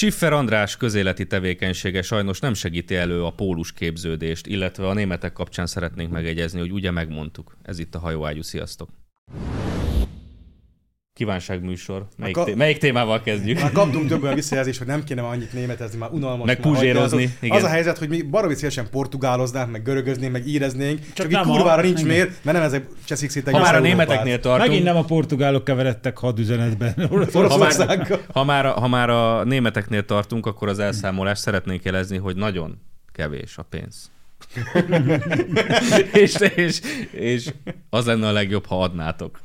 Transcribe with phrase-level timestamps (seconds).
[0.00, 5.66] Schiffer András közéleti tevékenysége sajnos nem segíti elő a pólus képződést, illetve a németek kapcsán
[5.66, 7.56] szeretnénk megegyezni, hogy ugye megmondtuk.
[7.62, 8.42] Ez itt a hajóágyú.
[8.42, 8.88] Sziasztok!
[11.20, 12.06] Kívánságműsor.
[12.16, 13.60] Melyik, ka- té- melyik témával kezdjük?
[13.60, 16.46] Már kaptunk több olyan visszajelzést, hogy nem kéne már annyit németezni, már unalmas.
[16.46, 20.98] Meg puzsérozni, Az, az a helyzet, hogy mi baromi szívesen portugáloznánk, meg görögöznénk, meg íreznénk,
[21.02, 23.74] csak, csak így nem a- kurvára nincs miért, mert nem ezek cseszik szét Ha már
[23.74, 24.40] a németeknél Európát.
[24.40, 26.94] tartunk, Megint nem a portugálok keveredtek hadüzenetben.
[27.32, 32.36] ha már, ha, már, ha már a németeknél tartunk, akkor az elszámolást szeretnénk jelezni, hogy
[32.36, 32.80] nagyon
[33.12, 34.10] kevés a pénz.
[36.12, 37.50] és, és, és
[37.90, 39.40] az lenne a legjobb, ha adnátok.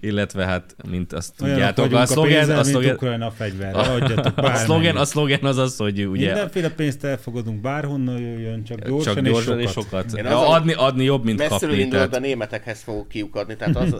[0.00, 3.78] Illetve hát, mint azt Olyanok tudjátok, a szlogen, pénzzel, a szlogen, Ukrajna a fegyverre.
[3.78, 8.88] Adjatok a szlogen, a szlogen az az, hogy ugye Mindenféle pénzt elfogadunk, bárhonnan jöjjön, csak
[8.88, 10.10] gyorsan, csak gyorsan és és sokat.
[10.10, 10.18] sokat.
[10.18, 11.90] Én Ja, adni, adni jobb, mint Messziről kapni.
[11.90, 13.56] de Tehát, németekhez fogok kiukadni.
[13.56, 13.94] Tehát az,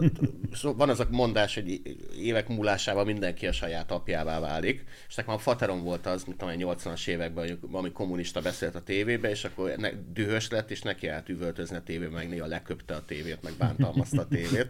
[0.61, 1.81] van az a mondás, hogy
[2.19, 4.83] évek múlásával mindenki a saját apjává válik.
[5.07, 9.29] És nekem a faterom volt az, mint amely 80-as években, ami kommunista beszélt a tévébe,
[9.29, 13.03] és akkor ne, dühös lett, és neki állt üvöltözni a tévébe, meg néha leköpte a
[13.05, 14.67] tévét, meg bántalmazta a tévét.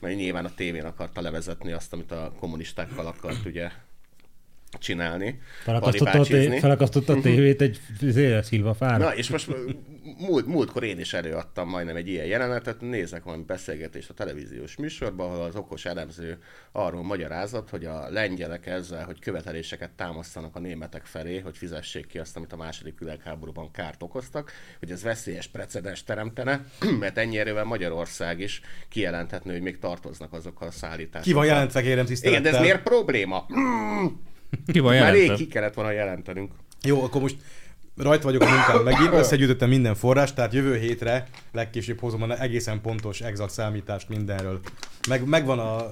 [0.00, 3.70] Mert nyilván a tévén akarta levezetni azt, amit a kommunistákkal akart ugye
[4.78, 5.40] csinálni.
[5.62, 9.04] Felakasztotta a, té- felakasztotta a tévét egy zéle szilvafára.
[9.04, 9.50] Na, és most
[10.18, 15.30] múlt, múltkor én is előadtam majdnem egy ilyen jelenetet, nézek valami beszélgetést a televíziós műsorban,
[15.30, 16.38] ahol az okos elemző
[16.72, 22.18] arról magyarázott, hogy a lengyelek ezzel, hogy követeléseket támasztanak a németek felé, hogy fizessék ki
[22.18, 26.64] azt, amit a második világháborúban kárt okoztak, hogy ez veszélyes precedens teremtene,
[27.00, 31.22] mert ennyi erővel Magyarország is kijelenthetné, hogy még tartoznak azokkal a szállításokkal.
[31.22, 33.46] Ki van jelentve, kérem Igen, de ez miért probléma?
[34.72, 35.44] ki van Már rég jelentve?
[35.44, 36.52] ki kellett volna jelentenünk.
[36.82, 37.36] Jó, akkor most
[37.96, 42.80] rajta vagyok a munkán megint, összegyűjtöttem minden forrás, tehát jövő hétre legkésőbb hozom a egészen
[42.80, 44.60] pontos, exakt számítást mindenről.
[45.08, 45.86] Meg, megvan a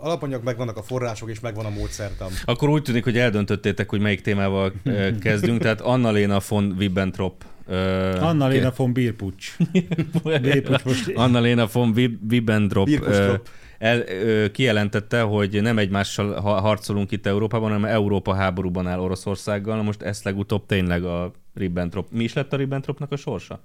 [0.00, 2.28] alapanyag, megvannak a források, és megvan a módszertam.
[2.44, 7.44] Akkor úgy tűnik, hogy eldöntöttétek, hogy melyik témával ö, kezdünk, tehát Annalena von Wibbentrop.
[7.66, 9.56] ö, Annalena von Bierpucs.
[10.42, 11.10] Bierpucs most...
[11.14, 13.48] Annalena von Wib- Wibbentrop ö, Birkustrop.
[13.78, 19.76] el, ö, kijelentette, hogy nem egymással ha- harcolunk itt Európában, hanem Európa háborúban áll Oroszországgal.
[19.76, 22.10] Na most ezt legutóbb tényleg a Ribbentrop.
[22.10, 23.60] Mi is lett a Ribbentropnak a sorsa?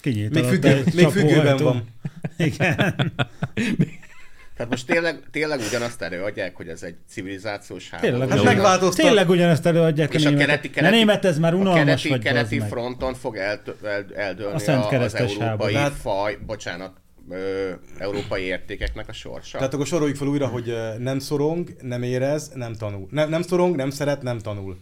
[0.00, 1.84] Kinyílt Még, függő, még függőben van.
[2.36, 2.66] Igen.
[4.56, 8.10] Tehát most tényleg, tényleg ugyanazt előadják, hogy ez egy civilizációs háború.
[8.10, 9.04] Tényleg, Hát hát megváltoztat.
[9.04, 12.22] Tényleg ugyanezt előadják és a a keleti, keleti, német, ez már a unalmas keleti, vagy,
[12.22, 12.68] keleti meg.
[12.68, 15.94] fronton fog el, el, eldőlni A Szent a, az európai háború.
[16.00, 16.92] faj, bocsánat,
[17.30, 19.58] ö, európai értékeknek a sorsa.
[19.58, 23.06] Tehát akkor soroljuk fel újra, hogy nem szorong, nem érez, nem tanul.
[23.10, 24.76] Nem, nem szorong, nem szeret, nem tanul.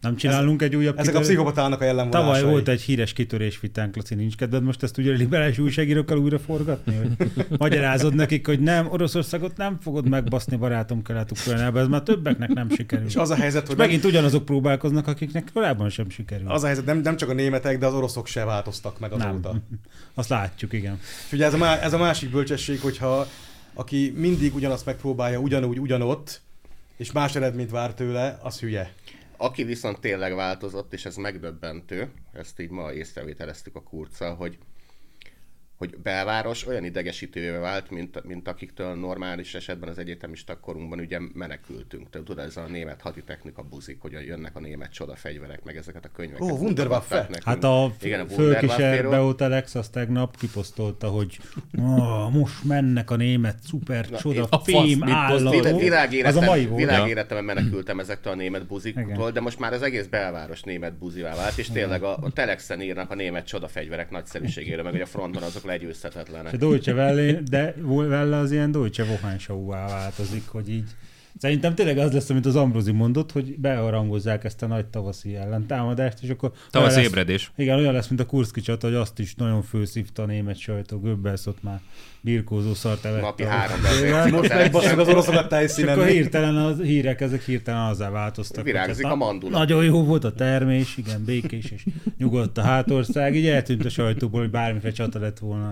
[0.00, 2.32] Nem csinálunk egy újabb Ezek a kitörő- pszichopatának a jellemvonásai.
[2.34, 6.38] Tavaly volt egy híres kitörés vitánk, Laci, nincs kedved most ezt ugye liberális újságírókkal újra
[6.38, 6.94] forgatni?
[6.96, 12.70] Hogy magyarázod nekik, hogy nem, Oroszországot nem fogod megbaszni barátom kelet-ukrajnába, ez már többeknek nem
[12.70, 13.06] sikerül.
[13.06, 16.50] És az a helyzet, hogy És megint ugyanazok próbálkoznak, akiknek korábban sem sikerül.
[16.50, 19.52] az a helyzet, nem, nem csak a németek, de az oroszok se változtak meg azóta.
[19.52, 19.62] nem.
[20.14, 20.98] Azt látjuk, igen.
[21.26, 23.26] És ugye ez a, má- ez a másik bölcsesség, hogyha
[23.74, 26.40] aki mindig ugyanazt megpróbálja ugyanúgy, ugyanott,
[26.96, 28.92] és más eredményt vár tőle, az hülye.
[29.40, 34.58] Aki viszont tényleg változott, és ez megdöbbentő, ezt így ma észrevételeztük a kurccal, hogy
[35.78, 42.10] hogy belváros olyan idegesítővé vált, mint, mint akiktől normális esetben az egyetemista korunkban ugye menekültünk.
[42.10, 46.08] Tehát tudod, ez a német haditechnika buzik, hogy jönnek a német csodafegyverek, meg ezeket a
[46.12, 46.42] könyveket.
[46.42, 47.14] Ó, Wunderwaffe.
[47.14, 47.44] mutogatták nekünk.
[47.44, 49.10] Hát a Igen, a Wunderwaffe-ról.
[49.10, 51.38] Beotelex azt tegnap kiposztolta, hogy
[51.78, 55.00] oh, most mennek a német szuper csoda a fasz, fém.
[55.76, 56.80] Világéletem, Az a mai volt.
[56.80, 61.58] világéletemben menekültem ezektől a német buziktól, de most már az egész belváros német buzivá vált,
[61.58, 65.66] és tényleg a, a Telexen írnak a német csodafegyverek nagyszerűségéről, meg hogy a fronton azok
[65.68, 66.52] legyőzhetetlenek.
[66.52, 70.90] A Deutsche Welle, de Welle az ilyen Deutsche Wochenshow-vá változik, hogy így
[71.38, 76.22] Szerintem tényleg az lesz, amit az Ambrosi mondott, hogy beharangozzák ezt a nagy tavaszi ellentámadást,
[76.22, 76.52] és akkor...
[76.70, 77.52] Tavasz olyan lesz- ébredés.
[77.56, 80.98] Igen, olyan lesz, mint a Kurszki csata, hogy azt is nagyon főszívta a német sajtó,
[80.98, 81.80] Göbbels ott már
[82.28, 83.02] birkózó szart.
[83.20, 84.30] Napi a- három bezért.
[84.30, 85.94] Most megbasszuk az oroszokat És tájszínen.
[85.94, 88.64] akkor hirtelen az hírek, ezek hirtelen azzá változtak.
[88.64, 89.58] Virágzik hogy a mandula.
[89.58, 91.84] Nagyon jó volt a termés, igen, békés és
[92.18, 95.70] nyugodt a hátország, így eltűnt a sajtóból, hogy bármiféle csata lett volna.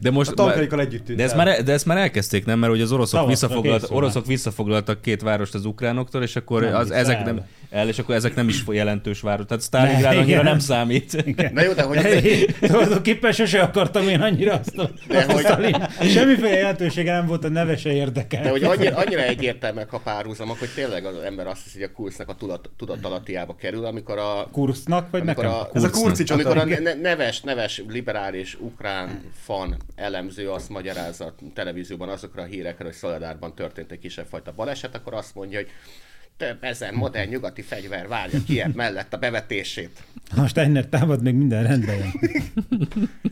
[0.00, 2.58] De most A tankaikkal együtt tűnt de ezt, már, de ezt már elkezdték, nem?
[2.58, 6.90] Mert hogy az oroszok, visszafoglalt, oroszok visszafoglaltak két várost az ukránoktól, és akkor Nem, az,
[6.90, 9.46] ezek nem, el, és akkor ezek nem is jelentős város.
[9.46, 10.44] Tehát Stalingrad Ne, annyira igen.
[10.44, 11.34] nem számít.
[11.52, 15.86] Na jó, de hogy Tulajdonképpen sose akartam én annyira azt a, De azt hogy- Stalin.
[16.00, 18.42] Semmiféle jelentősége nem volt, a neve se érdekel.
[18.42, 21.96] De hogy annyira, annyira egyértelműek a párhuzamok, hogy tényleg az ember azt hiszi, hogy a
[21.96, 25.58] kursznak a tudat, tudatalattiába kerül, amikor a Kursznak, vagy amikor nekem?
[25.60, 26.50] a, Ez a kurci csata.
[26.50, 32.46] amikor a ne- neves, neves, liberális, ukrán fan elemző azt magyarázza a televízióban azokra a
[32.46, 35.68] hírekre, hogy Szoledárban történt egy kisebb fajta baleset, akkor azt mondja, hogy
[36.38, 40.02] több ezer modern nyugati fegyver várja Kiev mellett a bevetését.
[40.30, 42.12] Ha Steiner támad, még minden rendben jön.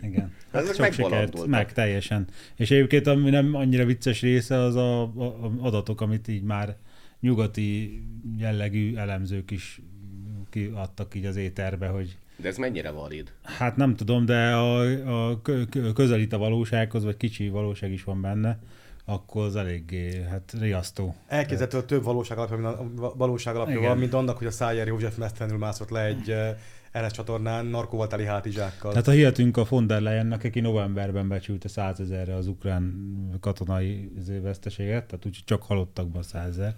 [0.03, 0.33] Igen.
[0.53, 2.27] Hát Ezek sok sikert, meg teljesen.
[2.57, 6.77] És egyébként ami nem annyira vicces része, az a, a adatok, amit így már
[7.21, 8.03] nyugati
[8.39, 9.81] jellegű elemzők is
[10.51, 13.33] kiadtak így az éterbe, hogy De ez mennyire valid?
[13.43, 14.81] hát nem tudom, de a,
[15.31, 18.59] a kö- kö- közelít a valósághoz, vagy kicsi valóság is van benne,
[19.09, 21.15] akkor az eléggé hát riasztó.
[21.27, 23.89] Elképzelhető, több valóság alapja, a- valóság alapja Igen.
[23.89, 26.57] van, mint annak, hogy a Szájer József mesztelenül mászott le egy eh,
[26.93, 28.91] LS csatornán narkóval teli hátizsákkal.
[28.91, 32.95] Tehát ha hihetünk a von der Leyennek, aki novemberben becsülte 100 ezerre az ukrán
[33.41, 36.75] katonai izé veszteséget, tehát úgyhogy csak halottakban 100 ezer.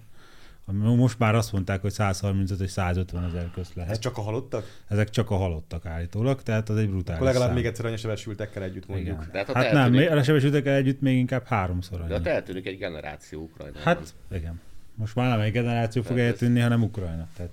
[0.73, 3.91] Most már azt mondták, hogy 135 és 150 ezer közt lehet.
[3.91, 4.65] Ez csak a halottak?
[4.87, 7.55] Ezek csak a halottak állítólag, tehát az egy brutális Akkor legalább szám.
[7.55, 9.15] még egyszer annyi sebesültekkel együtt mondjuk.
[9.21, 9.29] Igen.
[9.31, 12.13] De hát Hát nem, eltűnik- a sebesültekkel együtt még inkább háromszor De annyi.
[12.13, 13.83] ott eltűnik egy generáció Ukrajnában.
[13.83, 14.61] Hát, igen.
[14.95, 17.27] Most már nem egy generáció fog eltűnni, hanem Ukrajna.
[17.35, 17.51] Tehát,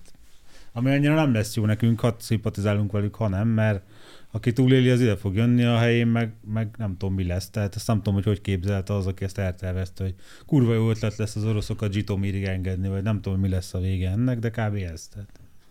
[0.72, 3.82] ami annyira nem lesz jó nekünk, ha szimpatizálunk velük, ha nem, mert
[4.30, 7.50] aki túléli, az ide fog jönni a helyén, meg, meg nem tudom, mi lesz.
[7.50, 10.14] Tehát ezt nem tudom, hogy hogy képzelte az, aki ezt eltervezte, hogy
[10.46, 14.10] kurva jó ötlet lesz az oroszokat Zsitomirig engedni, vagy nem tudom, mi lesz a vége
[14.10, 14.74] ennek, de kb.
[14.74, 15.08] ez.
[15.08, 15.28] Tehát.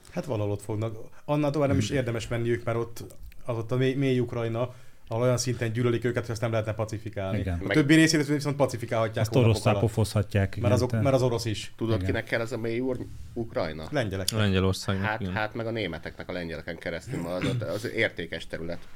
[0.09, 0.97] Hát valahol ott fognak.
[1.25, 3.03] Annál tovább nem is érdemes menniük, mert ott
[3.45, 4.73] az ott a mély, mély Ukrajna,
[5.07, 7.39] ahol olyan szinten gyűlölik őket, hogy ezt nem lehetne pacifikálni.
[7.39, 7.61] Igen.
[7.67, 10.57] A többi részét viszont pacifikálhatják Azt hónapok oroszá pofozhatják.
[10.57, 11.73] Mert, azok, mert az orosz is.
[11.77, 12.05] Tudod, Igen.
[12.05, 12.97] kinek kell ez a mély úr?
[13.33, 13.87] Ukrajna?
[13.91, 14.31] Lengyelek.
[14.31, 15.05] Lengyelországnak.
[15.05, 15.33] Hát, igen.
[15.33, 17.43] hát meg a németeknek a lengyeleken keresztül, az,
[17.73, 18.87] az értékes terület.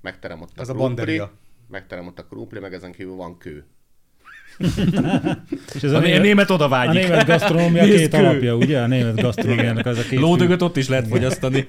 [0.00, 1.32] Megterem ott a, Ez a banderia.
[1.68, 3.64] megterem ott a krumpli, meg ezen kívül van kő.
[5.74, 7.02] És ez A, a német oda a vágyik.
[7.02, 8.16] német gasztronómia két kő.
[8.16, 8.80] alapja, ugye?
[8.80, 11.68] A német gasztronómiának az a két Lódögöt ott is lehet fogyasztani.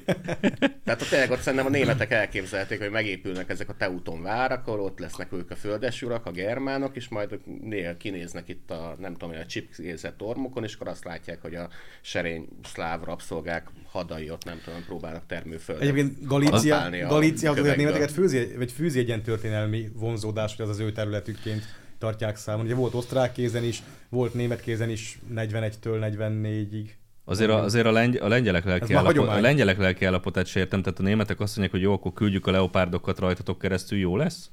[0.83, 4.79] Tehát ott tényleg ott szerintem a németek elképzelték, hogy megépülnek ezek a Teuton várak, ahol
[4.79, 9.13] ott lesznek ők a földes urak, a germánok, és majd néha kinéznek itt a, nem
[9.15, 11.69] tudom, a csipkézett ormokon, és akkor azt látják, hogy a
[12.01, 17.85] serény szláv rabszolgák hadai ott nem tudom, próbálnak termőföldet Egyébként Galícia, a Galícia az kövekből.
[17.85, 21.63] németeket főzi, vagy fűzi egy ilyen történelmi vonzódás, hogy az az ő területükként
[21.97, 22.65] tartják számon.
[22.65, 26.89] Ugye volt osztrák kézen is, volt német kézen is 41-től 44-ig.
[27.25, 30.81] Azért a, azért a, lengy, a lengyelek lelki állapot, a lengyelek lelki állapotát se értem,
[30.81, 34.49] tehát a németek azt mondják, hogy jó, akkor küldjük a leopárdokat rajtatok keresztül, jó lesz?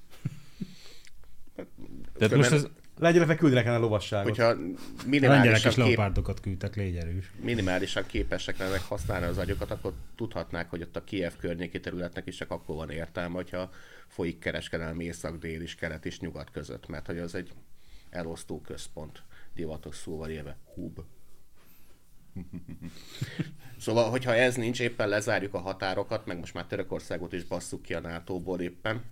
[2.19, 2.67] Tehát most ez,
[2.99, 4.29] Lengyelek meg küldenek el a lovasságot.
[4.29, 4.55] Hogyha
[5.07, 7.33] minimálisan, is kép, leopárdokat küldtek, légy erős.
[7.41, 12.37] minimálisan képesek lennek használni az agyokat, akkor tudhatnák, hogy ott a Kiev környéki területnek is
[12.37, 13.71] csak akkor van értelme, hogyha
[14.09, 17.53] folyik kereskedelmi észak-dél is, kelet és nyugat között, mert hogy az egy
[18.11, 19.23] elosztó központ,
[19.55, 21.01] divatos szóval élve, hub.
[23.79, 27.95] Szóval, hogyha ez nincs, éppen lezárjuk a határokat, meg most már Törökországot is basszuk ki
[27.95, 29.03] a NATO-ból éppen,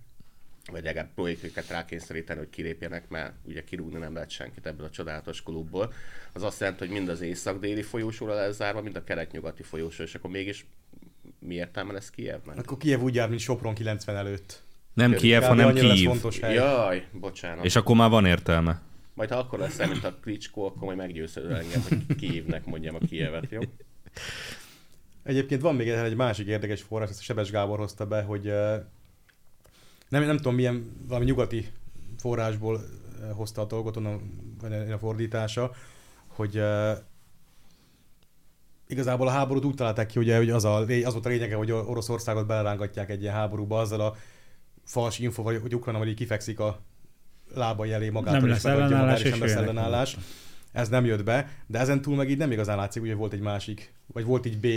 [0.71, 4.89] vagy legalább próbáljuk őket rákényszeríteni, hogy kilépjenek, mert ugye kirúgni nem lehet senkit ebből a
[4.89, 5.93] csodálatos klubból.
[6.33, 10.15] Az azt jelenti, hogy mind az észak-déli folyósóra lesz zárva, mind a kelet-nyugati folyósó, és
[10.15, 10.65] akkor mégis
[11.39, 12.57] mi értelme lesz Kievnek?
[12.57, 14.61] Akkor Kiev úgy jár, mint Sopron 90 előtt.
[14.93, 15.47] nem Kiev, Kb.
[15.47, 16.11] hanem annyira lesz Kiev.
[16.11, 16.53] fontos hely.
[16.53, 17.65] Jaj, bocsánat.
[17.65, 18.81] És akkor már van értelme.
[19.13, 23.05] Majd ha akkor lesz mint a Klitschko, akkor majd meggyőzöd engem, hogy Kievnek mondjam a
[23.07, 23.61] Kievet, jó?
[25.23, 28.53] Egyébként van még egy másik érdekes forrás, ezt a Sebes Gábor hozta be, hogy
[30.13, 31.67] nem, nem tudom milyen valami nyugati
[32.17, 34.21] forrásból eh, hozta a dolgot, onnan
[34.61, 35.71] vagy a fordítása,
[36.27, 36.97] hogy eh,
[38.87, 41.71] igazából a háborút úgy találták ki, ugye, hogy az, a, az volt a lényege, hogy
[41.71, 44.15] Oroszországot belerángatják egy ilyen háborúba azzal a
[44.83, 46.79] fals info, hogy Ukrajna így kifekszik a
[47.53, 50.17] lábai elé magától, Nem lesz ellenállás, és és nem lesz ellenállás.
[50.71, 53.39] Ez nem jött be, de ezen túl meg így nem igazán látszik, ugye volt egy
[53.39, 54.67] másik, vagy volt így B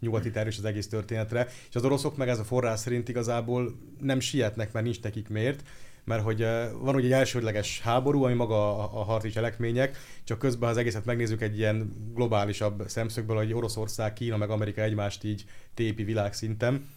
[0.00, 3.74] nyugati terv is az egész történetre, és az oroszok meg ez a forrás szerint igazából
[4.00, 5.62] nem sietnek, mert nincs nekik miért,
[6.04, 10.38] mert hogy eh, van ugye egy elsődleges háború, ami maga a, a harci cselekmények, csak
[10.38, 15.44] közben az egészet megnézzük egy ilyen globálisabb szemszögből, hogy Oroszország, Kína meg Amerika egymást így
[15.74, 16.88] tépi világszinten,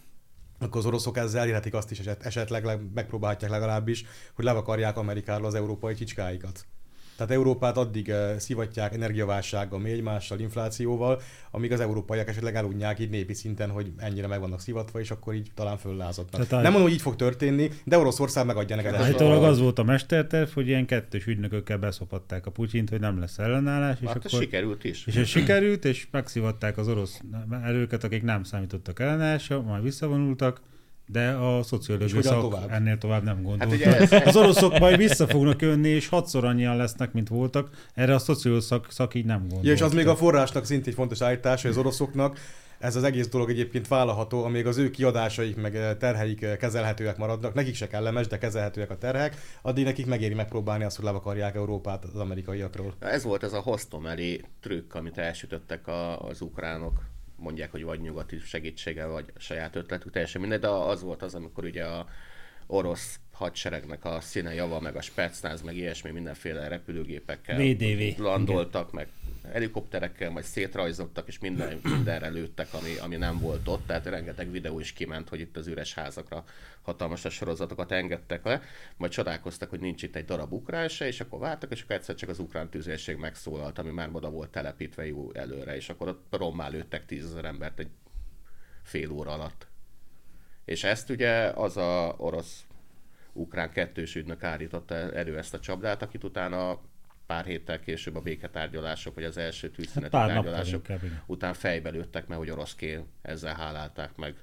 [0.59, 5.47] akkor az oroszok ezzel elérhetik azt is eset, esetleg leg- megpróbálhatják legalábbis, hogy levakarják Amerikáról
[5.47, 6.65] az európai csicskáikat.
[7.19, 11.21] Tehát Európát addig uh, szivatják energiaválsággal, mi egymással, inflációval,
[11.51, 15.33] amíg az európaiak esetleg elunják így népi szinten, hogy ennyire meg vannak szivatva, és akkor
[15.33, 16.47] így talán föllázadnak.
[16.47, 19.09] Tehát Nem mondom, hogy így fog történni, de Oroszország megadja neked Hát ezt.
[19.09, 23.37] Állítólag az volt a mesterterv, hogy ilyen kettős ügynökökkel beszopatták a Putyint, hogy nem lesz
[23.37, 24.39] ellenállás, és Hát ez akkor...
[24.39, 25.07] sikerült is.
[25.07, 27.21] És ez sikerült, és megszivatták az orosz
[27.63, 30.61] erőket, akik nem számítottak ellenállásra, majd visszavonultak,
[31.11, 32.71] de a szociológiai szak tovább?
[32.71, 33.75] ennél tovább nem Hát gondoltak.
[33.75, 37.69] ugye ez, Az oroszok majd vissza fognak jönni, és hatszor annyian lesznek, mint voltak.
[37.93, 39.65] Erre a szociológiai szak, szak így nem gondolt.
[39.65, 42.39] Ja, és az még a forrásnak szintén egy fontos állítás, hogy az oroszoknak
[42.79, 47.17] ez az egész dolog egyébként vállalható, amíg az ő kiadásaik meg eh, terheik eh, kezelhetőek
[47.17, 51.55] maradnak, nekik se kellemes, de kezelhetőek a terhek, addig nekik megéri megpróbálni azt, hogy levakarják
[51.55, 52.93] Európát az amerikaiakról.
[52.99, 57.08] Ez volt ez a hostomeli trükk, amit elsütöttek a, az ukránok.
[57.39, 61.63] Mondják, hogy vagy nyugati segítséggel, vagy saját ötletük, teljesen mindegy, de az volt az, amikor
[61.63, 62.07] ugye a
[62.67, 68.21] orosz hadseregnek a színe java, meg a spetsnáz, meg ilyesmi mindenféle repülőgépekkel VDV.
[68.21, 69.07] landoltak, meg
[69.51, 73.85] helikopterekkel, majd szétrajzottak, és minden, mindenre lőttek, ami, ami nem volt ott.
[73.85, 76.43] Tehát rengeteg videó is kiment, hogy itt az üres házakra
[76.81, 78.61] hatalmas sorozatokat engedtek le,
[78.97, 82.15] majd csodálkoztak, hogy nincs itt egy darab ukrán se, és akkor vártak, és akkor egyszer
[82.15, 86.25] csak az ukrán tüzérség megszólalt, ami már oda volt telepítve jó előre, és akkor ott
[86.31, 87.89] rommá lőttek tízezer embert egy
[88.83, 89.67] fél óra alatt.
[90.65, 92.63] És ezt ugye az a orosz
[93.33, 96.79] ukrán kettős ügynök állította elő ezt a csapdát, akit utána
[97.29, 100.85] pár héttel később a béketárgyalások, vagy az első tűzszüneti Hát tárgyalások
[101.25, 104.35] után fejbe lőttek, mert hogy oroszként ezzel hálálták meg.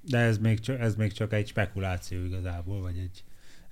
[0.00, 3.24] De ez még, csak, ez még csak egy spekuláció igazából, vagy egy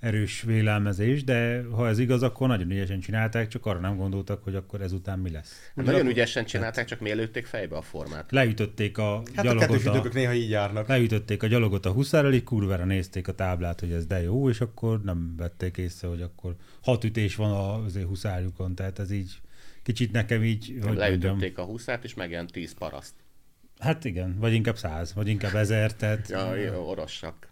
[0.03, 4.55] erős vélelmezés, de ha ez igaz, akkor nagyon ügyesen csinálták, csak arra nem gondoltak, hogy
[4.55, 5.71] akkor ezután mi lesz.
[5.75, 8.31] Hát nagyon ügyesen csinálták, csak miért lőtték fejbe a formát?
[8.31, 10.87] Leütötték a Hát a gyalogot a, ügynökök néha így járnak.
[10.87, 14.61] leütötték a gyalogot a huszárral, így kurvára nézték a táblát, hogy ez de jó, és
[14.61, 19.41] akkor nem vették észre, hogy akkor hat ütés van az huszárjukon, tehát ez így
[19.83, 23.13] kicsit nekem így, hogy mondjam, Leütötték a huszát, és megjelent tíz paraszt.
[23.79, 27.47] hát igen, vagy inkább száz, vagy inkább ezer, tehát Ja, jó, orossak.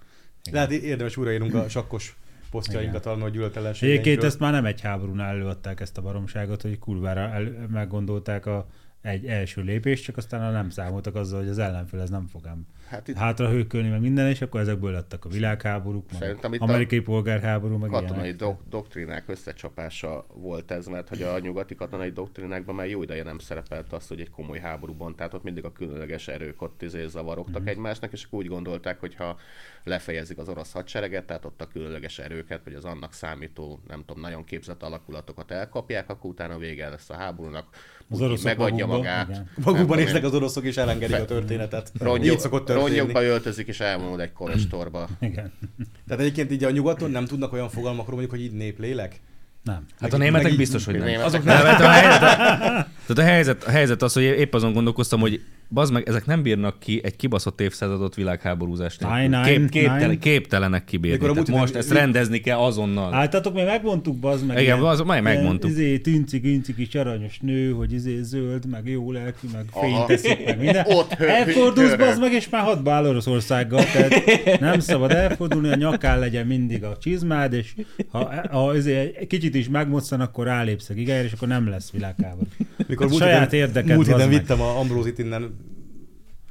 [0.51, 2.15] De hát érdemes újraírnunk a sakkos
[2.51, 3.33] posztjainkat a nagy
[3.81, 4.23] Egyébként gyűlöletellenség.
[4.23, 8.67] ezt már nem egy háborúnál előadták ezt a baromságot, hogy kurvára el, meggondolták a,
[9.01, 12.65] egy első lépést, csak aztán nem számoltak azzal, hogy az ellenfél ez nem fog ám
[12.91, 16.61] Hát itt hátra hőkölni, meg minden, és akkor ezekből lettek a világháborúk, meg Szerintem itt
[16.61, 18.35] a amerikai polgárháború, meg katonai ilyenek.
[18.35, 23.39] do- doktrínák összecsapása volt ez, mert hogy a nyugati katonai doktrínákban már jó ideje nem
[23.39, 27.61] szerepelt az, hogy egy komoly háborúban, tehát ott mindig a különleges erők ott izé zavarogtak
[27.61, 27.67] mm.
[27.67, 29.37] egymásnak, és akkor úgy gondolták, hogy ha
[29.83, 34.21] lefejezik az orosz hadsereget, tehát ott a különleges erőket, vagy az annak számító, nem tudom,
[34.21, 37.67] nagyon képzett alakulatokat elkapják, akkor utána vége lesz a háborúnak.
[38.09, 39.29] Az oroszok megadja magukba, magát.
[39.29, 39.49] igen.
[39.55, 41.91] nem Magukban néznek az oroszok, és elengedik a történetet.
[42.21, 42.80] Így szokott történni.
[42.87, 45.07] Rongyokba öltözik, és elvonul egy kolostorba.
[45.19, 45.51] Igen.
[46.07, 49.19] Tehát egyébként így a nyugaton nem tudnak olyan fogalmakról mondjuk, hogy így néplélek.
[49.63, 49.85] Nem.
[49.99, 51.03] Hát a németek meg biztos, hogy nem.
[51.03, 51.57] Németek Azok nem.
[51.57, 51.65] nem.
[51.65, 55.41] Hát a helyzet, tehát a helyzet, a helyzet az, hogy épp azon gondolkoztam, hogy
[55.73, 59.01] bazd meg, ezek nem bírnak ki egy kibaszott évszázadot világháborúzást.
[59.01, 60.17] Nine, nine, Kép, képtelen, nine.
[60.19, 61.25] képtelenek kibírni.
[61.27, 63.13] Múlt most héten- ezt rendezni kell azonnal.
[63.13, 64.61] Álltatok, mi megmondtuk, bazd meg.
[64.61, 65.69] Igen, az- majd megmondtuk.
[65.69, 70.45] Izé, tünci, günci kis aranyos nő, hogy izé zöld, meg jó lelkű, meg fényt teszik,
[70.45, 70.85] meg minden.
[70.97, 73.83] Ott Elfordulsz, bazd meg, és már hadba áll Oroszországgal.
[73.83, 77.73] Tehát nem szabad elfordulni, a nyakán legyen mindig a csizmád, és
[78.09, 81.91] ha, ha izé, egy kicsit is megmoczan, akkor rálépsz a gigájára, és akkor nem lesz
[81.91, 82.47] világháború.
[82.87, 84.39] Mikor Hát saját érdeked, múlt héten meg.
[84.39, 85.60] vittem a Ambrózit innen,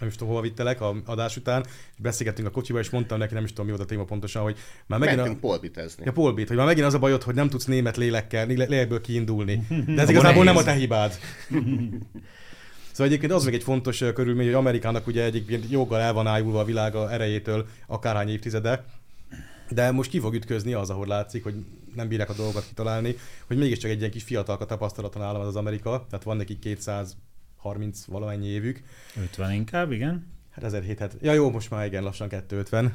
[0.00, 3.34] nem is tudom, hova vittelek a adás után, és beszélgettünk a kocsiba, és mondtam neki,
[3.34, 6.02] nem is tudom, mi volt a téma pontosan, hogy már megint a, Mentünk polbitezni.
[6.04, 9.00] Ja, Polbit, hogy már megint az a bajod, hogy nem tudsz német lélekkel, lé- lélekből
[9.00, 9.66] kiindulni.
[9.86, 11.18] De ez igazából nem a te hibád.
[12.90, 16.60] Szóval egyébként az még egy fontos körülmény, hogy Amerikának ugye egyébként joggal el van ájulva
[16.60, 18.84] a világa erejétől akárhány évtizede,
[19.68, 21.54] de most ki fog ütközni az, ahol látszik, hogy
[21.94, 23.16] nem bírják a dolgokat kitalálni,
[23.46, 26.58] hogy mégiscsak egy ilyen kis fiatalka tapasztalatlan állam az az Amerika, tehát van nekik
[27.62, 28.82] 230 valamennyi évük.
[29.22, 30.26] 50 inkább, igen.
[30.50, 31.10] Hát 1700.
[31.20, 32.94] Ja jó, most már igen, lassan 250.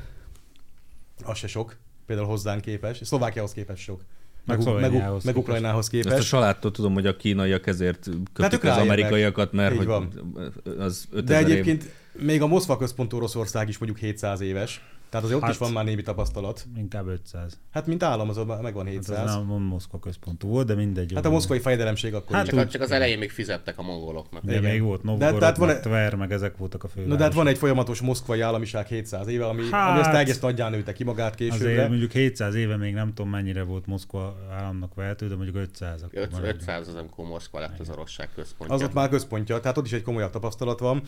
[1.23, 2.99] Az se sok, például hozzánk képes.
[3.03, 4.01] Szlovákiához képest sok.
[4.45, 5.35] Meg meg, meg, meg képest.
[5.37, 6.27] Ukrajnához Ezt a képest.
[6.27, 8.85] salától tudom, hogy a kínaiak ezért ők kötik az ráérnek.
[8.85, 10.33] amerikaiakat, mert Így hogy van.
[10.77, 11.51] az 5000 De év.
[11.51, 14.81] egyébként még a Moszkva központú Oroszország is mondjuk 700 éves.
[15.09, 16.65] Tehát azért ott Hát- is van már némi tapasztalat.
[16.77, 17.59] Inkább 500.
[17.71, 19.27] Hát mint állam az megvan Hát 700.
[19.27, 21.11] ez nem Moszkva központú volt, de mindegy.
[21.15, 22.49] Hát a moszkvai fejdelemség akkor Hát is.
[22.51, 24.43] Csak, úgy- csak az elején még fizettek a mongoloknak.
[24.43, 24.71] De Igen.
[24.71, 27.11] még volt De- Novgorod, tehát van meg egy- Tver, meg ezek voltak a fővárosok.
[27.11, 30.15] Na de hát van egy folyamatos moszkvai államiság 700 éve, ami, hát, ami Hát- ezt
[30.19, 31.69] egész nagyján nőtte ki magát későbbre.
[31.71, 36.01] Azért mondjuk 700 éve még nem tudom mennyire volt Moszkva államnak vehető, de mondjuk 500
[36.03, 36.59] akkor Öt- maradjunk.
[36.61, 38.75] 500 az, amikor Moszkva lett az orosság központja.
[38.75, 41.01] Az ott már központja, tehát ott is egy komolyabb tapasztalat van.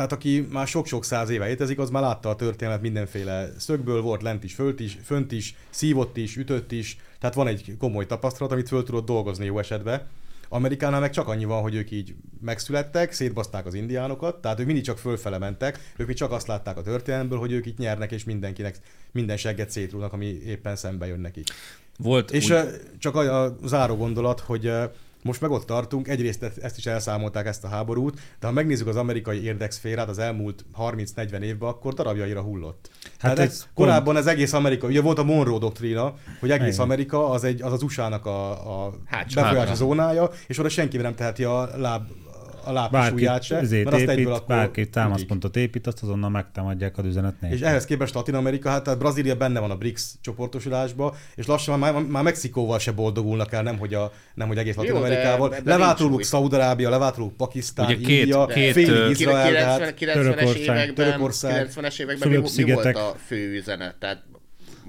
[0.00, 4.22] Tehát aki már sok-sok száz éve létezik, az már látta a történet mindenféle szögből, volt
[4.22, 8.52] lent is, fönt is, fönt is, szívott is, ütött is, tehát van egy komoly tapasztalat,
[8.52, 10.06] amit föl tudott dolgozni jó esetben.
[10.48, 14.84] Amerikánál meg csak annyi van, hogy ők így megszülettek, szétbaszták az indiánokat, tehát ők mindig
[14.84, 18.24] csak fölfele mentek, ők még csak azt látták a történelmből, hogy ők itt nyernek, és
[18.24, 18.80] mindenkinek
[19.12, 21.48] minden segget szétrúnak, ami éppen szembe jön nekik.
[21.98, 22.58] Volt És úgy,
[22.98, 24.72] csak a, a záró gondolat, hogy
[25.22, 28.96] most meg ott tartunk, egyrészt ezt- is elszámolták ezt a háborút, de ha megnézzük az
[28.96, 32.90] amerikai érdekszférát az elmúlt 30-40 évben, akkor darabjaira hullott.
[33.18, 36.84] Hát ez ez korábban ez egész Amerika, ugye volt a Monroe doktrína, hogy egész Igen.
[36.86, 38.92] Amerika az, egy, az az USA-nak a, a
[39.34, 42.02] befolyási zónája, és oda senki nem teheti a láb
[42.64, 46.30] a Bárki, ujját se, ezért mert azt épít, egyből akkor bárki támaszpontot épít, azt azonnal
[46.30, 47.58] megtámadják az üzenet nélkül.
[47.58, 51.78] És ehhez képest Latin Amerika, hát tehát Brazília benne van a BRICS csoportosulásba, és lassan
[51.78, 55.54] már, már, Mexikóval se boldogulnak el, nem hogy, a, nem hogy egész Latin Amerikával.
[56.00, 56.22] új.
[56.22, 60.60] Szaudarábia, levált róluk Pakisztán, Ugye két- India, két, félig Izrael, de 90, hát 90-es Törökország,
[60.60, 63.94] években, Törökország, 90-es években mi, mi volt a fő üzenet?
[63.98, 64.22] Tehát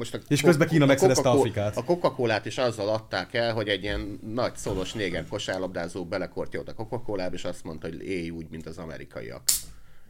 [0.01, 1.77] most a És közben Kína megszerezte Afrikát.
[1.77, 6.71] A Coca-Colát is azzal adták el, hogy egy ilyen nagy szolos néger kosárlabdázó belekortja oda
[6.71, 9.41] a Coca-Colába, és azt mondta, hogy élj úgy, mint az amerikaiak.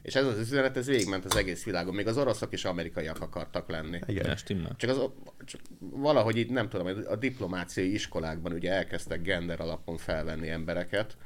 [0.01, 1.93] És ez az üzenet, ez végigment az egész világon.
[1.93, 3.99] Még az oroszok is amerikaiak akartak lenni.
[4.07, 4.35] igen.
[4.35, 4.75] Stimmel.
[4.77, 4.99] Csak, az,
[5.45, 11.17] csak valahogy így nem tudom, a diplomáciai iskolákban ugye elkezdtek gender alapon felvenni embereket,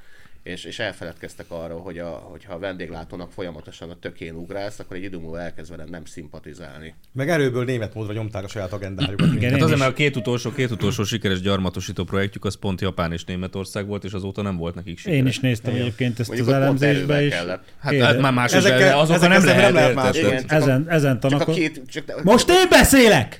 [0.45, 5.03] és, és elfeledkeztek arról, hogy a, hogyha a vendéglátónak folyamatosan a tökén ugrálsz, akkor egy
[5.03, 6.93] idő múlva elkezd veled nem szimpatizálni.
[7.11, 9.33] Meg erőből német módra nyomták a saját agendájukat.
[9.33, 12.81] Igen, Hát azért, is- mert a két utolsó, két utolsó sikeres gyarmatosító projektjük az pont
[12.81, 15.19] Japán és Németország volt, és azóta nem volt nekik sikeres.
[15.19, 17.63] Én is néztem egyébként ezt Mondjuk az elemzésbe, kellett.
[17.79, 20.17] Hát, Kérde- hát már más is, de azokkal nem lehet, nem lehet más.
[20.17, 21.55] Igen, a- ezen, ezen Csak a tanakod...
[21.55, 21.81] két...
[21.87, 23.39] Csak, de, Most én beszélek!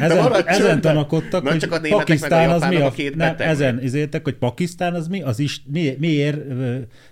[0.00, 2.76] Ezen, ezen tanakodtak, Na, hogy csak a németek meg a Pakisztán az mi
[3.20, 3.34] a...
[3.42, 6.38] ezen izéltek, hogy Pakisztán az mi, az is mi, miért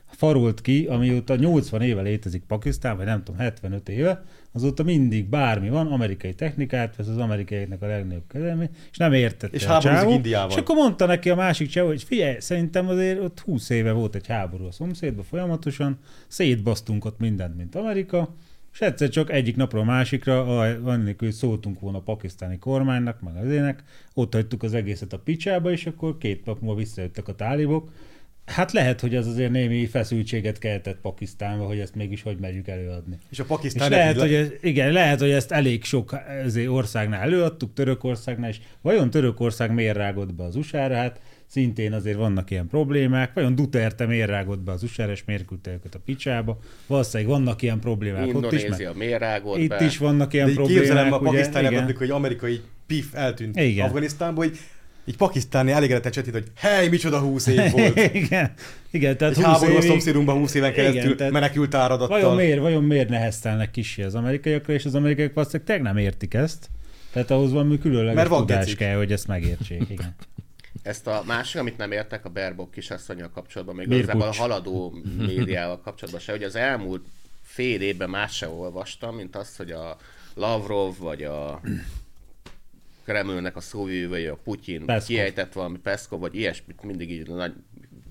[0.06, 5.68] farult ki, amióta 80 éve létezik Pakisztán, vagy nem tudom, 75 éve, azóta mindig bármi
[5.68, 10.10] van, amerikai technikát vesz az amerikaiaknak a legnagyobb kezelmi, és nem értette És a csávó.
[10.10, 10.50] Indiával.
[10.50, 14.14] És akkor mondta neki a másik csávó, hogy figyelj, szerintem azért ott 20 éve volt
[14.14, 18.34] egy háború a szomszédban folyamatosan, szétbasztunk ott mindent, mint Amerika,
[18.72, 23.36] és egyszer csak egyik napról a másikra, annélkül, hogy szóltunk volna a pakisztáni kormánynak, meg
[23.36, 23.82] az ének,
[24.14, 27.90] ott hagytuk az egészet a picsába, és akkor két nap múlva visszajöttek a tálibok.
[28.46, 33.18] Hát lehet, hogy ez azért némi feszültséget keltett Pakisztánba, hogy ezt mégis hogy merjük előadni.
[33.30, 36.16] És a És Pakisztán lehet, hogy ez, igen, lehet, hogy ezt elég sok
[36.66, 38.60] országnál előadtuk, Törökországnál is.
[38.80, 40.94] Vajon Törökország miért rágott be az USA-ra?
[40.94, 43.32] Hát szintén azért vannak ilyen problémák.
[43.32, 46.58] Vajon Duterte miért rágott be az USA-ra, és miért küldte őket a picsába?
[46.86, 49.84] Valószínűleg vannak ilyen problémák ott is, Indonézia meg miért rágott itt be?
[49.84, 50.82] is vannak De ilyen így problémák.
[50.82, 51.16] képzelem a
[51.82, 53.86] amikor egy amerikai pif eltűnt Igen.
[53.86, 54.58] Afganisztánból, hogy
[55.04, 57.96] így pakisztáni elégedetlen csetít, hogy hely, micsoda húsz év volt.
[58.14, 58.52] igen,
[58.90, 62.20] igen, tehát Egy 20 háború a évig- szomszédunkban 20 éven Igen, keresztül tehát- menekült áradattal.
[62.20, 66.34] Vajon miért, vajon miért neheztelnek kisi az amerikaiakra, és az amerikaiak valószínűleg tényleg nem értik
[66.34, 66.68] ezt.
[67.12, 68.78] Tehát ahhoz valami különleges Mert van tudás gecik.
[68.78, 69.82] kell, hogy ezt megértsék.
[69.88, 70.14] Igen.
[70.82, 74.94] Ezt a másik, amit nem értek a Berbok kisasszonyjal kapcsolatban, még igazából a haladó
[75.26, 77.04] médiával kapcsolatban se, hogy az elmúlt
[77.42, 79.96] fél évben más se olvastam, mint azt, hogy a
[80.34, 81.60] Lavrov vagy a
[83.04, 85.06] Kremlnek a szóvivője, a Putyin Peszkov.
[85.06, 87.52] kiejtett valami Peszkov, vagy ilyesmit, mindig így nagy,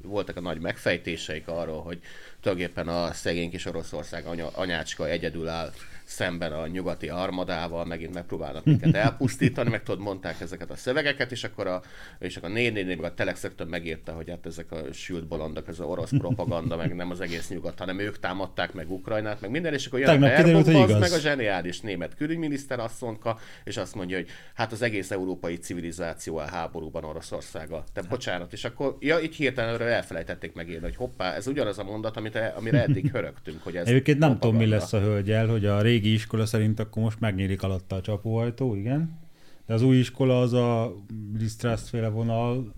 [0.02, 2.00] voltak a nagy megfejtéseik arról, hogy
[2.40, 5.72] tulajdonképpen a szegény kis Oroszország anya, anyácska egyedül áll
[6.04, 11.44] szemben a nyugati armadával, megint megpróbálnak minket elpusztítani, meg tudod, mondták ezeket a szövegeket, és
[11.44, 11.82] akkor a,
[12.20, 15.68] és akkor a 4 meg a Telex rögtön megírta, hogy hát ezek a sült bolondok,
[15.68, 19.50] ez a orosz propaganda, meg nem az egész nyugat, hanem ők támadták meg Ukrajnát, meg
[19.50, 21.00] minden, és akkor jön igaz.
[21.00, 26.38] meg a zseniális német külügyminiszter asszonka, és azt mondja, hogy hát az egész európai civilizáció
[26.38, 27.84] a háborúban Oroszországa.
[27.94, 31.84] Te bocsánat, és akkor ja, így hirtelen erről elfelejtették megírni, hogy hoppá, ez ugyanaz a
[31.84, 35.66] mondat, amit, amire eddig hörögtünk, hogy ez Egyébként nem tudom, mi lesz a hölgyel, hogy
[35.66, 39.20] a régi iskola szerint akkor most megnyílik alatta a csapóajtó, igen.
[39.66, 40.96] De az új iskola az a
[41.38, 42.74] Lisztrász féle vonal,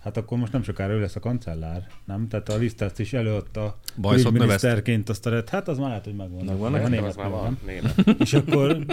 [0.00, 2.28] hát akkor most nem sokára ő lesz a kancellár, nem?
[2.28, 3.78] Tehát a Lisztrász is előadta
[4.32, 6.44] miniszterként azt a red, hát az már lehet, hogy megvan.
[6.44, 6.72] Megvan?
[6.72, 7.58] Nekem az már megvan.
[8.04, 8.16] van.
[8.18, 8.84] És akkor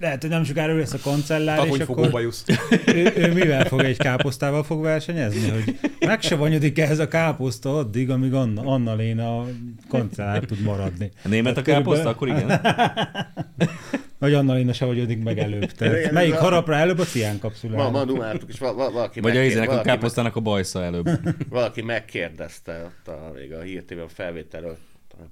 [0.00, 2.44] lehet, hogy nem sokára ő lesz a kancellár, és Takonyfogó akkor bajusz.
[2.86, 8.32] ő, ő, mivel fog egy káposztával fog versenyezni, hogy megsavonyodik ez a káposzta addig, amíg
[8.34, 9.44] Anna, Anna Léna
[9.88, 11.10] kancellár tud maradni.
[11.24, 13.68] A német a Tehát káposzta, körülbelül- akkor igen.
[14.18, 15.72] Vagy Anna Léna savonyodik meg előbb.
[15.72, 17.90] Tehát Igen, melyik ez a- harapra előbb a cián Ma, kapszulára?
[17.90, 21.08] ma dumáltuk, és val- val- valaki, Vagy a megkér- a valaki, káposztának a bajsza előbb.
[21.48, 24.76] valaki megkérdezte ott a, még a hírtében felvételről,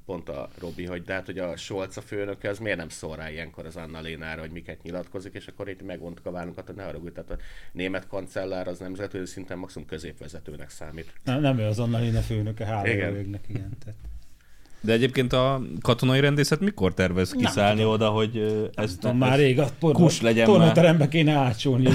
[0.05, 3.17] pont a Robi, hogy de hát, hogy a Scholz a főnöke, az miért nem szól
[3.17, 6.75] rá ilyenkor az Anna Lénára, hogy miket nyilatkozik, és akkor itt megvontuk a vállunkat, hogy
[6.75, 7.37] ne haragudj, tehát a
[7.73, 11.13] német kancellár az nemzetközi szinten maximum középvezetőnek számít.
[11.25, 13.11] Nem, nem ő az Anna Léna főnöke, hála Igen.
[13.11, 13.79] jó égnek, igen.
[13.85, 13.99] Tehát.
[14.85, 19.69] De egyébként a katonai rendészet mikor tervez kiszállni oda, hogy ezt Tudom, már rég a
[19.81, 21.89] Kus legyen pornóterembe kéne ácsolni,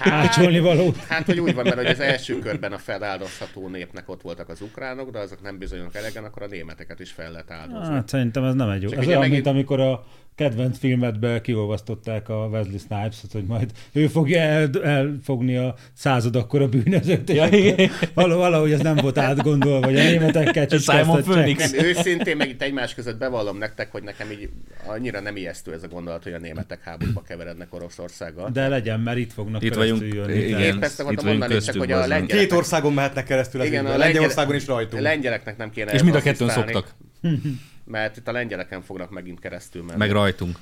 [0.00, 0.92] ácsolni való.
[1.08, 4.60] Hát, hogy úgy van, mert hogy az első körben a feláldozható népnek ott voltak az
[4.60, 7.94] ukránok, de azok nem bizonyos elegen, akkor a németeket is fel lehet áldozni.
[7.94, 8.90] Hát szerintem ez nem egy jó.
[8.90, 14.06] Ez olyan, megint- mint amikor a kedvenc filmedbe kiolvasztották a Wesley Snipes-ot, hogy majd ő
[14.06, 19.18] fogja el, elfogni a század akkor a bűnözőt, és Ja, akkor valahogy ez nem volt
[19.18, 21.22] átgondolva, hogy a németekkel Simon.
[21.22, 21.70] Phoenix.
[21.72, 24.48] Nem, őszintén én meg itt egymás között bevallom nektek, hogy nekem így
[24.86, 28.50] annyira nem ijesztő ez a gondolat, hogy a németek háborúba keverednek Oroszországgal.
[28.50, 30.34] De legyen, mert itt fognak Itt vagyunk, jönni.
[30.38, 30.60] igen.
[30.60, 32.42] Épp ezt itt akartam vagyunk mondani, csak köztük, hogy a lengyelek...
[32.42, 35.02] Két országon mehetnek keresztül az Igen, a Lengyelországon is A rajtunk.
[35.02, 36.94] lengyeleknek nem kéne És mind a kettőn szoktak,
[37.84, 39.98] Mert itt a lengyeleken fognak megint keresztül menni.
[39.98, 40.56] meg rajtunk.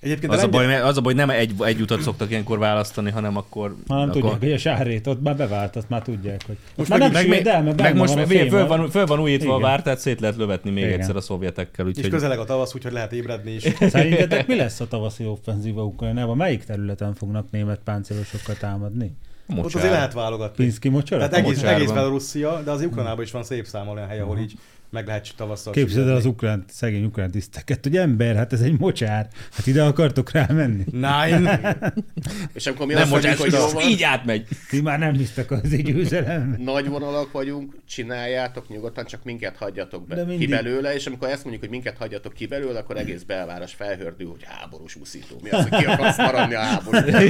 [0.00, 3.10] Egyébként Az a, lengyel- baj, az a baj, nem egy, egy utat szoktak ilyenkor választani,
[3.10, 3.76] hanem akkor...
[3.88, 4.20] Ha nem akkor...
[4.20, 6.56] tudják, hogy a sárét ott már bevált, azt már tudják, hogy...
[6.76, 9.20] Most már meg- nem Meg, el, mert meg most van a föl, van, föl van
[9.20, 9.68] újítva a Igen.
[9.70, 11.00] vár, tehát szét lehet lövetni még Igen.
[11.00, 11.88] egyszer a szovjetekkel.
[11.88, 13.62] És Úgyhogy közeleg a tavasz, úgyhogy lehet ébredni is.
[13.80, 16.36] Szerintetek mi lesz a tavaszi offenzíva Ukrajnában?
[16.36, 19.16] Melyik területen fognak német páncélosokkal támadni?
[19.46, 19.76] a Ott mocsár.
[19.80, 20.64] azért lehet válogatni.
[20.64, 21.28] Pinszki mocsora?
[21.28, 24.52] Tehát egész, egész Belarussia, de az Ukrajnában is van szép szám olyan hely, ahol így
[24.94, 28.78] meg lehet tavasszal Képzeld el az ukrán, szegény ukrán tiszteket, hogy ember, hát ez egy
[28.78, 29.28] mocsár.
[29.52, 30.84] Hát ide akartok rámenni?
[30.90, 31.76] Nine.
[32.54, 34.46] És amikor mi Nem azt mondjuk, mocsár, hogy jó így átmegy.
[34.70, 36.56] Ti már nem hisztek az egy győzelem.
[36.64, 41.28] nagy vonalak vagyunk, csináljátok nyugodtan, csak minket hagyjatok be De ki mindig- belőle, és amikor
[41.28, 45.36] ezt mondjuk, hogy minket hagyjatok ki belőle, akkor egész belváros felhördül, hogy háborús úszító.
[45.42, 47.12] Mi az, hogy ki akarsz maradni a háborúban?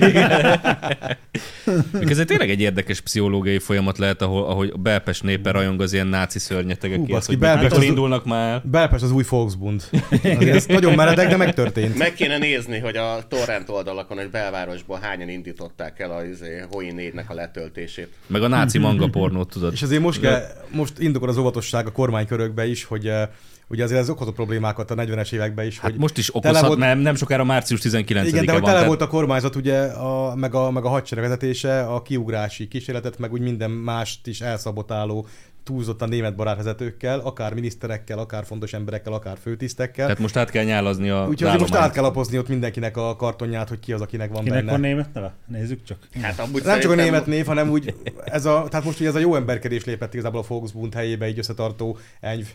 [1.92, 5.92] Még ez tényleg egy érdekes pszichológiai folyamat lehet, ahol, ahogy a belpes népe rajong az
[5.92, 8.62] ilyen náci Hú, szörnyetegekért, baszki, hogy Belpest az- indulnak már el.
[8.70, 9.82] Belpest az új Volksbund.
[10.10, 11.98] Azért ez nagyon meredek, de megtörtént.
[11.98, 16.92] Meg kéne nézni, hogy a torrent oldalakon, hogy belvárosból hányan indították el a izé, Hoi
[16.96, 18.08] 4-nek a letöltését.
[18.26, 19.72] Meg a náci manga pornót, tudod.
[19.72, 23.28] És azért most, kell, most indokol az óvatosság a kormánykörökbe is, hogy eh,
[23.68, 25.78] ugye azért ez okozott problémákat a 40-es években is.
[25.78, 28.30] Hát hogy most is tele okozhat, volt- mert nem sokára március 19-e Igen, de van.
[28.30, 32.02] hogy tele tehát- volt a kormányzat, ugye, a, meg, a, meg a hadsereg vezetése, a
[32.02, 35.26] kiugrási kísérletet, meg úgy minden mást is elszabotáló
[35.64, 40.04] túlzottan német barátvezetőkkel, akár miniszterekkel, akár fontos emberekkel, akár főtisztekkel.
[40.04, 43.68] Tehát most át kell nyálazni a Úgyhogy most át kell lapozni ott mindenkinek a kartonját,
[43.68, 44.70] hogy ki az, akinek van Kinek benne.
[44.70, 45.34] van német neve?
[45.46, 45.98] Nézzük csak.
[46.22, 49.14] Hát amúgy Nem csak a német név, hanem úgy, ez a, tehát most ugye ez
[49.14, 52.48] a jó emberkedés lépett igazából a Volksbund helyébe, így összetartó enyv.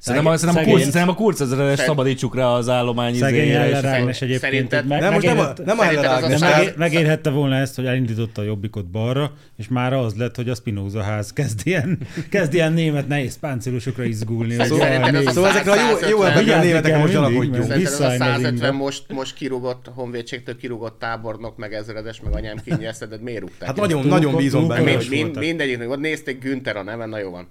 [0.00, 4.22] Szerintem a, szerintem a kurc, szerintem a kurcezeres Szeg- szabadítsuk rá az állomány Szegény Ágnes
[4.22, 4.40] egyébként.
[4.40, 7.74] Szerinted- meg, Nem, most nem a, megérhette- nem a a Ágnes, megér, megérhette volna ezt,
[7.76, 11.98] hogy elindította a jobbikot balra, és már az lett, hogy a Spinoza ház kezd ilyen,
[12.30, 14.54] kezd ilyen német nehéz páncélosokra izgulni.
[14.54, 17.60] hogy Szóval- a Szóval ezekre a jó, jó 150 emberekre, a németekre kell most Szerinted
[17.60, 18.72] az a Visszaállni az 150 inga.
[18.84, 23.68] most, most kirúgott, honvédségtől kirúgott tábornok, meg ezredes, meg anyám kínjesztedet, miért rúgták?
[23.68, 24.96] Hát nagyon, nagyon bízom benne.
[25.38, 27.48] mindegyiknek, ott nézték Günther a neven, na jó van.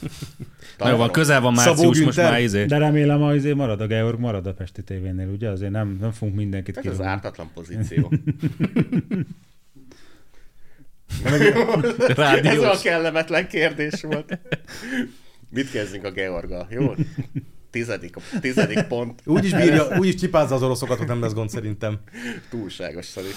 [0.78, 2.30] Na jó van, közel van Szabó március, most Günther.
[2.30, 2.64] már izé.
[2.64, 5.48] De remélem, hogy azért marad a Georg, marad a Pesti tévénél, ugye?
[5.48, 8.12] Azért nem, nem fogunk mindenkit Ez az ártatlan pozíció.
[12.42, 14.38] Ez a kellemetlen kérdés volt.
[15.48, 16.94] Mit kezdünk a Georga, jó?
[17.70, 19.22] Tizedik, tizedik pont.
[19.24, 21.98] Úgy is bírja, úgy is csipázza az oroszokat, hogy nem lesz gond szerintem.
[22.50, 23.28] Túlságos szari.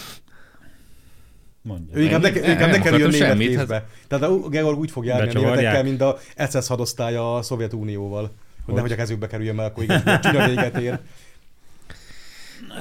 [1.68, 1.98] Mondja.
[1.98, 3.86] Ő inkább ne, Nem, ő inkább ne kerüljön német kézbe.
[4.08, 6.18] Tehát a Georg úgy fog járni a németekkel, mint a
[6.50, 8.32] SS hadosztálya a Szovjetunióval.
[8.66, 11.00] Hogy nehogy a kezükbe kerüljön, mert akkor igen, csúnya véget ér.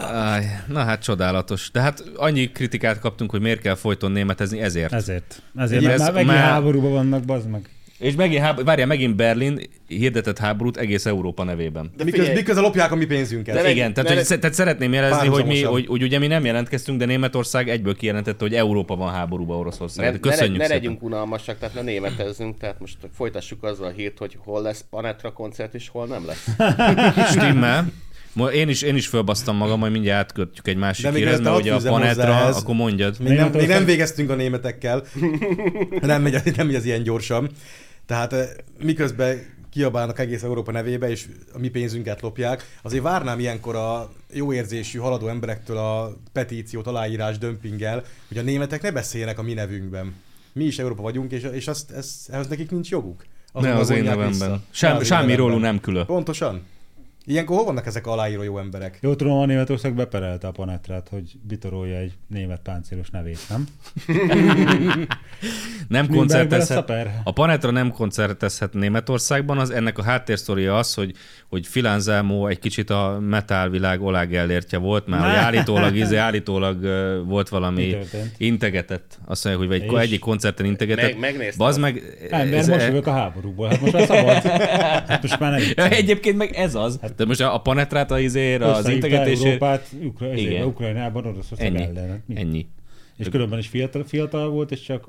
[0.01, 1.70] Áj, na hát csodálatos.
[1.70, 4.92] De hát annyi kritikát kaptunk, hogy miért kell folyton németezni, ezért.
[4.92, 5.42] Ezért.
[5.57, 7.68] Ezért, mert ez már megint már- háborúban vannak, bazd meg.
[7.98, 11.92] És megint, háb- várjál, megint Berlin hirdetett háborút egész Európa nevében.
[11.96, 13.54] De Miközben, miközben lopják a mi pénzünket.
[13.54, 16.98] De igen, tehát, hogy, tehát szeretném jelezni, hogy, mi, hogy, hogy ugye mi nem jelentkeztünk,
[16.98, 20.04] de Németország egyből kijelentette, hogy Európa van háborúba Oroszország.
[20.04, 20.80] ne, Ne, ne, Köszönjük ne szépen.
[20.80, 25.32] legyünk unalmasak, tehát ne németezzünk, tehát most folytassuk azzal a hírt, hogy hol lesz Panetra
[25.32, 26.46] koncert, és hol nem lesz.
[27.32, 27.92] Stimmel.
[28.54, 31.80] Én is, én is fölbasztam magam, majd mindjárt átkötjük egy másik hírhez, mert ugye a
[31.82, 33.16] Panetra, akkor mondjad.
[33.20, 35.02] Még nem, még nem végeztünk a németekkel.
[36.00, 37.50] nem, megy, nem megy az ilyen gyorsan.
[38.07, 43.77] Tehát eh, miközben kiabálnak egész Európa nevébe, és a mi pénzünket lopják, azért várnám ilyenkor
[43.77, 49.42] a jó érzésű, haladó emberektől a petíciót, aláírás, dömpinggel, hogy a németek ne beszéljenek a
[49.42, 50.14] mi nevünkben.
[50.53, 53.25] Mi is Európa vagyunk, és, és azt, ez, ehhez nekik nincs joguk.
[53.53, 54.51] Ne Azonnal az én nevemben.
[54.51, 56.07] Ne Sem, semmi rólunk nem külön.
[56.07, 56.62] Pontosan.
[57.29, 58.99] Ilyenkor hol vannak ezek a aláíró jó emberek?
[59.01, 63.67] Jó tudom, a Németország beperelte a Panetrát, hogy vitorolja egy német páncélos nevét, nem?
[65.89, 66.85] Nem a koncertezhet.
[66.85, 67.21] per.
[67.25, 71.12] A Panetra nem koncertezhet Németországban, az ennek a háttérsztoria az, hogy,
[71.49, 76.81] hogy Filanzelmo egy kicsit a metálvilág olágellértje volt, mert hogy állítólag, izé, állítólag
[77.27, 77.97] volt Mi valami
[78.37, 79.19] integetett.
[79.25, 79.99] Azt mondja, hogy egy, És?
[79.99, 81.05] egyik koncerten integetett.
[81.05, 81.67] Meg- megnéztem.
[81.67, 82.03] Bazd meg...
[82.31, 84.43] Ember, ez- most jövök a háborúból, hát most már szabad.
[85.09, 85.91] Hát most már nem.
[85.91, 86.99] Egyébként meg ez az.
[87.16, 89.44] De most a a Panetrát az, izér, az integetésért...
[89.44, 90.46] Európát Ukra- Igen.
[90.46, 91.83] ezért, Ukrajnában, Oroszország Ennyi.
[91.83, 92.09] ellen.
[92.09, 92.37] Hát mi?
[92.37, 92.66] Ennyi.
[93.16, 95.09] És különben is fiatal, fiatal volt, és csak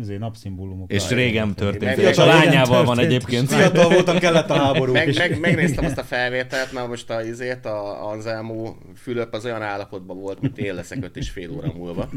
[0.00, 0.92] azért napszimbólumok.
[0.92, 1.98] És régen történt.
[1.98, 3.48] A meg- lányával van egyébként.
[3.52, 4.92] Fiatal voltam, kellett a háború.
[4.92, 9.62] Meg, meg, megnéztem azt a felvételt, mert most a, izét, a Anselmo Fülöp az olyan
[9.62, 12.08] állapotban volt, mint én leszek öt és fél óra múlva.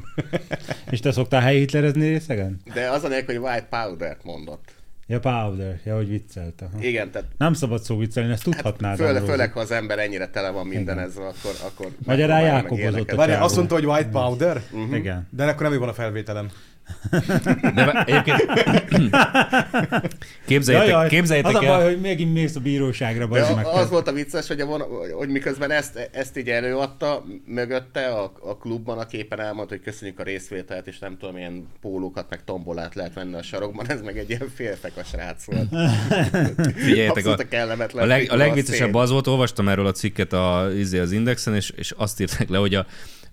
[0.90, 2.62] És te szoktál helyi hitlerezni részegen?
[2.74, 4.75] De az a nélkül, hogy white powder mondott.
[5.08, 5.80] Ja, powder.
[5.84, 6.62] Ja, hogy viccelt.
[6.62, 6.84] Aha.
[6.84, 8.98] Igen, tehát Nem szabad szó viccelni, ezt tudhatnád.
[8.98, 9.32] Főle, Ambrózi.
[9.32, 11.08] főleg, ha az ember ennyire tele van minden Igen.
[11.08, 11.52] ezzel, akkor...
[11.66, 13.14] akkor Magyarán megpróbálja meg Jákobozott ilyeneket.
[13.14, 13.48] a Várjál, csávó.
[13.48, 14.62] azt mondta, hogy white powder?
[14.94, 15.28] Igen.
[15.32, 16.50] De akkor nem ő van a felvételem.
[17.76, 18.46] De egyébként...
[20.46, 21.78] képzeljétek, Jaj, jaj, képzeljétek az a el...
[21.78, 23.66] baj, hogy megint mész a bíróságra, De meg.
[23.66, 24.84] az volt a vicces, hogy, a von,
[25.18, 30.20] hogy miközben ezt, ezt így előadta, mögötte a, a klubban a képen elmondta, hogy köszönjük
[30.20, 34.18] a részvételt, és nem tudom, milyen pólókat, meg tombolát lehet venni a sarokban, ez meg
[34.18, 35.68] egy ilyen félfek a srác volt.
[36.86, 40.70] Figyeljetek, a, a kellemetlen a, leg, a legviccesebb az volt, olvastam erről a cikket a,
[40.78, 42.86] izé, az Indexen, és, és azt írták le, hogy a,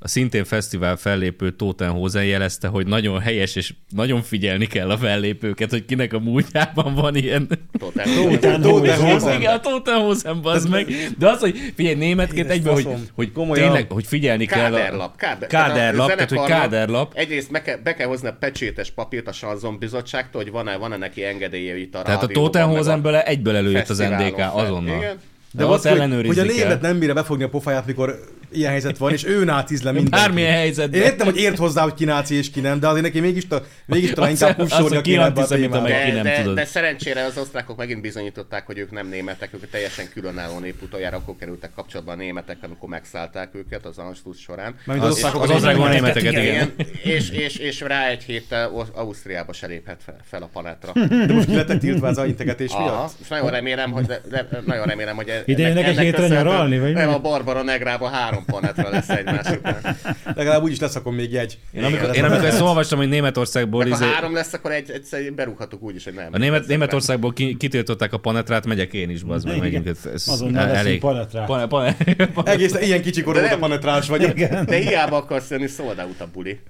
[0.02, 5.70] a szintén fesztivál fellépő Totenhosen jelezte, hogy nagyon helyes, és nagyon figyelni kell a fellépőket,
[5.70, 7.48] hogy kinek a múltjában van ilyen...
[7.78, 9.40] Totenhosen.
[9.40, 10.86] Igen, a Totenhosen, bazd meg.
[11.18, 13.64] De az, hogy figyelj, németként egyben, hogy, hogy Komolyan.
[13.64, 14.76] tényleg, hogy figyelni kell a...
[14.76, 15.16] Káderlap.
[15.16, 17.12] Káder, Káderlap, tehát, hogy káderlap.
[17.14, 20.96] Egyrészt be kell, be kell hozni a pecsétes papírt a Sanzon bizottságtól, hogy van-e, van-e
[20.96, 24.96] neki engedélye itt a Tehát a meg Totenhosenből egyből előjött az NDK azonnal.
[24.96, 25.16] Igen.
[25.52, 28.20] De az, azt ellenőrizni hogy, hogy a német nem bírja befogni a pofáját, mikor
[28.52, 30.18] ilyen helyzet van, és ő náciz le mindenki.
[30.26, 31.00] Bármilyen helyzetben.
[31.00, 33.46] Én értem, hogy ért hozzá, hogy ki náci és ki nem, de azért neki mégis,
[33.46, 36.22] ta, mégis talán Az- inkább az, kussolni hogy ki a antiszemita meg ki De, nem
[36.22, 36.54] de, tudod.
[36.54, 41.16] de, szerencsére az osztrákok megint bizonyították, hogy ők nem németek, ők teljesen különálló nép utoljára,
[41.16, 44.74] akkor kerültek kapcsolatban a németekkel, amikor megszállták őket az Anschluss során.
[44.84, 46.88] Mármint Az, osztrákok az a osztrákban németeket, németeket, igen.
[47.02, 50.92] Igen, és, és, és rá egy héttel Au- Ausztriába se léphet fel, fel a panetra.
[51.26, 53.12] De most ki lettek tiltva ez a integetés Aha, miatt?
[53.22, 56.92] és nagyon remélem, hogy, de, de, nagyon remélem, hogy Ide jönnek egy hétre nyaralni, vagy
[56.92, 57.14] Nem, mi?
[57.14, 59.96] a Barbara Negrába három panetra lesz egymás után.
[60.36, 61.58] Legalább úgyis lesz akkor még egy.
[61.72, 63.82] Én amikor, én amikor ezt olvastam, hogy Németországból...
[63.82, 66.28] Ha izé- három lesz, akkor egy, egyszer berúghatok úgy is, hogy nem.
[66.30, 69.86] A német, Németországból ki, kitiltották a panetrát, megyek én is, bazd meg, megint.
[69.88, 71.46] Ez, ez Azonnal leszünk panetrát.
[71.46, 71.96] Pane, pane,
[72.44, 74.32] Egész ilyen kicsi korú De óta nem- panetrás vagyok.
[74.64, 76.60] De hiába akarsz jönni, sold out a buli.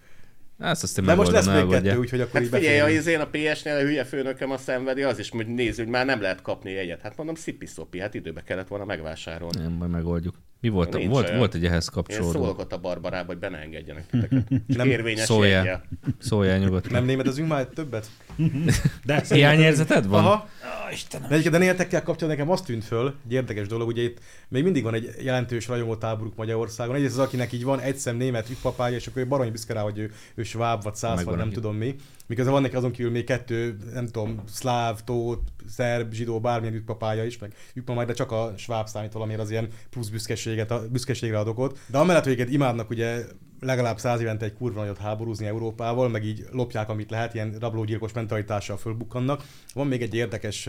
[0.62, 1.98] Azt aztán De most lesz még kettő, elgodja.
[1.98, 3.06] úgyhogy akkor Hát így figyelj, a beférünk.
[3.06, 6.20] izén a PS-nél a hülye főnököm a szenvedi, az is, hogy nézzük, hogy már nem
[6.20, 7.00] lehet kapni jegyet.
[7.00, 9.60] Hát mondom, szipi-szopi, hát időbe kellett volna megvásárolni.
[9.62, 10.34] Nem, majd megoldjuk.
[10.62, 11.38] Mi volt, Nincs volt, olyan.
[11.38, 12.30] volt egy ehhez Én kapcsolódó.
[12.32, 14.48] szólok ott a Barbarába, hogy be ne engedjenek titeket.
[14.76, 15.64] Nem Érvényes Szóljál.
[15.64, 15.78] jegye.
[16.18, 16.92] Szóljál nyugodtan.
[16.92, 18.10] Nem németezünk már többet?
[19.04, 20.24] De Hiányérzeted van?
[20.24, 20.48] Aha.
[20.86, 21.28] Ah, Istenem.
[21.28, 24.62] De egyébként a németekkel kapcsolatban nekem azt tűnt föl, egy érdekes dolog, ugye itt még
[24.62, 26.94] mindig van egy jelentős rajongó táboruk Magyarországon.
[26.94, 29.80] Egyrészt az, akinek így van egy szem német ügypapája, és akkor ő baromi büszke rá,
[29.80, 31.94] hogy ő, ő sváb, vagy száz, vagy nem tudom mi.
[32.32, 37.24] Miközben van neki azon kívül még kettő, nem tudom, szláv, tót, szerb, zsidó, bármilyen ügypapája
[37.24, 41.48] is, meg ügypapája, de csak a sváb számít valamiért az ilyen plusz büszkeséget, büszkeségre ad
[41.48, 41.78] okot.
[41.86, 43.24] De amellett, hogy őket imádnak ugye
[43.60, 48.12] legalább száz évente egy kurva nagyot háborúzni Európával, meg így lopják, amit lehet, ilyen rablógyilkos
[48.12, 49.44] mentalitással fölbukkannak.
[49.74, 50.68] Van még egy érdekes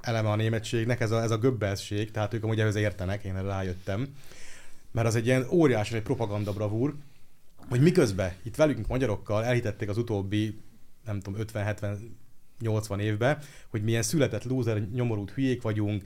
[0.00, 3.48] eleme a németségnek, ez a, ez a göbbelszség, tehát ők amúgy ehhez értenek, én erre
[3.48, 4.06] rájöttem.
[4.90, 6.94] Mert az egy ilyen óriási egy propaganda bravúr,
[7.68, 10.60] hogy miközben itt velünk magyarokkal elhitették az utóbbi,
[11.06, 11.40] nem tudom,
[12.60, 13.38] 50-70-80 évben,
[13.68, 16.02] hogy milyen született lúzer, nyomorult hülyék vagyunk,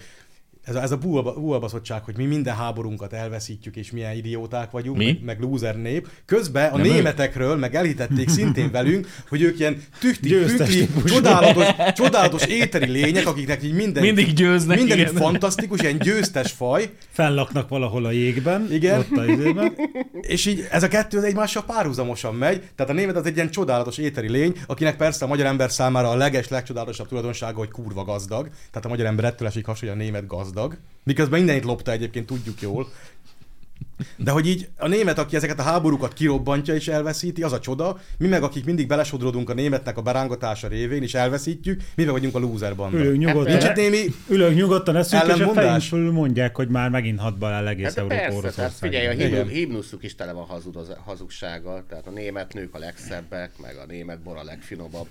[0.70, 5.04] ez a, ez a bullbaszottság, hogy mi minden háborunkat elveszítjük, és milyen idióták vagyunk, Mi?
[5.04, 6.08] meg, meg lúzer nép.
[6.26, 11.06] Közben a Nem németekről meg elhitették szintén velünk, hogy ők ilyen tühti, típusú.
[11.06, 15.14] csodálatos, csodálatos éteri lények, akiknek így minden, Mindig győznek, minden igen.
[15.14, 18.68] fantasztikus, ilyen győztes faj, Fellaknak valahol a jégben.
[18.72, 18.98] Igen.
[18.98, 19.72] Ott a izében.
[20.20, 23.50] És így ez a kettő az egymással párhuzamosan megy, tehát a német az egy ilyen
[23.50, 28.04] csodálatos éteri lény, akinek persze a magyar ember számára a leges, legcsodálatosabb tulajdonsága, hogy kurva
[28.04, 28.48] gazdag.
[28.70, 30.59] Tehát a magyar ember ettől esik has, hogy a német gazdag.
[31.04, 32.88] Miközben mindenit lopta egyébként, tudjuk jól.
[34.16, 37.98] De hogy így a német, aki ezeket a háborúkat kirobbantja és elveszíti, az a csoda.
[38.18, 42.34] Mi meg, akik mindig belesodródunk a németnek a berángatása révén és elveszítjük, mi meg vagyunk
[42.34, 42.98] a loser banda.
[42.98, 43.60] Nincs nyugodtan.
[43.60, 45.90] itt némi Ülök nyugodtan, a Ellenmondás?
[45.90, 48.70] mondják, hogy már megint hatba áll egész Hát Európa persze, Oroszország.
[48.70, 49.06] figyelj,
[49.40, 53.86] a himnuszuk is tele van hazudoz- hazugsággal, tehát a német nők a legszebbek, meg a
[53.88, 55.06] német bor a legfinomabb.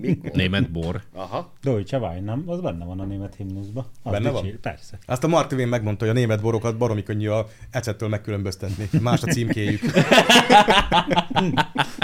[0.00, 0.30] Mikor?
[0.40, 1.02] Német bor.
[1.12, 1.52] Aha.
[1.62, 2.42] Deutsche Wein, nem?
[2.46, 3.86] Az benne van a német himnuszban.
[4.02, 4.42] Az Benne van?
[4.42, 4.98] dicsér- Persze.
[5.06, 8.33] Azt a Martivén megmondta, hogy a német borokat baromi könnyű a ecettől megkülönböztetni.
[9.00, 9.80] Más a címkéjük.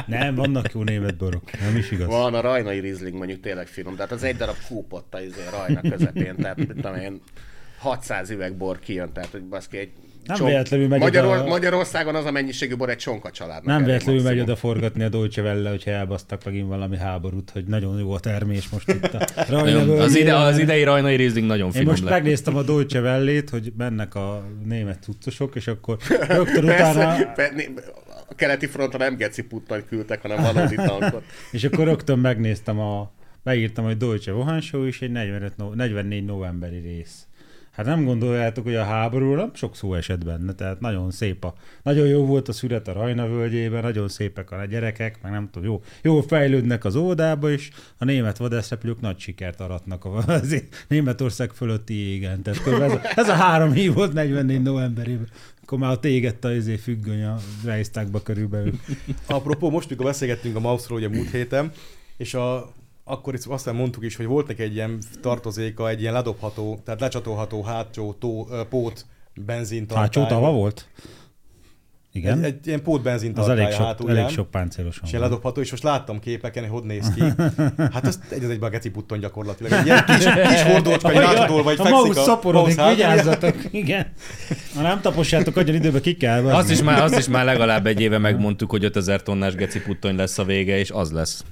[0.07, 1.59] Nem, vannak jó német borok.
[1.61, 2.07] Nem is igaz.
[2.07, 5.81] Van a rajnai rizling mondjuk tényleg finom, tehát az egy darab kúpott a izé, rajna
[5.91, 7.21] közepén, tehát mit tudom én,
[7.79, 9.91] 600 üveg bor kijön, tehát hogy baszki egy
[10.25, 13.65] Nem véletlenül megy Magyaror- oda- Magyarországon az a mennyiségű bor egy csonka családnak.
[13.65, 17.99] Nem véletlenül megy oda forgatni a Deutsche Welle, hogyha elbasztak megint valami háborút, hogy nagyon
[17.99, 21.73] jó a termés most itt a Rajna Az, ide, az idei rajnai Riesling nagyon Én
[21.73, 22.13] finom most lett.
[22.13, 25.97] megnéztem a Deutsche Wellét, hogy mennek a német cuccosok, és akkor
[26.29, 27.17] rögtön utána,
[28.29, 31.23] a keleti fronton nem geci puttant küldtek, hanem valódi tankot.
[31.53, 36.79] és akkor rögtön megnéztem a, beírtam, hogy Wohan Show is egy 45, no, 44 novemberi
[36.79, 37.27] rész.
[37.81, 41.55] Hát nem gondoljátok, hogy a háborúról nem sok szó esett benne, tehát nagyon szép a,
[41.83, 45.69] nagyon jó volt a szület a Rajna völgyében, nagyon szépek a gyerekek, meg nem tudom,
[45.69, 51.51] jó, jó fejlődnek az óvodába is, a német vadászrepülők nagy sikert aratnak a az Németország
[51.51, 52.43] fölötti égen.
[52.43, 55.29] Tehát ez, a, ez a három hív volt 44 novemberében
[55.63, 58.73] akkor már ott égett a izé függöny a Reichstagba körülbelül.
[59.27, 61.73] Apropó, most mikor beszélgettünk a Mauszról ugye múlt héten,
[62.17, 62.75] és a,
[63.11, 67.01] akkor itt aztán mondtuk is, hogy volt neki egy ilyen tartozéka, egy ilyen ledobható, tehát
[67.01, 70.05] lecsatolható hátsó tó, pót benzintartály.
[70.05, 70.89] Hátsó tava volt?
[72.13, 72.39] Igen.
[72.39, 74.17] Egy, egy ilyen pót az benzintartály elég sok, hátulján.
[74.17, 77.23] elég sok páncélosan És ledobható, és most láttam képeken, hogy hogy néz ki.
[77.93, 79.73] Hát ez egy az egyben a geci putton gyakorlatilag.
[79.73, 83.57] Egy ilyen kis, kis hordócska, egy átadol, vagy a fekszik mouse a szaporodik, vigyázzatok.
[83.71, 84.13] Igen.
[84.75, 86.41] Ha nem taposjátok, agyon időbe ki kell.
[86.41, 86.71] meg.
[86.71, 90.39] is, már, azt is már legalább egy éve megmondtuk, hogy 5000 tonnás geci puttony lesz
[90.39, 91.45] a vége, és az lesz.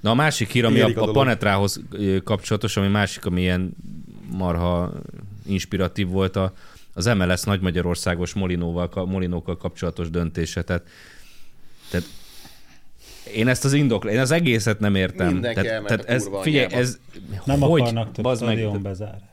[0.00, 1.10] Na a másik hír, ami a a, a.
[1.10, 1.80] Panetrához
[2.24, 3.76] kapcsolatos, ami másik, ami ilyen
[4.32, 4.92] marha
[5.46, 6.52] inspiratív volt, a,
[6.94, 10.62] az MLS Nagy Magyarországos Molinóval, ka- Molinókkal kapcsolatos döntése.
[10.62, 10.82] Tehát,
[11.90, 12.06] tehát
[13.34, 15.32] én ezt az indok, én az egészet nem értem.
[15.32, 16.98] Mindenki tehát, elment tehát a kurva ez, figyelj, ez
[17.44, 19.28] Nem hogy, akarnak több stadion bezárást.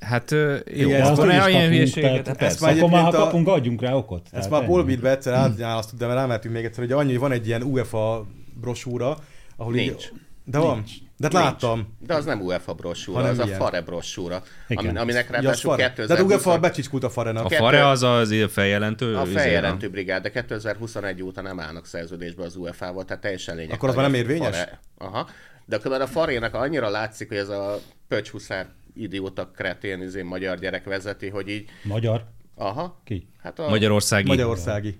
[0.00, 2.26] Hát jó, Igen, úgy is olyan hülyeséget?
[2.26, 4.28] Hát ezt már Akkor már, ha kapunk, adjunk rá okot.
[4.30, 4.70] Ezt már ennyi.
[4.70, 8.26] Polbitbe egyszer átnyálasztuk, de már rámertünk még egyszer, hogy annyi, hogy van egy ilyen UEFA
[8.60, 9.18] brosúra,
[9.56, 10.08] ahol így- Nincs.
[10.44, 10.84] De van.
[11.16, 11.74] De hát láttam.
[11.78, 11.88] Nincs.
[12.06, 13.58] De az nem UEFA brossúra, Hanem az a ilyen.
[13.58, 14.86] FARE brossúra, Igen.
[14.88, 15.82] ami, aminek Ja, az ráadásul fare.
[15.82, 17.44] 2020 De hát UEFA becsicskult a farenak.
[17.44, 19.16] A fare az az feljelentő?
[19.16, 23.72] a feljelentő brigád, de 2021 óta nem állnak szerződésbe az UEFA-val, tehát teljesen lényeg.
[23.72, 24.56] Akkor az már nem érvényes?
[24.56, 25.28] Fare, aha.
[25.66, 30.58] De akkor már a farének annyira látszik, hogy ez a pöcshuszár idióta kretén, izé, magyar
[30.58, 32.24] gyerek vezeti, hogy így, Magyar?
[32.54, 33.28] aha, Ki?
[33.42, 34.26] hát a, Magyarországi.
[34.26, 34.98] Magyarországi.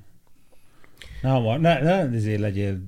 [1.25, 2.79] Ne, hamar, ne, ne ezért legyél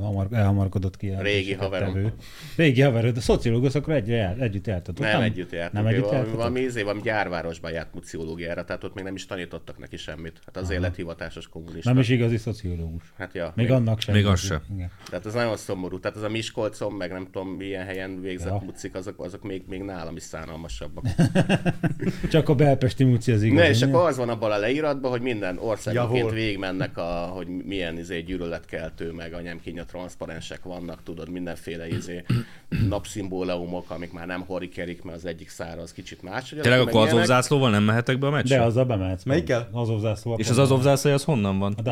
[0.00, 1.08] hamar, elhamarkodott ki.
[1.08, 1.92] a- Régi haverom.
[1.92, 2.12] tevő.
[2.56, 3.16] Régi haverod.
[3.16, 5.04] A szociológus akkor egy, el, együtt jártatok.
[5.04, 5.84] nem, együtt jártunk.
[5.84, 6.36] Nem együtt jártatok?
[6.36, 10.40] valami, izé, valami gyárvárosban járt muciológiára, tehát ott még nem is tanítottak neki semmit.
[10.46, 11.90] Hát az élethivatásos kommunista.
[11.90, 13.02] Nem is igazi szociológus.
[13.18, 14.14] Hát ja, Még annak sem.
[14.14, 14.60] még az sem.
[14.74, 14.90] Igen.
[15.10, 15.98] Tehát ez nagyon szomorú.
[16.00, 18.62] Tehát az a Miskolcon, meg nem tudom milyen helyen végzett Ja.
[18.64, 21.04] mucik, azok, azok még, még nálam is szánalmasabbak.
[22.30, 23.60] Csak a belpesti muci az igazi.
[23.60, 27.02] Ne, és akkor az van abban a leíratban, hogy minden országonként végigmennek, a,
[27.34, 32.24] hogy milyen izé, gyűlöletkeltő, meg anyámkínja transzparensek vannak, tudod, mindenféle izé,
[32.88, 36.50] napszimbóleumok, amik már nem horikerik, mert az egyik szára az kicsit más.
[36.50, 38.56] hogy Tényleg akkor Azov zászlóval nem mehetek be a meccsre?
[38.56, 39.24] De azzal bemehetsz.
[39.24, 39.68] Melyikkel?
[39.72, 40.34] Azov zászló.
[40.38, 41.72] És az Azov zászlója az honnan van?
[41.72, 41.82] A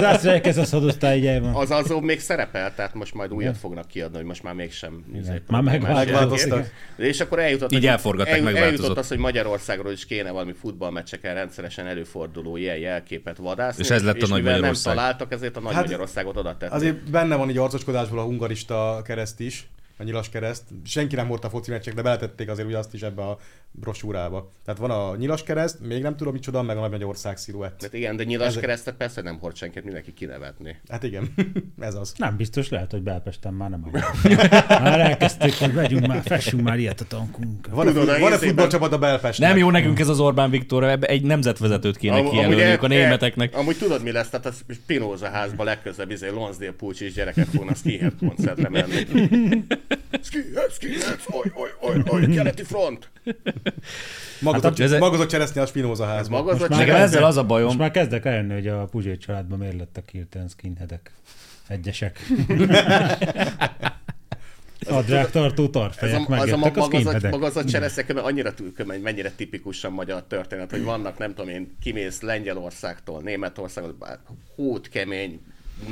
[0.00, 1.54] Dászráig ez az hadosztálygyájban.
[1.54, 5.04] az azó még szerepel, tehát most majd újat fognak kiadni, hogy most már mégsem.
[5.14, 5.62] Izé, Már.
[5.62, 6.48] Megváltoztak.
[6.48, 6.72] jelent.
[6.96, 8.56] És akkor eljutott, Így hogy- elforgatták.
[8.56, 13.82] Eljutott az, hogy Magyarországról is kéne valami futballmeccseken rendszeresen előforduló ilyen jelképet vadászni.
[13.82, 16.74] És ez lett a Nagy mivel nem találtak, ezért a Nagy Hát, Magyarországot oda tették.
[16.74, 19.68] Azért benne van így arcoskodásból a hungarista kereszt is,
[20.00, 20.62] a nyilas kereszt.
[20.84, 23.38] Senki nem hordta a foci meccsek, de beletették azért ugye azt is ebbe a
[23.72, 24.50] brosúrába.
[24.64, 27.82] Tehát van a nyilas kereszt, még nem tudom micsoda, meg a Nagy Magyarország sziluett.
[27.82, 30.76] Hát igen, de nyilas Ez- keresztet persze nem hord senkit, mindenki kinevetni.
[30.88, 31.32] Hát igen,
[31.80, 32.14] ez az.
[32.16, 34.02] Nem biztos, lehet, hogy Belpesten már nem akar.
[34.82, 37.68] Már elkezdték, hogy vegyünk már, fessünk már ilyet a tankunk.
[37.70, 39.48] Van-e, Tudod, fut- van-e egész futballcsapat a Belpestnek?
[39.48, 43.56] Nem jó nekünk ez az Orbán Viktor, egy nemzetvezetőt kéne Am- kijelölniük a el- németeknek.
[43.56, 47.76] Amúgy tudod mi lesz, tehát a Spinoza házba legközelebb izé Lonsdale Pulcs és gyerekek fognak
[47.76, 49.06] skihead koncertre menni.
[50.30, 53.08] skihead, skihead, oly, oly, oly, oly, keleti front.
[54.40, 56.42] Magazott, Hát, ez- magazott cseresznye a Spinoza Ez házban.
[56.42, 59.18] magazott már Nekem kezd- ezzel az a Most bajom, már kezdek eljönni, hogy a Puzsér
[59.18, 61.12] családban miért lettek hirtelen skinheadek.
[61.68, 62.18] Egyesek.
[64.88, 67.30] Adrák tartó Ez a, tarfejek az a megjöttek a magazott, skinheadek.
[67.30, 71.76] magazott cseresznye, mert annyira tűköm, hogy mennyire tipikusan magyar történet, hogy vannak, nem tudom én,
[71.82, 74.18] kimész Lengyelországtól, Németországtól, bár
[74.54, 75.40] hótkemény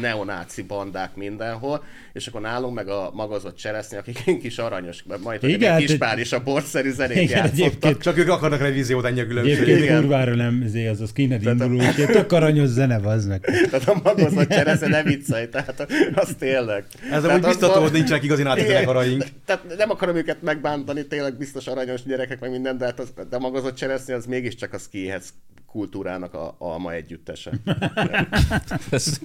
[0.01, 5.41] neonáci bandák mindenhol, és akkor nálunk meg a magazott cseresznye, akik kis aranyos, mert majd
[5.41, 7.59] hogy Igen, egy hát kis egy- pár is a borszerű zenét Igen, játszottak.
[7.67, 9.59] egyébként, Csak ők akarnak revíziót, ennyi a különbség.
[9.59, 13.41] egyébként kurvára nem, izé, az a skinhead induló, úgyhogy tök aranyos zene, az meg.
[13.71, 16.85] Tehát a magazott cseresznye ne viccelj, tehát az tényleg.
[17.13, 18.73] Ez Tehát úgy az biztató, hogy nincsenek igazi náci Igen.
[18.73, 19.25] zenekaraink.
[19.45, 23.37] Tehát nem akarom őket megbántani, tényleg biztos aranyos gyerekek, meg minden, de, hát az, de
[23.37, 25.29] a magazott cseresznye az mégiscsak a skihez
[25.71, 27.51] kultúrának a alma együttese.
[28.91, 29.21] Ez-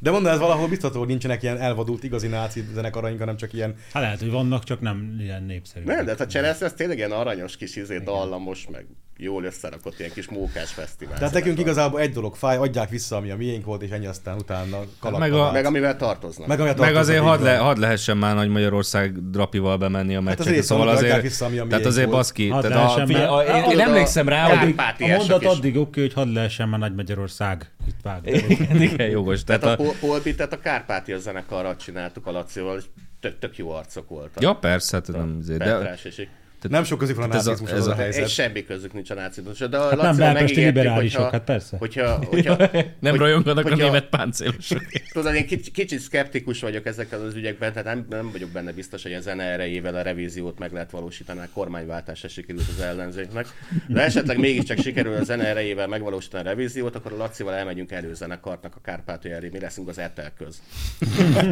[0.00, 3.74] De mondom, ez valahol biztató, hogy nincsenek ilyen elvadult igazi náci zenekaraink, hanem csak ilyen...
[3.92, 5.84] Hát lehet, hogy vannak, csak nem ilyen népszerű.
[5.84, 9.98] Nem, de hát a cseresznye az tényleg ilyen aranyos kis izé, dallamos, meg jól összerakott
[9.98, 11.18] ilyen kis mókás fesztivál.
[11.18, 11.72] Tehát nekünk zenekar.
[11.72, 15.18] igazából egy dolog fáj, adják vissza, ami a miénk volt, és ennyi aztán utána kalapba
[15.18, 15.52] meg a-.
[15.52, 16.46] Meg amivel tartoznak.
[16.46, 17.46] meg, ami a Meg tartoznak, azért hadd, van.
[17.46, 20.50] le, hadd lehessen már Nagy Magyarország drapival bemenni a meccsekre.
[20.50, 22.16] azért szóval mondom, azért, vissza, ami a tehát miénk azért volt.
[22.18, 22.48] baszki.
[22.48, 25.42] Hadd Tehát a, lehessen figyelj, már- a, én, én emlékszem rá, a- hogy A mondat
[25.42, 25.48] is.
[25.48, 27.70] addig oké, hogy hadd lehessen már Nagy Magyarország.
[27.88, 28.26] Itt vág.
[28.48, 29.44] igen, igen, jogos.
[29.44, 32.84] Tehát Tehát a a, Pol- Polbitet a Kárpátia zenekarral csináltuk a Lacival, és
[33.20, 34.42] tök, tök jó arcok voltak.
[34.42, 35.96] Ja, persze, hát nem, de,
[36.64, 38.26] és Nem sok közük van a ez a- ez az a, a- helyzet.
[38.26, 39.68] és semmi közük nincs a nácizmushoz.
[39.68, 41.76] De a Hát nem belpesti liberálisok, hogyha- hát persze.
[41.76, 42.56] Hogyha, hogyha,
[43.00, 44.82] nem hogy- rajonganak a német páncélosok.
[45.12, 49.02] Tudod, én kicsit, kicsit szkeptikus vagyok ezekkel az ügyekben, tehát nem, nem vagyok benne biztos,
[49.02, 53.46] hogy a zene erejével a revíziót meg lehet valósítani, a kormányváltásra sikerült az ellenzéknek.
[53.88, 58.72] De esetleg mégiscsak sikerül a zene erejével megvalósítani a revíziót, akkor a Lacival elmegyünk előzenekartnak
[58.76, 60.60] a Kárpátaljáré, mi leszünk az Etel köz.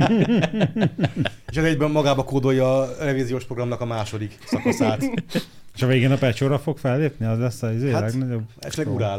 [1.51, 5.00] És egyben magába kódolja a revíziós programnak a második szakaszát.
[5.75, 7.27] És a végén a pecsóra fog fellépni?
[7.27, 8.43] Az lesz az izé Hát, legnagyobb?
[8.59, 9.19] Esetleg urál.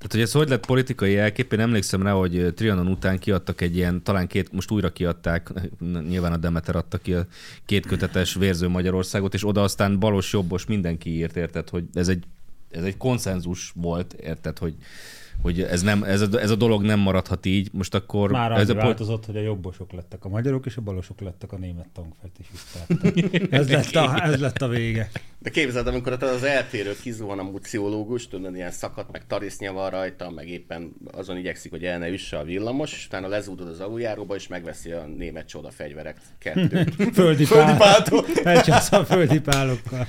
[0.00, 3.76] Tehát, hogy ez hogy lett politikai elkép, én emlékszem rá, hogy Trianon után kiadtak egy
[3.76, 5.52] ilyen, talán két, most újra kiadták,
[6.08, 7.26] nyilván a Demeter adta ki a
[7.66, 12.24] két kötetes Vérző Magyarországot, és oda aztán balos, jobbos mindenki írt, érted, hogy ez egy,
[12.70, 14.74] ez egy konszenzus volt, érted, hogy,
[15.42, 18.30] hogy ez, nem, ez, a, ez a dolog nem maradhat így, most akkor...
[18.30, 21.52] Már ez a pol- változott, hogy a jobbosok lettek a magyarok, és a balosok lettek
[21.52, 22.86] a német tankfetisisták.
[23.50, 25.10] ez, lett a, ez lett a vége.
[25.38, 30.30] De képzeld, amikor az eltérő kizuhan a muciológus, tudod, ilyen szakadt, meg tarisznya van rajta,
[30.30, 34.34] meg éppen azon igyekszik, hogy el ne üsse a villamos, és utána lezúdod az aluljáróba,
[34.34, 36.94] és megveszi a német csoda fegyverek kettőt.
[37.12, 37.76] Földi, Földi pál.
[37.76, 38.24] páltó.
[38.44, 40.06] Elcsász a földi pálokkal.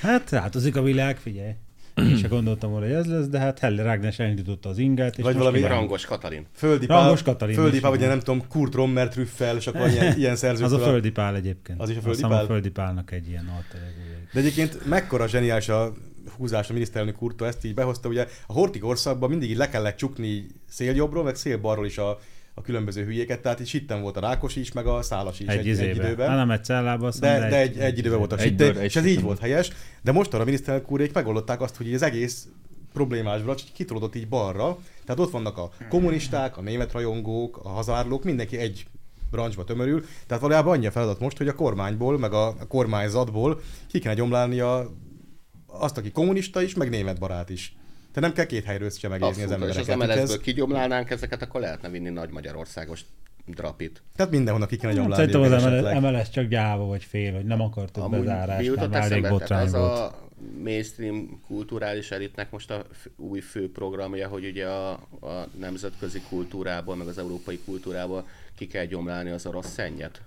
[0.00, 1.52] Hát változik a világ, figyelj.
[1.94, 5.18] Én se gondoltam volna, hogy ez lesz, de hát Helle Rágnes elindította az ingát.
[5.18, 5.74] És Vagy valami kiváló.
[5.74, 6.46] Rangos Katalin.
[6.52, 8.10] Földi pál, Rangos Katalin Földi pál, vagy igen.
[8.10, 10.64] nem tudom, Kurt Rommer trüffel, és akkor ilyen, ilyen szerzők.
[10.64, 11.80] Az a Földi Pál egyébként.
[11.80, 12.42] Az is a Földi Pál?
[12.42, 13.80] a Földi Pálnak egy ilyen alter.
[14.32, 15.92] De egyébként mekkora zseniális a
[16.36, 20.46] húzás a miniszterelnök úrtól, ezt így behozta, ugye a hortikorszakban mindig így le kellett csukni
[20.68, 22.18] széljobbról, meg szélbalról is a,
[22.54, 25.58] a különböző hülyéket, tehát így sitten volt a Rákos is, meg a Szálas is Egy,
[25.58, 25.90] egy, izébe.
[25.90, 26.36] egy Hát időben.
[26.36, 28.84] nem egy cellába, De, mondom, de egy, egy időben volt a Egy sitte, bőr, egy
[28.84, 29.70] és ez így volt helyes,
[30.02, 32.48] de most a miniszterelnök úrék megoldották azt, hogy az egész
[32.92, 38.24] problémás bracs kitolódott így balra, tehát ott vannak a kommunisták, a német rajongók, a hazárlók,
[38.24, 38.86] mindenki egy
[39.30, 43.60] brancsba tömörül, tehát valójában annyi a feladat most, hogy a kormányból, meg a a kormányzatból
[43.88, 44.90] ki kéne gyomlálni a,
[45.66, 47.76] azt, aki kommunista is, meg német barát is.
[48.12, 50.16] Tehát nem kell két helyről sem megnézni az Abszolút, és az embereket.
[50.16, 53.04] MLS-ből Ez, kigyomlálnánk ezeket, akkor lehetne vinni nagy Magyarországos
[53.46, 54.02] drapit.
[54.16, 55.32] tehát mindenhonnan ki kéne gyomlálni.
[55.32, 57.60] Szerintem az MLS, csak gyáva vagy fél, hogy nem
[58.08, 59.98] mi nem jutott elég botrány az volt.
[59.98, 60.28] a
[60.62, 64.90] mainstream kulturális elitnek most a f- új fő programja, hogy ugye a,
[65.20, 70.22] a nemzetközi kultúrából, meg az európai kultúrából ki kell gyomlálni az orosz szennyet.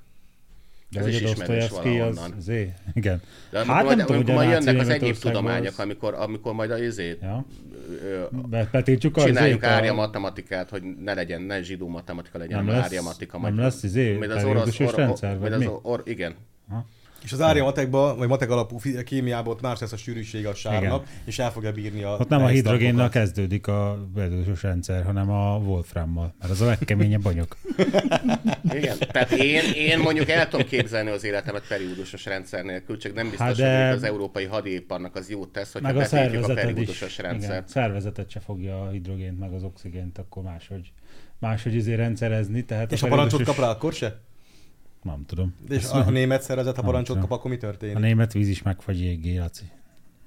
[0.91, 2.41] De ez hogy is ismerős Dostoyevsky az, valahonnan.
[2.41, 3.21] zé, igen.
[3.51, 6.13] De amikor, hát majd, nem tudom, hogy amikor majd jönnek az egyéb tudományok, az- amikor,
[6.13, 7.45] amikor majd a izét, Ja.
[8.71, 12.73] Betiltjuk az csináljuk izét, a- árja matematikát, hogy ne legyen, ne zsidó matematika legyen, Nem
[12.73, 13.37] lesz- árja matika.
[13.39, 16.35] nem lesz izé, majd az orosz, or, rendszer, vagy az or, igen.
[17.25, 21.07] És az árja matekba, vagy matek alapú kémiában ott más lesz a sűrűség a sárnak,
[21.25, 22.47] és el fogja bírni a Ott nem a
[22.97, 23.11] tankokat.
[23.11, 27.47] kezdődik a periódusos rendszer, hanem a wolframmal, mert az a legkeményebb anyag.
[28.73, 28.97] Igen.
[29.11, 33.45] Tehát én, én mondjuk el tudom képzelni az életemet periódusos rendszer nélkül, csak nem biztos,
[33.45, 36.53] Hát de- hogy az európai hadiparnak az jót tesz, hogyha Meg a a is.
[36.53, 37.67] periódusos Igen, rendszert.
[37.69, 40.91] szervezetet se fogja a hidrogént, meg az oxigént, akkor máshogy,
[41.39, 42.65] máshogy izé rendszerezni.
[42.65, 44.19] Tehát És a a parancsot periódusos- kap rá, akkor se?
[45.05, 45.55] Nem tudom.
[45.69, 47.97] És Ezt a, a német szervezet, ha parancsot kap, akkor mi A történik?
[47.97, 49.63] német víz is megfagy jégé, Laci.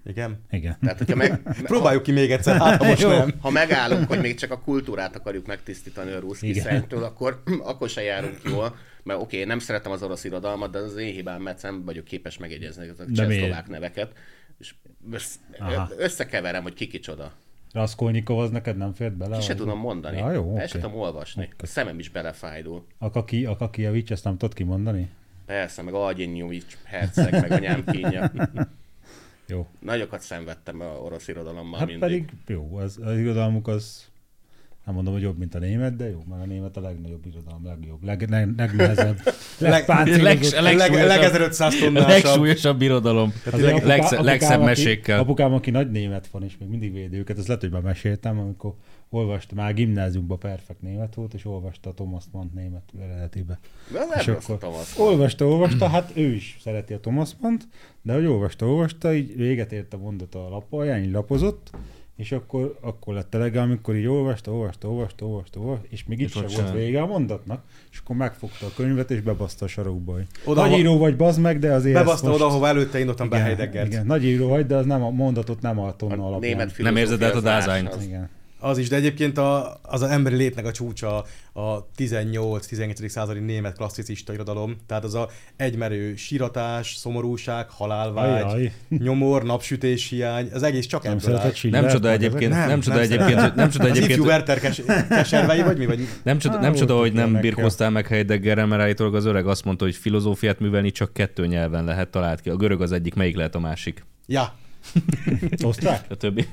[0.04, 0.44] Igen?
[0.50, 0.76] Igen.
[0.80, 3.08] Tehát, hogyha meg, Próbáljuk ki még egyszer, hát ha most Jó.
[3.08, 3.34] nem.
[3.40, 6.62] ha megállunk, hogy még csak a kultúrát akarjuk megtisztítani a ruszki Igen.
[6.62, 8.76] szentől, akkor, akkor se járunk jól.
[9.02, 12.04] Mert oké, okay, nem szeretem az orosz irodalmat, de az én hibám, mert nem vagyok
[12.04, 14.12] képes megjegyezni ezeket a De csehszlovák neveket.
[14.58, 14.74] És
[15.96, 17.32] összekeverem, hogy ki kicsoda.
[17.78, 19.36] Raskolnikov az neked nem fért bele?
[19.36, 20.16] Ki se tudom mondani.
[20.18, 20.66] Ja, jó, El oké.
[20.66, 21.48] se tudom olvasni.
[21.58, 22.84] A szemem is belefájdul.
[22.98, 25.10] Akaki, Akakijevics, ezt nem tudod kimondani?
[25.46, 28.30] Persze, meg Algyenyovics herceg, meg anyám kínja.
[29.46, 29.66] Jó.
[29.78, 32.00] Nagyokat szenvedtem a orosz irodalommal Hát mindig.
[32.08, 34.04] pedig jó, az, az irodalmuk az
[34.88, 37.64] nem mondom, hogy jobb, mint a német, de jó, mert a német a legnagyobb irodalom,
[37.64, 39.18] legjobb, leg, leg, legnehezebb,
[39.58, 40.22] legpáncélozott.
[40.52, 42.08] Leg- A leg, legsúlyosabb- leg 1500 A tonnásabb.
[42.08, 43.32] legsúlyosabb irodalom.
[43.52, 45.18] Azért apuká- Legsz- legszebb mesékkel.
[45.18, 48.38] Apukám, aki nagy német van, és még mindig védi őket, ezt lehet, hogy már meséltem,
[48.38, 48.74] amikor
[49.10, 53.58] olvasta, már gimnáziumban perfekt német volt, és olvasta a Thomas Mann német eredetibe.
[53.92, 54.98] De az És nem a akkor Thomas.
[54.98, 57.68] Olvasta, olvasta, hát ő is szereti a Thomas Mann-t,
[58.02, 61.70] de hogy olvasta, olvasta, így véget ért a mondat a lapalján, így lapozott,
[62.18, 66.30] és akkor, akkor lett elege, amikor így olvasta, olvasta, olvasta, olvasta, olvasta és még itt
[66.30, 67.62] sem volt vége a mondatnak,
[67.92, 70.16] és akkor megfogta a könyvet, és bebaszta a sarokba.
[70.44, 72.38] Oda, Nagy író vagy, bazd meg, de azért Bebaszta most...
[72.40, 73.86] oda, ahova előtte indultam be igen, Heideggert.
[73.86, 76.40] igen, nagy író vagy, de az nem a mondatot nem a tonna A alapján.
[76.56, 77.98] német Nem érzed át a dázányt.
[78.04, 78.28] Igen.
[78.60, 83.08] Az is, de egyébként a, az az emberi létnek a csúcsa a 18-19.
[83.08, 88.72] századi német klasszicista irodalom, tehát az a egymerő síratás, szomorúság, halálvágy, Ajaj.
[88.88, 91.50] nyomor, napsütés hiány, az egész csak Nem ebből áll.
[91.52, 91.82] Schiller?
[91.82, 93.18] Nem csoda egyébként, nem, nem csoda szeretem.
[93.18, 95.86] egyébként, hogy- nem csoda Az egyébként, Werther kes- keservei, vagy mi?
[95.86, 99.46] Vagy nem csoda, nem csoda, hogy nem ilyenek, birkóztál meg Heideggerrel, mert állítólag az öreg
[99.46, 102.50] azt mondta, hogy filozófiát művelni csak kettő nyelven lehet talált ki.
[102.50, 104.04] A görög az egyik, melyik lehet a másik?
[104.26, 104.52] Ja,
[105.64, 106.04] Osztrák?
[106.10, 106.48] A többi.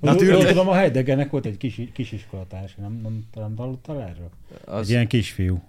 [0.00, 0.46] Na, Na, tűrte.
[0.46, 4.30] tudom, a Heideggernek volt egy kis, kisiskolatársa, nem, nem, nem hallottál erről?
[4.64, 4.80] Az...
[4.80, 5.62] Egy ilyen kisfiú.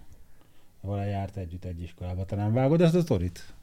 [0.82, 2.26] Vele járt együtt egy iskolába.
[2.26, 3.54] Te nem vágod ezt a sztorit?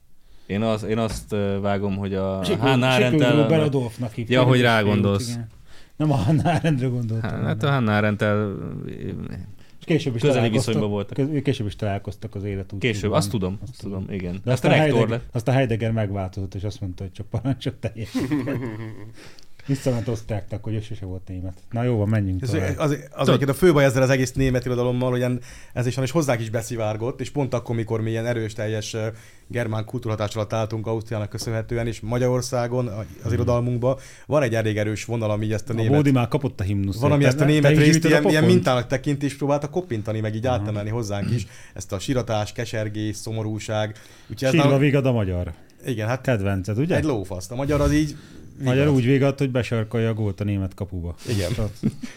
[0.49, 4.35] én, az, én azt vágom, hogy a Hannah Arendt Beladolfnak hívták.
[4.35, 5.39] Ja, hogy egy rá gondolsz.
[5.97, 7.31] Nem a Hannah Arendtre gondoltam.
[7.31, 7.87] Hát a hanem.
[7.87, 8.25] Hannah arendt
[9.89, 11.43] később is közeli találkoztak- viszonyban voltak.
[11.43, 12.75] Később is találkoztak az élet.
[12.79, 14.33] Később, azt tudom, azt tudom, igen.
[14.45, 15.25] De aztán, aztán Heidegger, lett.
[15.33, 18.59] aztán Heidegger megváltozott, és azt mondta, hogy csak parancsot teljesített.
[19.69, 21.53] Visszament osztráknak, hogy ő sose volt német.
[21.71, 22.79] Na jó van, menjünk Ez, tovább.
[22.79, 25.41] az, az, az a fő baj ezzel az egész német irodalommal, hogy ilyen-
[25.73, 28.97] ez is, és hozzánk is beszivárgott, és pont akkor, mikor mi ilyen erős, teljes
[29.47, 32.91] germán kultúrhatás alatt álltunk Ausztriának köszönhetően, és Magyarországon
[33.25, 33.97] az irodalmunkban
[34.27, 35.93] van egy elég erős vonal, ami ezt a A német...
[35.93, 37.03] Bódi már kapott a himnuszért.
[37.03, 39.69] van, ami Te- ezt a te német is részt ilyen, ilyen mintának tekinti, és próbálta
[39.71, 41.47] koppintani, meg így átemelni hozzánk is.
[41.75, 43.89] Ezt a siratás, kesergés, szomorúság.
[44.31, 45.53] Úgyhogy ez Sírva nálunk- vigad a magyar.
[45.87, 46.97] Igen, hát Kedvenced, ugye?
[46.97, 47.51] egy lófaszt.
[47.53, 48.17] A magyar az így...
[48.65, 51.15] Magyar úgy vigad, hogy besarkolja a gólt a német kapuba.
[51.29, 51.53] Igen.
[51.55, 51.71] Tehát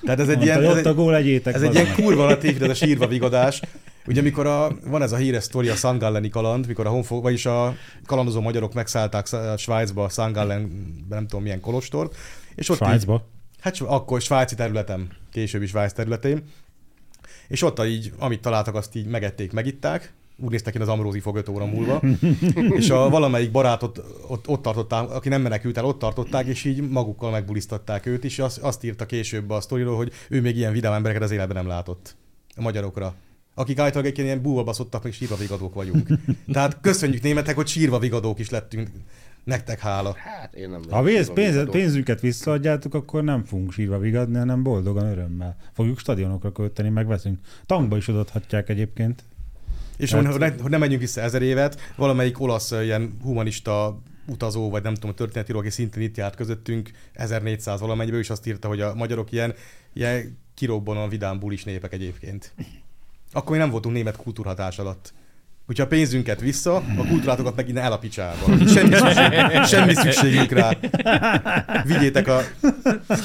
[0.04, 0.72] Tehát ez egy mondta, ilyen...
[0.72, 1.54] Ez ott a gól, egyétek.
[1.54, 3.62] ez egy ilyen kurva latív, de ez a sírva vigadás.
[4.08, 7.46] Ugye amikor a, van ez a híres sztori, a Szangalleni kaland, mikor a honfog, vagyis
[7.46, 7.76] a
[8.06, 10.72] kalandozó magyarok megszállták Sz- Svájcba, Szangallen,
[11.10, 12.16] nem tudom milyen kolostort,
[12.56, 13.28] és ott így, Svájcba.
[13.60, 16.44] hát s- akkor svájci területem, később is Svájc területén,
[17.48, 21.36] és ott így, amit találtak, azt így megették, megitták, úgy néztek ki az Amrózi fog
[21.36, 22.02] 5 óra múlva,
[22.80, 26.90] és a valamelyik barátot ott, ott tartották, aki nem menekült el, ott tartották, és így
[26.90, 30.94] magukkal megbulisztatták őt, és azt, azt írta később a sztoriról, hogy ő még ilyen vidám
[30.94, 32.16] embereket az életben nem látott
[32.56, 33.16] a magyarokra.
[33.56, 36.08] Akik általában egy ilyen búval baszottak, még sírva vigadók vagyunk.
[36.54, 38.90] Tehát köszönjük németek, hogy sírva vigadók is lettünk.
[39.44, 40.16] Nektek hála.
[40.18, 41.72] Hát én nem Ha pénz, pénz, vigadó.
[41.72, 45.56] pénzünket visszaadjátok, akkor nem fogunk sírva vigadni, hanem boldogan, örömmel.
[45.74, 47.40] Fogjuk stadionokra költeni, megveszünk.
[47.66, 49.24] Tankba is odaadhatják egyébként.
[50.02, 54.70] És Tehát- hogy, ne, hogy ne menjünk vissza ezer évet, valamelyik olasz ilyen humanista utazó,
[54.70, 58.82] vagy nem tudom, történetíró, aki szintén itt járt közöttünk, 1400 valamennyiben, és azt írta, hogy
[58.82, 59.54] a magyarok ilyen,
[59.94, 62.54] ilyen kirobbanon vidám bulis népek egyébként.
[63.32, 65.14] Akkor mi nem voltunk német kultúrhatás alatt.
[65.66, 68.46] Hogyha a pénzünket vissza, a kultúrátokat meg innen el a picsába.
[68.68, 70.78] Semmi, szükség, semmi szükségünk rá.
[71.86, 72.42] Vigyétek a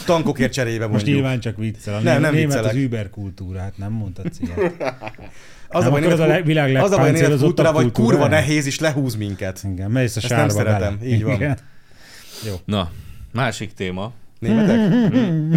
[0.04, 1.14] tankokért cserébe Most mondjuk.
[1.16, 1.94] nyilván csak viccel.
[1.94, 2.74] A Nem, nem, nem német viccelek.
[2.76, 4.74] az Uber kultúrát, nem mondtad ilyet.
[5.68, 8.66] Az Nem, a baj, az a világ az a baj, német kultúrával, hogy kurva nehéz,
[8.66, 9.60] és lehúz minket.
[9.72, 11.10] Igen, mész a Ezt sárba nem szeretem, bele.
[11.10, 11.34] így van.
[11.34, 11.58] Igen.
[12.64, 12.90] Na,
[13.32, 14.12] másik téma.
[14.38, 15.10] Németek?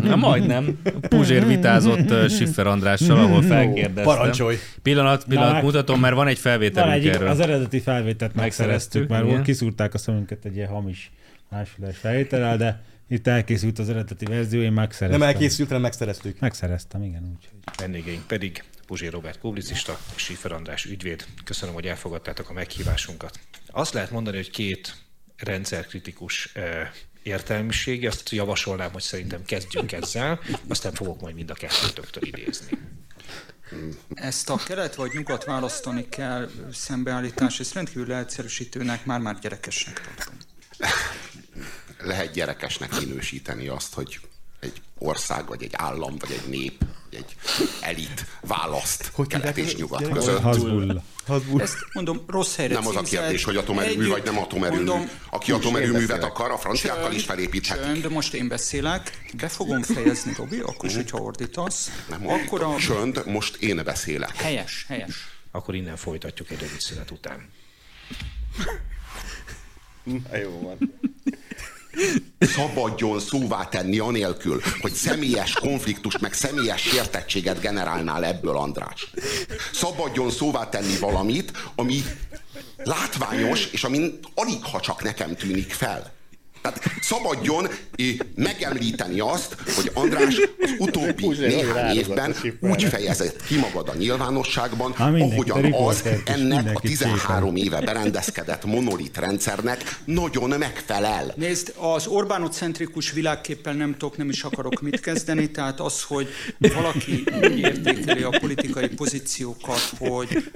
[0.04, 0.80] Na majdnem.
[1.02, 4.04] Puzsér vitázott uh, Schiffer Andrással, ahol felkérdeztem.
[4.04, 4.56] Parancsolj!
[4.82, 7.28] Pillanat, pillanat, Na, mutatom, mert van egy Van felvételünk egy, erről.
[7.28, 9.44] az eredeti felvételt Megszereztük, megszereztük, mert igen.
[9.44, 11.12] kiszúrták a szemünket egy ilyen hamis
[11.50, 15.20] másfeles felvétellel, de itt elkészült az eredeti verzió, én megszereztem.
[15.20, 16.40] Nem elkészült, hanem megszereztük.
[16.40, 17.50] Megszereztem, igen, úgy.
[17.78, 21.26] Vendégeink pedig Puzsér Robert publicista és Schiffer András ügyvéd.
[21.44, 23.40] Köszönöm, hogy elfogadtátok a meghívásunkat.
[23.68, 24.96] Azt lehet mondani, hogy két
[25.38, 26.90] rendszerkritikus eh,
[27.24, 32.78] értelmiségi, azt javasolnám, hogy szerintem kezdjünk ezzel, aztán fogok majd mind a kettőtöktől idézni.
[34.14, 40.38] Ezt a kelet vagy nyugat választani kell szembeállítás, ezt rendkívül leegyszerűsítőnek, már-már gyerekesnek tartom.
[42.00, 44.20] lehet gyerekesnek minősíteni azt, hogy
[44.60, 46.80] egy ország, vagy egy állam, vagy egy nép,
[47.10, 47.36] vagy egy
[47.82, 50.42] elit választ Hogy kelet és nyugat Gyere- között.
[50.42, 51.04] Hazbulla.
[51.28, 51.62] Hazbul.
[51.62, 54.84] Ezt mondom, rossz helyre Nem az a kérdés, hogy atomerőmű vagy nem atomerőmű.
[54.84, 57.84] mondom, Aki atomerőművet akar, a franciákkal is felépíthetik.
[57.84, 61.92] Csönd, most én beszélek, be fogom fejezni, Robi, akkor is, hogyha ordítasz.
[62.10, 62.76] Nem akkor a...
[62.76, 64.36] Csönd, most én beszélek.
[64.36, 65.16] Helyes, helyes.
[65.52, 67.50] Akkor innen folytatjuk egy rövid szünet után.
[70.42, 71.00] Jó van.
[72.40, 79.12] Szabadjon szóvá tenni anélkül, hogy személyes konfliktust, meg személyes sértettséget generálnál ebből, András.
[79.74, 82.04] Szabadjon szóvá tenni valamit, ami
[82.84, 86.18] látványos, és ami alig ha csak nekem tűnik fel.
[86.62, 87.68] Tehát szabadjon
[88.36, 95.08] megemlíteni azt, hogy András az utóbbi néhány évben úgy fejezett ki magad a nyilvánosságban, Há,
[95.08, 101.34] ahogyan az ennek a mindenki 13 éve berendezkedett monolit rendszernek nagyon megfelel.
[101.36, 106.28] Nézd, az Orbánocentrikus világképpel nem tudok, nem is akarok mit kezdeni, tehát az, hogy
[106.74, 110.52] valaki úgy értékeli a politikai pozíciókat, hogy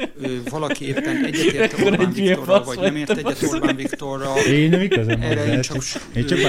[0.49, 5.45] valaki éppen egyetért Orbán Viktorral, vagy nem ért egyet Orbán Viktorral, Én nem igazam erre
[5.45, 5.82] én csak
[6.15, 6.39] Én csak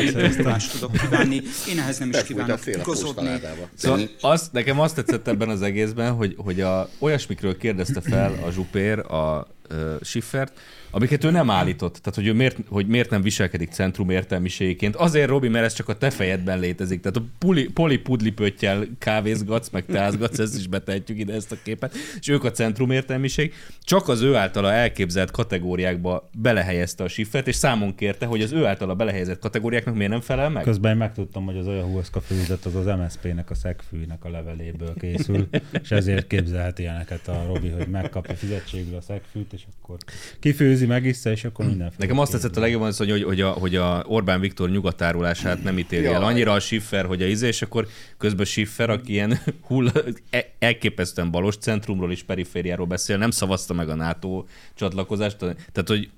[0.44, 1.42] azt tudok kívánni.
[1.68, 3.28] Én ehhez nem is kívánok igazodni.
[3.74, 8.50] Szóval azt, nekem azt tetszett ebben az egészben, hogy, hogy a, olyasmikről kérdezte fel a
[8.50, 10.58] Zsupér a uh, Schiffert,
[10.94, 11.92] amiket ő nem állított.
[11.96, 14.96] Tehát, hogy, ő miért, hogy miért nem viselkedik centrum értelmiségéként.
[14.96, 17.00] Azért, Robi, mert ez csak a te fejedben létezik.
[17.00, 21.94] Tehát a puli, poli pudlipöttyel kávézgatsz, meg teázgatsz, ezt is betehetjük ide ezt a képet,
[22.20, 23.52] és ők a centrum értelmiség.
[23.80, 28.66] Csak az ő általa elképzelt kategóriákba belehelyezte a Schiffert, és számon kérte, hogy az ő
[28.66, 30.62] általa belehelyezett kategóriáknak miért nem felel meg.
[30.62, 34.94] Közben én megtudtam, hogy az olyan húszka főzet az az MSZP-nek a szegfűnek a leveléből
[34.98, 35.48] készül,
[35.82, 39.96] és ezért képzelhet ilyeneket a Robi, hogy megkapja fizetségül a szegfűt, és akkor
[40.40, 41.96] kifőzi, megissza, és akkor mindenféle.
[41.98, 45.62] Nekem azt tetszett a legjobban, az, hogy, hogy, hogy, a, hogy a Orbán Viktor nyugatárulását
[45.62, 46.22] nem ítéli el.
[46.22, 47.88] Annyira a Schiffer, hogy a izé, és akkor
[48.18, 49.38] közben Schiffer, aki ilyen
[49.68, 49.90] hull,
[50.30, 54.44] e- elképesztően balos centrumról és perifériáról beszél, nem szavazta meg a NATO
[54.74, 56.10] csatlakozást, tehát hogy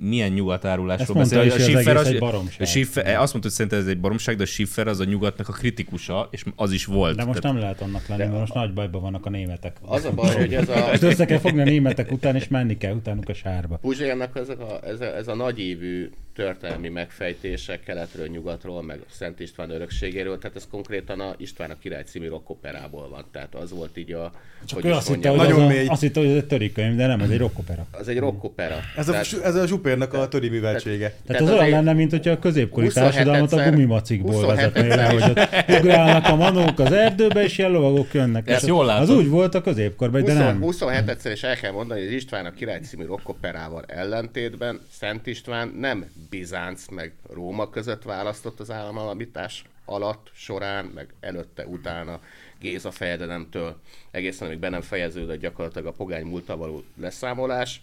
[0.00, 1.42] milyen nyugatárulásról beszél.
[1.42, 2.60] is, hogy az az, egy baromság.
[2.60, 5.48] a Schiffer, azt mondta, hogy szerintem ez egy baromság, de a Schiffer az a nyugatnak
[5.48, 7.16] a kritikusa, és az is volt.
[7.16, 9.76] De most Tehát- nem lehet annak lenni, mert most nagy bajban vannak a németek.
[9.82, 12.76] Az a baj, hogy ez a Most össze kell fogni a németek után, és menni
[12.76, 13.76] kell utánuk a sárba.
[13.76, 19.70] Puzsérnak ezek a, ez, a, ez a nagyívű történelmi megfejtése keletről, nyugatról, meg Szent István
[19.70, 23.24] örökségéről, tehát ez konkrétan a István a király című rockoperából van.
[23.32, 24.32] Tehát az volt így a...
[24.64, 25.86] Csak hogy ő azt hitte, hogy, az Nagyon a, mély.
[25.86, 27.86] azt hitte, hogy ez egy törikönyv, de nem, ez egy rockopera.
[27.90, 28.76] az egy rockopera.
[28.96, 31.08] Ez a, ez a Zsupérnak a töri műveltsége.
[31.08, 34.46] Tehát, Tehát az az olyan lenne, mint hogyha a középkori 27-szer társadalmat a gumimacikból 27-szer
[34.46, 38.48] vezetné le, hogy ott ugrálnak a manók az erdőbe, és ilyen lovagok jönnek.
[38.48, 39.16] És jól Az látod.
[39.16, 40.60] úgy volt a középkorban, de nem.
[40.60, 45.26] 27 egyszer is el kell mondani, hogy az István a király című rockoperával ellentétben Szent
[45.26, 52.20] István nem Bizánc meg Róma között választott az államalapítás alatt, során, meg előtte, utána
[52.58, 57.82] Géza fejedelemtől egészen amíg be nem fejeződött gyakorlatilag a pogány múltal való leszámolás,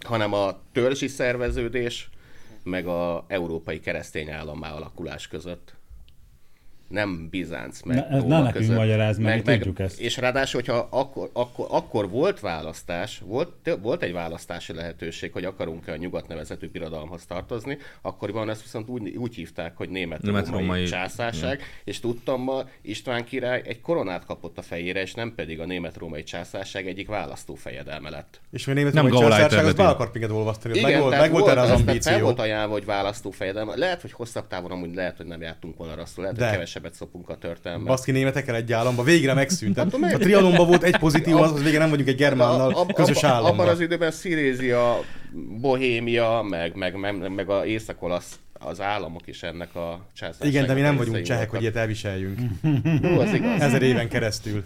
[0.00, 2.10] hanem a törzsi szerveződés,
[2.62, 5.77] meg a európai keresztény állammá alakulás között.
[6.88, 8.76] Nem Bizánc, meg Ne- ez Róma ne nekünk között.
[8.76, 10.00] magyarázd meg, mi tudjuk ezt.
[10.00, 15.92] És ráadásul, hogyha akkor, akkor, akkor volt választás, volt, volt egy választási lehetőség, hogy akarunk-e
[15.92, 20.60] a nyugat nevezetű birodalomhoz tartozni, akkoriban ezt viszont úgy, úgy hívták, hogy német, Német római
[20.60, 25.60] római- császárság, és tudtam ma István király egy koronát kapott a fejére, és nem pedig
[25.60, 28.40] a német-római császárság egyik választó fejedelme lett.
[28.50, 30.78] És még német Gauleiter császárság, az be akart minket olvasztani.
[30.78, 32.18] Igen, meg volt, meg volt erre az tehát fel ambíció.
[32.18, 33.76] volt ajánlva, hogy választó fejedelme.
[33.76, 36.52] Lehet, hogy hosszabb távon amúgy lehet, hogy nem jártunk volna rosszul, lehet, hogy De.
[36.78, 37.86] Kevesebbet szopunk a történelmet.
[37.86, 39.74] Baszki németekkel egy államba, végre megszűnt.
[39.74, 42.92] Tehát Hát, a trianonban volt egy pozitív, az, az végre nem vagyunk egy germánnal ab-
[42.92, 43.68] közös abba- Abban államban.
[43.68, 45.00] az időben Szilézia,
[45.60, 50.74] Bohémia, meg, meg, meg, meg a észak-olasz az államok is ennek a császárságnak Igen, de
[50.74, 52.38] mi nem a vagyunk csehek, hogy ilyet elviseljünk.
[53.02, 53.60] Jó, az igaz.
[53.60, 54.64] Ezer éven keresztül.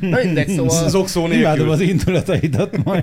[0.00, 1.70] Na mindegy, szóval Zokszó Imádom nélkül.
[1.70, 3.02] az indulataidat most.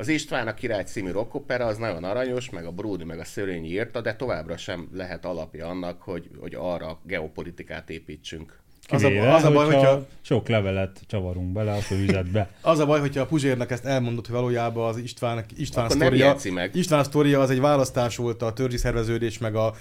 [0.00, 3.68] Az István a király című rockopera az nagyon aranyos, meg a Brudi, meg a Szörényi
[3.68, 8.60] írta, de továbbra sem lehet alapja annak, hogy, hogy arra geopolitikát építsünk.
[8.88, 12.50] Az a, az a baj, hogyha hogyha, sok levelet csavarunk bele a főüzetbe.
[12.60, 16.36] az a baj, hogyha a Puzsérnak ezt elmondott, hogy valójában az István, István sztoria.
[16.72, 19.74] István sztoria az egy választás volt a törzsi szerveződés meg a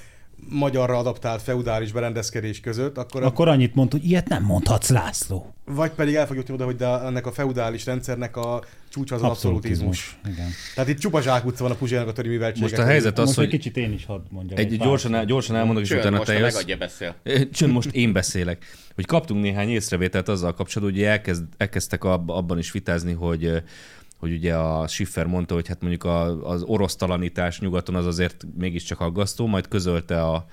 [0.49, 3.23] magyarra adaptált feudális berendezkedés között, akkor, akkor...
[3.23, 5.53] Akkor annyit mond, hogy ilyet nem mondhatsz, László.
[5.65, 9.21] vagy pedig el fog jutni oda, hogy de ennek a feudális rendszernek a csúcsa az
[9.21, 10.19] abszolutizmus.
[10.25, 10.49] Igen.
[10.75, 12.65] Tehát itt csupa zsákutca van a Puzsérnak a töri műveltsége.
[12.67, 14.59] Most a helyzet az, Most egy hogy kicsit én is hadd mondjam.
[14.59, 16.53] egy, pár gyorsan, el, gyorsan elmondok, és Csön, utána most te a jössz.
[16.53, 17.15] megadja beszél.
[17.53, 18.65] Csön, most én beszélek.
[18.95, 23.63] Hogy kaptunk néhány észrevételt azzal kapcsolatban, hogy elkezd, elkezdtek ab, abban is vitázni, hogy
[24.17, 28.99] hogy ugye a Schiffer mondta, hogy hát mondjuk a, az orosztalanítás nyugaton az azért mégiscsak
[28.99, 30.45] aggasztó, majd közölte a,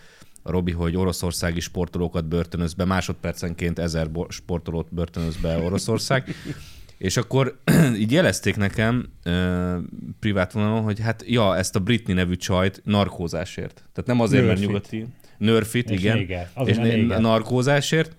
[0.42, 6.24] a Robi, hogy oroszországi sportolókat börtönöz be, másodpercenként ezer sportolót börtönöz be Oroszország.
[6.98, 7.58] És akkor
[8.02, 9.76] így jelezték nekem uh,
[10.20, 13.74] privát vonalon, hogy hát ja, ezt a Britney nevű csajt narkózásért.
[13.74, 14.90] Tehát nem azért, mert Nörfit.
[14.92, 15.06] nyugati.
[15.38, 16.16] Nörfit, És igen.
[16.16, 16.50] néger.
[16.64, 18.16] És né- narkózásért.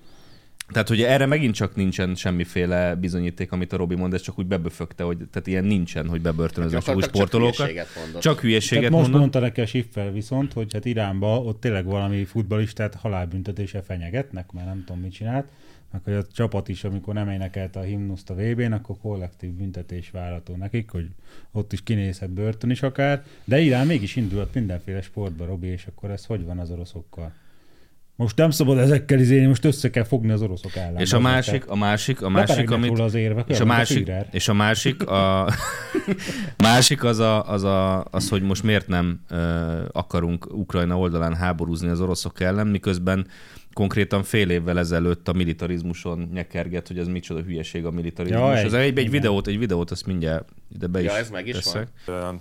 [0.67, 4.45] Tehát, hogy erre megint csak nincsen semmiféle bizonyíték, amit a Robi mond, ez csak úgy
[4.45, 7.57] beböfögte, hogy tehát ilyen nincsen, hogy bebörtönöznek csak úgy Gyakorlatilag csak sportolókat.
[7.57, 8.21] hülyeséget mondott.
[8.21, 12.23] Csak Tehát hülyeséget most mondta neki a Schiffer viszont, hogy hát Iránba ott tényleg valami
[12.23, 15.47] futballistát halálbüntetése fenyegetnek, mert nem tudom mit csinált,
[15.91, 20.11] meg hogy a csapat is, amikor nem énekelte a himnuszt a VB-n, akkor kollektív büntetés
[20.11, 21.07] várható nekik, hogy
[21.51, 26.11] ott is kinézhet börtön is akár, de Irán mégis indult mindenféle sportba, Robi, és akkor
[26.11, 27.33] ez hogy van az oroszokkal?
[28.17, 30.97] Most nem szabad ezekkel izélni, most össze kell fogni az oroszok ellen.
[30.99, 32.99] És a másik, a másik, a másik, amit...
[32.99, 35.49] az érvek, és a másik, és a másik, a,
[36.57, 39.37] másik az, a, az, a, az, hogy most miért nem uh,
[39.91, 43.27] akarunk Ukrajna oldalán háborúzni az oroszok ellen, miközben
[43.73, 48.41] konkrétan fél évvel ezelőtt a militarizmuson nyekerget, hogy ez micsoda hülyeség a militarizmus.
[48.41, 49.11] Ja, Ja, egy- ez egy, egy igen.
[49.11, 51.87] videót, egy videót, azt mindjárt ide be is Ja, ez meg is teszek.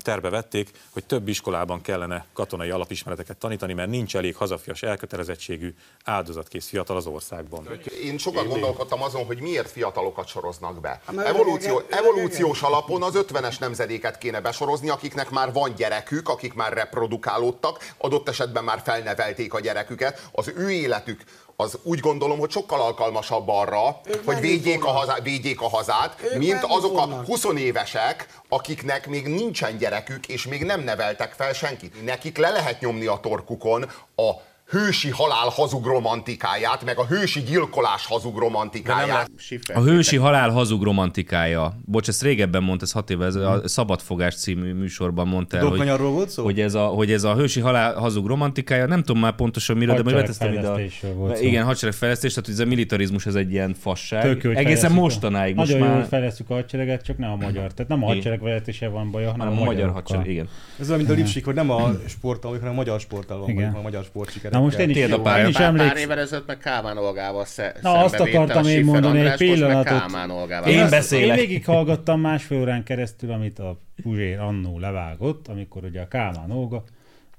[0.02, 6.68] terve vették, hogy több iskolában kellene katonai alapismereteket tanítani, mert nincs elég hazafias elkötelezettségű áldozatkész
[6.68, 7.68] fiatal az országban.
[8.04, 11.00] Én sokat gondolkodtam azon, hogy miért fiatalokat soroznak be.
[11.12, 16.72] mert Evolúció, evolúciós alapon az 50-es nemzedéket kéne besorozni, akiknek már van gyerekük, akik már
[16.72, 20.28] reprodukálódtak, adott esetben már felnevelték a gyereküket.
[20.32, 21.24] Az ő életük
[21.56, 26.16] az úgy gondolom, hogy sokkal alkalmasabb arra, Ők hogy védjék a, hazá, védjék a hazát,
[26.22, 27.26] Ők mint azok a fognak.
[27.26, 32.04] 20 évesek, akiknek még nincsen gyerekük, és még nem neveltek fel senkit.
[32.04, 34.30] Nekik le lehet nyomni a torkukon a
[34.70, 39.30] hősi halál hazug romantikáját, meg a hősi gyilkolás hazug romantikáját.
[39.74, 41.78] A hősi halál hazug romantikája.
[41.84, 45.98] Bocs, ezt régebben mondta, ez hat éve, ez a Szabadfogás című műsorban mondta el, hogy,
[45.98, 46.44] volt szó?
[46.44, 49.94] hogy, ez a, hogy ez a hősi halál hazug romantikája, nem tudom már pontosan miről,
[49.96, 50.68] de majd beteszem ide.
[50.68, 50.78] A,
[51.14, 51.42] volt szó.
[51.42, 54.22] igen, hadseregfejlesztés, tehát hogy ez a militarizmus ez egy ilyen fasság.
[54.22, 55.54] Tök jó, Egészen mostanáig.
[55.54, 57.72] Most Nagyon jó, már hogy fejlesztjük a hadsereget, csak nem a magyar.
[57.72, 60.48] Tehát nem a hadsereg vezetése van baja, hanem a a magyar hadsereg, igen.
[60.78, 63.80] Ez olyan, mint a Lipsik, hogy nem a sporttal, hanem a magyar sporttal van, a
[63.82, 64.53] magyar sportsikerekkel.
[64.54, 65.96] Na most én is, a én is Pár, pár emlékszem.
[65.96, 69.98] évvel ezelőtt meg Kálmán Olgával sze, Na, azt akartam én mondani, egy András, pillanatot.
[69.98, 70.70] Kálmán Olgával.
[70.70, 71.38] Én azt- beszélek.
[71.38, 76.84] Én végighallgattam másfél órán keresztül, amit a Puzsér annó levágott, amikor ugye a Kálmán Olga,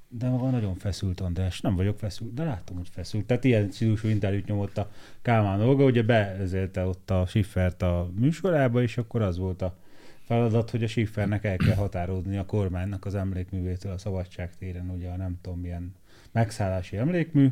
[0.08, 3.24] de maga nagyon feszült András, nem vagyok feszült, de látom, hogy feszült.
[3.26, 4.90] Tehát ilyen stílusú interjút nyomott a
[5.22, 9.76] Kálmán Olga, ugye beezelte ott a Schiffert a műsorába, és akkor az volt a
[10.26, 15.08] feladat, hogy a Schiffernek el kell határozni a kormánynak az emlékművétől a Szabadság téren, ugye
[15.08, 15.94] a nem tudom milyen
[16.36, 17.48] megszállási emlékmű,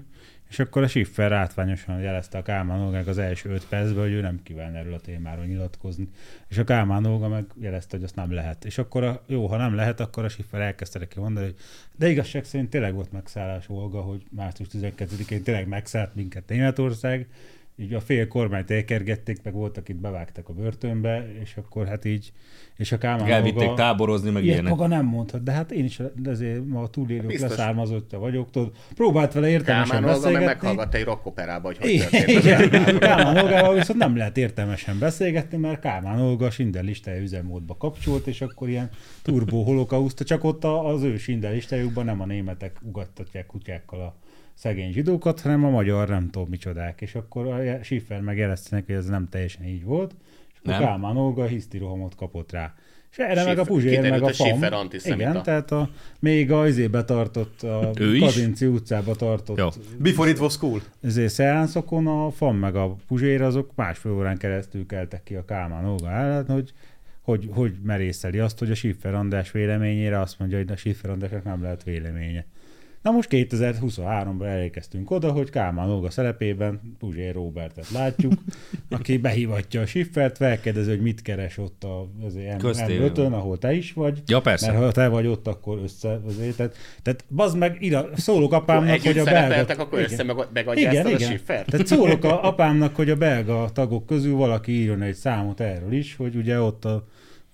[0.49, 4.21] és akkor a Schiffer látványosan jelezte a Kálmán Olgának az első öt percben, hogy ő
[4.21, 6.09] nem kíván erről a témáról nyilatkozni.
[6.49, 8.65] És a Kálmán meg jelezte, hogy azt nem lehet.
[8.65, 11.57] És akkor a, jó, ha nem lehet, akkor a Schiffer elkezdte neki mondani, hogy
[11.97, 17.29] de igazság szerint tényleg volt megszállás Olga, hogy március 12-én tényleg megszállt minket Németország,
[17.77, 22.33] így a fél kormányt elkergették, meg voltak itt bevágtak a börtönbe, és akkor hát így,
[22.77, 23.75] és a Kálmán Elvitték Olga...
[23.75, 24.71] táborozni, meg ilyenek.
[24.71, 27.49] maga nem mondhat, de hát én is azért ma a túlélők Biztos.
[27.51, 28.73] leszármazottja vagyok, tudod.
[28.95, 30.47] Próbált vele értelmesen Kálmán beszélgetni.
[30.47, 32.99] meghallgatta egy rockoperába, hogy hogy történt.
[32.99, 38.27] Kálmán Olgával viszont nem lehet értelmesen beszélgetni, mert Kálmán Olga a Schindler listája üzemmódba kapcsolt,
[38.27, 38.91] és akkor ilyen
[39.23, 44.15] turbó holokauszt, csak ott az ő listájukban nem a németek ugattatják kutyákkal a
[44.55, 47.01] szegény zsidókat, hanem a magyar nem tudom micsodák.
[47.01, 50.15] És akkor a Schiffer megjelezte neki, hogy ez nem teljesen így volt,
[50.53, 50.83] és akkor Nem?
[50.83, 52.75] Kálmán Olga hisztirohamot kapott rá.
[53.11, 55.15] És erre Schiffer- meg a Puzsér, meg a hogy FAM.
[55.15, 55.91] Igen, tehát a,
[56.21, 58.21] még a izébe tartott, a Ő is?
[58.21, 59.69] Kazinci utcába tartott Jó.
[59.99, 60.81] Before it was cool.
[61.03, 65.85] ezért szeánszokon a FAM meg a Puzsér azok másfél órán keresztül keltek ki a Kálmán
[65.85, 66.73] Olga ellen, hogy,
[67.23, 71.45] hogy, hogy merészeli azt, hogy a Schiffer András véleményére azt mondja, hogy a Schiffer Andrásnak
[71.45, 72.47] nem lehet véleménye.
[73.05, 78.33] Na most 2023-ban elérkeztünk oda, hogy Kálmán Olga szerepében Puzsér Robertet látjuk,
[78.91, 83.13] aki behívatja a Schiffert, felkérdezi, hogy mit keres ott a, azért M- Köztévében.
[83.15, 84.23] M5-ön, ahol te is vagy.
[84.27, 84.73] Ja, persze.
[84.73, 89.01] Mert ha te vagy ott, akkor össze, azért, tehát, tehát bazd meg, ira, szólok apámnak,
[89.01, 89.83] hogy a belga...
[89.83, 91.29] akkor össze meg- megadja igen, ezt a igen.
[91.29, 91.71] Schiffert?
[91.71, 96.17] Tehát szólok a apámnak, hogy a belga tagok közül valaki írjon egy számot erről is,
[96.17, 97.07] hogy ugye ott a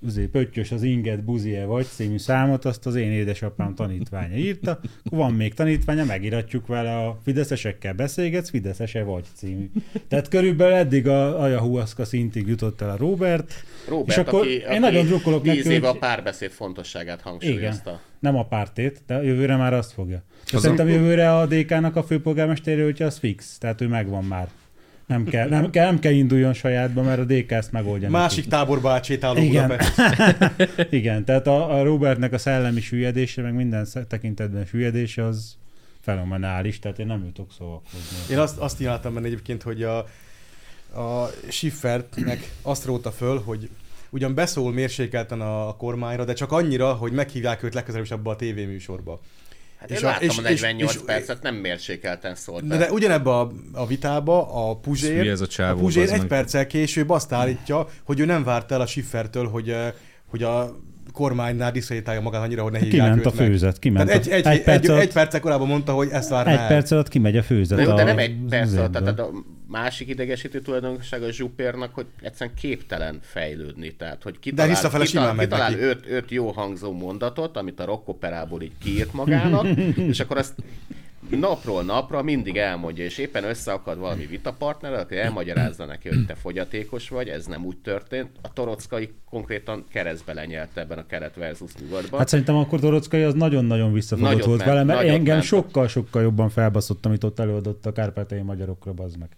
[0.07, 4.71] azért pöttyös az inget buzie vagy című számot, azt az én édesapám tanítványa írta.
[5.05, 9.71] Akkor van még tanítványa, megiratjuk vele a Fideszesekkel beszélgetsz, Fideszese vagy című.
[10.09, 13.53] Tehát körülbelül eddig a Ayahuasca szintig jutott el a Robert.
[13.89, 17.19] Robert, és akkor aki, én aki nagyon drukkolok neki, tíz éve a hogy- párbeszéd fontosságát
[17.21, 18.01] igen, hangsúlyozta.
[18.19, 20.23] nem a pártét, de jövőre már azt fogja.
[20.53, 24.49] De szerintem jövőre a DK-nak a főpolgármesterő, hogyha az fix, tehát ő megvan már.
[25.11, 28.09] Nem kell, nem kell, nem kell induljon sajátba, mert a DK ezt megoldja.
[28.09, 28.21] neki.
[28.21, 29.67] Másik táborba átsétáló Igen.
[29.67, 29.93] Budapest.
[31.01, 35.57] Igen, tehát a, a Robertnek a szellemi süllyedése, meg minden tekintetben süllyedése az
[36.01, 38.33] fenomenális, tehát én nem jutok szóvakozni.
[38.33, 39.99] Én azt, azt nyiláltam benne egyébként, hogy a,
[41.01, 43.69] a Schiffertnek azt róta föl, hogy
[44.11, 48.37] ugyan beszól mérsékelten a kormányra, de csak annyira, hogy meghívják őt legközelebb is abba a
[48.37, 49.21] tévéműsorba.
[49.81, 52.67] Hát És én a- láttam és- a 48 és- és- percet, nem mérsékelten szólt.
[52.67, 56.27] De, de ugyanebbe a, a vitába a Puzsér, ez a csávó, a Puzsér egy meg.
[56.27, 59.77] perccel később azt állítja, hogy ő nem várt el a Schiffertől, hogy,
[60.27, 60.77] hogy a
[61.13, 64.47] kormánynál diszkreditálja magát annyira, hogy ne hívják Kiment a főzet, kiment Tehát egy, a- egy,
[64.47, 67.09] egy egy, perc egy, alatt- egy perccel korábban mondta, hogy ezt várná Egy perc alatt
[67.09, 67.79] kimegy a főzet.
[67.79, 69.31] De, jó, de a- nem egy perc alatt, tehát a
[69.71, 73.95] másik idegesítő tulajdonság a Zsupérnak, hogy egyszerűen képtelen fejlődni.
[73.95, 75.83] Tehát, hogy kitalál, visszafele simán megy kitalál neki.
[75.83, 79.67] öt, öt jó hangzó mondatot, amit a rockoperából így kiírt magának,
[80.13, 80.55] és akkor azt
[81.29, 87.09] napról napra mindig elmondja, és éppen összeakad valami vitapartner, aki elmagyarázza neki, hogy te fogyatékos
[87.09, 88.31] vagy, ez nem úgy történt.
[88.43, 92.19] A Torockai konkrétan keresztbe lenyelte ebben a kelet versus nyugatban.
[92.19, 97.07] Hát szerintem akkor Torockai az nagyon-nagyon visszafogott volt ment, vele, mert engem sokkal-sokkal jobban felbaszott,
[97.07, 99.29] amit ott előadott a kárpátai magyarokra, bazd meg.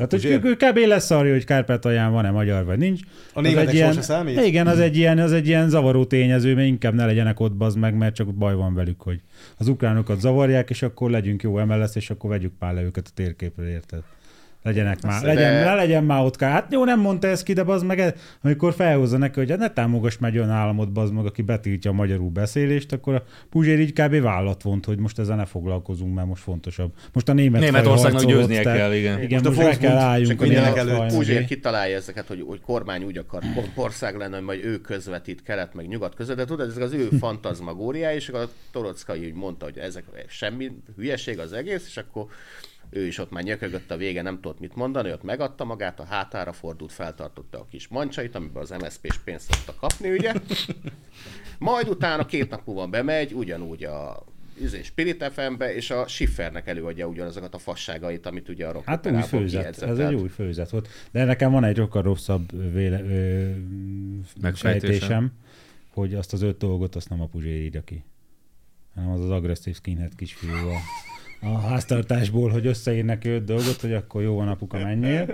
[0.00, 0.48] Tehát, hogy Ugye?
[0.48, 0.88] ő, ő kb.
[0.88, 3.00] leszarja, hogy Kárpátalján van-e magyar vagy nincs.
[3.32, 4.40] A németek egy ilyen, sorsa számít?
[4.40, 7.78] Igen, az egy, ilyen, az egy ilyen zavaró tényező, mert inkább ne legyenek ott bazd
[7.78, 9.20] meg, mert csak baj van velük, hogy
[9.56, 13.10] az ukránokat zavarják, és akkor legyünk jó MLS, és akkor vegyük pár le őket a
[13.14, 14.02] térképről, érted?
[14.62, 16.40] Legyenek már, de- legyen, le legyen már ott.
[16.40, 19.70] Hát jó, nem mondta ezt ki, de bazd meg, amikor felhozza neki, hogy hát ne
[19.70, 23.92] támogass meg olyan államot, bazd meg, aki betiltja a magyarul beszélést, akkor a Puzsér így
[23.92, 24.20] kb.
[24.20, 26.92] vállat vont, hogy most ezzel ne foglalkozunk, mert most fontosabb.
[27.12, 29.22] Most a német Németországnak győznie tehát- kell, igen.
[29.22, 33.16] Igen, Most most, meg kell álljunk mindenek előtt Puzsér kitalálja ezeket, hogy, hogy kormány úgy
[33.18, 33.42] akar
[33.74, 37.08] ország lenne, hogy majd ő közvetít kelet meg nyugat között, de tudod, ezek az ő
[37.20, 42.26] fantazmagóriái, és akkor a Torockai úgy mondta, hogy ezek semmi hülyeség az egész, és akkor
[42.90, 46.04] ő is ott már nyökögött a vége, nem tudott mit mondani, ott megadta magát, a
[46.04, 50.32] hátára fordult, feltartotta a kis mancsait, amiben az MSZP-s pénzt szokta kapni, ugye?
[51.58, 54.24] Majd utána két nap múlva bemegy, ugyanúgy a
[54.60, 59.06] izé, Spirit FM-be, és a Schiffernek előadja ugyanazokat a fasságait, amit ugye a Rock Hát
[59.06, 59.88] új főzet, kijegyzett.
[59.90, 60.88] ez Tehát- egy új főzet volt.
[61.10, 63.50] De nekem van egy sokkal rosszabb véle, ö,
[64.54, 65.32] sejtésem,
[65.92, 68.04] hogy azt az öt dolgot azt nem a Puzsér írja ki,
[68.94, 70.76] hanem az az agresszív skinhead kisfiú a,
[71.42, 75.26] a háztartásból, hogy összeír neki öt dolgot, hogy akkor jó van apuka menjél,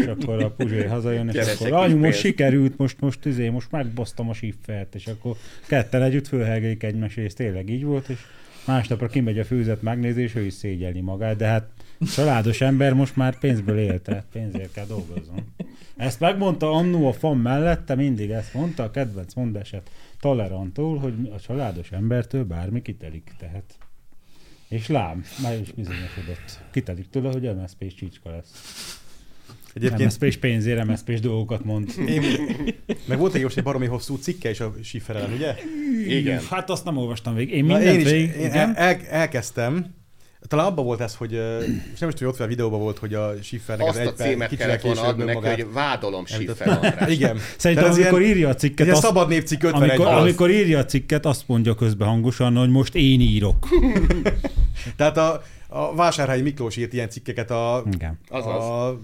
[0.00, 3.48] és akkor a Puzsér hazajön, és Keresek akkor anyu, most pénzt." sikerült, most, most, izé,
[3.48, 5.36] most megbasztam a siffert, és akkor
[5.66, 8.18] ketten együtt fölhelgelik egymás, és tényleg így volt, és
[8.66, 11.68] másnapra kimegy a főzet megnézi, és ő is szégyelni magát, de hát
[12.14, 15.52] családos ember most már pénzből él, tehát pénzért kell dolgozzon.
[15.96, 19.90] Ezt megmondta annó a fan mellette, mindig ezt mondta, a kedvenc mondását
[20.20, 23.78] tolerantól, hogy a családos embertől bármi kitelik, tehát.
[24.68, 26.60] És lám, már is bizonyosodott.
[26.70, 28.50] Kitelik tőle, hogy MSZP-s csicska lesz.
[29.74, 31.92] Egyébként MSZP-s pénzért MSZP-s dolgokat mond.
[32.06, 32.22] én,
[33.06, 35.54] meg volt egy most egy baromi hosszú cikke is a Schiffer ellen, ugye?
[36.06, 36.42] Igen.
[36.50, 37.54] Hát azt nem olvastam végig.
[37.54, 38.76] Én Na, mindent én is végig, én el,
[39.10, 39.94] elkezdtem,
[40.48, 41.32] talán abban volt ez, hogy,
[41.94, 44.36] és nem is tudom, hogy ott a videóban volt, hogy a Schiffernek Azt az egy
[44.36, 46.26] kicsivel kellett volna adni neki, hogy vádolom.
[46.26, 47.10] Schiffer András.
[47.10, 47.38] Igen.
[47.56, 50.20] Szerintem ez amikor ilyen- írja a cikket, azt, szabad népcikk 51 amikor, az.
[50.20, 53.68] amikor írja a cikket, azt mondja közben hangosan, hogy most én írok.
[54.96, 58.18] Tehát a, a Vásárhelyi Miklós írt ilyen cikkeket a, Igen.
[58.28, 58.64] Azaz.
[58.64, 59.00] a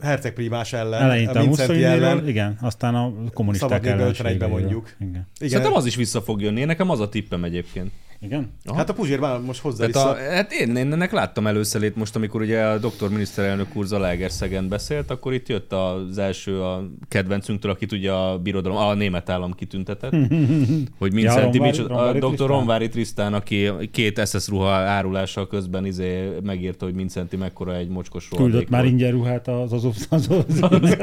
[0.00, 2.28] Herceg Primás ellen, Eleinte a Vincenti ellen.
[2.28, 4.38] igen, aztán a kommunisták Szabad ellenségeiről.
[4.38, 4.94] 51-ben mondjuk.
[5.00, 5.10] Igen.
[5.10, 6.64] Igen, Szerintem az is vissza fog jönni.
[6.64, 7.90] Nekem az a tippem egyébként.
[8.20, 8.50] Igen?
[8.64, 8.76] Aha.
[8.76, 12.16] Hát a Puzsér már most hozzá Tehát a, hát én, én ennek láttam előszelét most,
[12.16, 17.70] amikor ugye a doktor miniszterelnök úr Zalaegerszegen beszélt, akkor itt jött az első a kedvencünktől,
[17.70, 20.10] akit ugye a birodalom, a német állam kitüntetett,
[20.98, 22.48] hogy Mincenti, Ronvári- micsoda- a doktor?
[22.48, 28.28] Ronvári Trisztán, aki két SS ruha árulással közben izé megírta, hogy Mincenti mekkora egy mocskos
[28.30, 30.28] rohadék Küldött már ingyen ruhát az az az az
[30.60, 30.96] az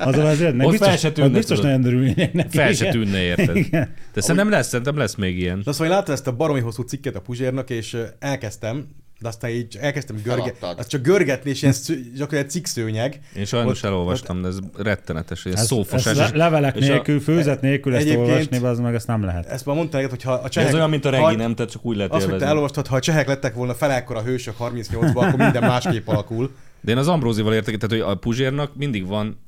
[0.00, 0.66] az a vezérnek.
[0.66, 2.50] Ott Biztos, fel se biztos nagyon örülnének.
[2.50, 3.68] Fel se tűnne, érted?
[4.14, 5.62] De szerintem lesz, szerintem lesz még ilyen.
[5.64, 8.86] De szóval én láttam ezt a baromi hosszú cikket a Puzsérnak, és elkezdtem,
[9.20, 10.78] de aztán így elkezdtem görgetni, Feladtad.
[10.84, 13.20] az csak görgetni, és ilyen sző, gyakorlatilag cikszőnyeg.
[13.36, 16.06] Én sajnos Ott- elolvastam, de ez rettenetes, hogy ez Ez, szófosás.
[16.06, 19.06] ez és- le- levelek és a- nélkül, főzet nélkül ezt Egyébként- olvasni, az meg ezt
[19.06, 19.46] nem lehet.
[19.46, 20.68] Ezt már mondtam neked, hogy ha a csehek...
[20.68, 21.54] ez olyan, mint a regi, nem?
[21.54, 24.22] Tehát csak úgy lehet Azt, hogy te elolvastad, ha a csehek lettek volna felekkor a
[24.22, 26.50] hősök 38-ban, akkor minden másképp alakul.
[26.80, 29.38] De én az Ambrózival értek, tehát hogy a Puzsérnak mindig van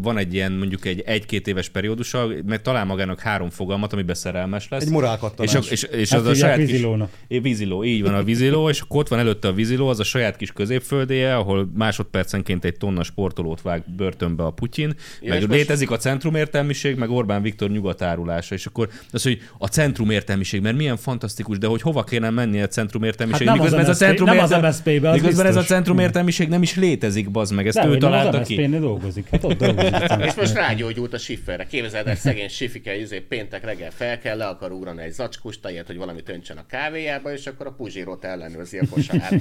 [0.00, 4.68] van egy ilyen mondjuk egy egy-két éves periódusa, mert talál magának három fogalmat, amiben szerelmes
[4.68, 4.82] lesz.
[4.82, 5.54] Egy morálkattanás.
[5.54, 6.70] És, a, és, és Ezt az a saját kis...
[6.70, 7.10] vízilónak.
[7.28, 10.04] É, víziló, így van a víziló, és akkor ott van előtte a víziló, az a
[10.04, 15.52] saját kis középföldéje, ahol másodpercenként egy tonna sportolót vág börtönbe a Putyin, Ja, meg most-
[15.52, 20.96] létezik a centrumértelmiség, meg Orbán Viktor nyugatárulása, és akkor az, hogy a centrumértelmiség, mert milyen
[20.96, 24.20] fantasztikus, de hogy hova kéne menni a centrumértelmiség, Hát nem az miközben ez a MSZP
[24.24, 27.76] nem az centrumértel- MSZP-be, az miközben ez a centrumértelmiség nem is létezik, bazd meg, ezt
[27.78, 28.66] De, ő találta ki.
[28.66, 29.28] Dolgozik.
[29.30, 29.94] Hát ott dolgozik.
[30.24, 31.66] És most rágyógyult a Schifferre.
[31.66, 35.86] Képzeld el, szegény Sifike izé, péntek reggel fel kell, le akar ugrani egy zacskust, ilyet,
[35.86, 39.40] hogy valamit öntsen a kávéjába, és akkor a Puzsérot ellenőrzi a kosár.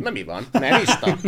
[0.00, 0.46] Na mi van?
[0.52, 1.18] Nem ista?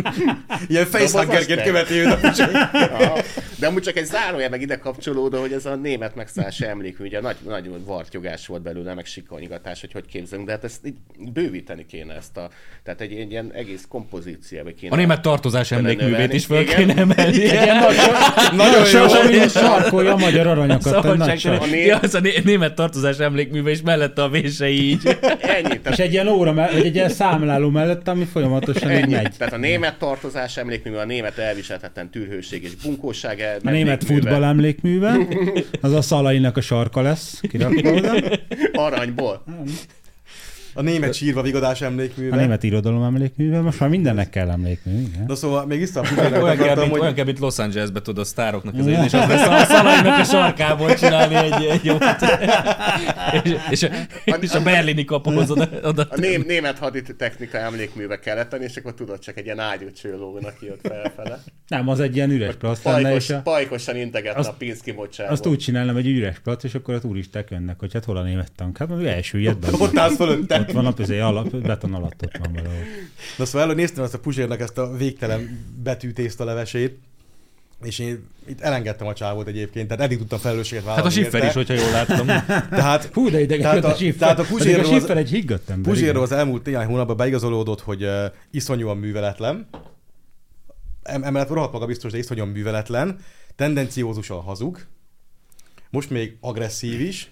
[0.67, 3.23] Ilyen facehangerként Dobozos követi őt a.
[3.59, 7.21] De amúgy csak egy zárójel meg ide kapcsolódó, hogy ez a német megszállása emlékmű, ugye
[7.21, 10.95] nagy, nagy vartyogás volt belőle, meg sikonyigatás, hogy hogy képzelünk, de hát ezt így
[11.33, 12.49] bővíteni kéne ezt a,
[12.83, 14.93] tehát egy, egy ilyen egész kompozícióba kéne.
[14.93, 16.75] A német tartozás emlékművét is föl Igen.
[16.75, 17.37] kéne emelni.
[18.55, 19.05] Nagyon jó.
[19.23, 20.83] Nagyon sarkolja a magyar aranyakat.
[20.93, 21.53] nagy Szabadság, sor.
[21.61, 25.17] A né- ja, az a né- német tartozás emlékműve, és mellette a vései így.
[25.39, 29.13] Ennyi, És egy ilyen óra, me- vagy egy ilyen számláló mellett, ami folyamatosan így ennyi.
[29.13, 29.31] megy.
[29.37, 35.15] Tehát a német tartozás emlékmű, a német elviselhetetlen tűrhőség és bunkóság A német futball emlékműve,
[35.81, 37.89] az a szalainak a sarka lesz, kirakva.
[38.73, 39.43] Aranyból.
[40.73, 42.35] A német sírva vigadás A emlékműve.
[42.35, 45.23] német irodalom emlékműve, most már mindennek kell emlékmű, igen.
[45.27, 46.05] Na szóval még vissza a
[46.41, 49.13] Olyan kell, mint, hogy olyan kell, mint Los Angelesbe tudod a sztároknak az én, és
[49.13, 52.03] az lesz a szalainak a sarkából csinálni egy, egy jót.
[53.43, 58.49] és, és, a, és a berlini kapuhoz oda, oda A ném, német haditechnika emlékműve kellett
[58.49, 61.39] tenni, és akkor tudod, csak egy ilyen ágyúcső lógnak ott felfele.
[61.67, 64.91] Nem, az egy ilyen üres plac lenne, Pajkos, és a, pajkosan integetne Azt- a Pinszki
[64.91, 65.33] mocsából.
[65.33, 68.23] azt úgy csinálnám, egy üres plac, és akkor a turisták jönnek, hogy hát hol a
[68.23, 68.77] német tank.
[68.77, 69.67] Hát elsüllyed be.
[69.79, 70.62] ott állsz fölötte.
[70.67, 72.79] Ott van a közé alap, beton alatt ott van valahol.
[73.37, 76.97] Na szóval előbb néztem ezt a Puzsérnek ezt a végtelen betűtészta levesét,
[77.83, 81.17] és én itt elengedtem a csávót egyébként, tehát eddig tudtam felelősséget Hát vállalni.
[81.17, 81.59] a Schiffer érte.
[81.59, 82.25] is, hogyha jól láttam.
[82.69, 84.17] Tehát Hú, de idegen Tehát a, a- a Schiffer.
[84.19, 85.91] tehát a Puzsérról a Schiffer egy higgadt ember.
[85.93, 89.67] Puzsérról az elmúlt néhány hónapban beigazolódott, hogy uh, iszonyúan műveletlen,
[91.03, 93.17] em- emellett rohadt maga biztos, de iszonyúan műveletlen,
[93.55, 94.79] tendenciózusan hazug,
[95.89, 97.31] most még agresszív is,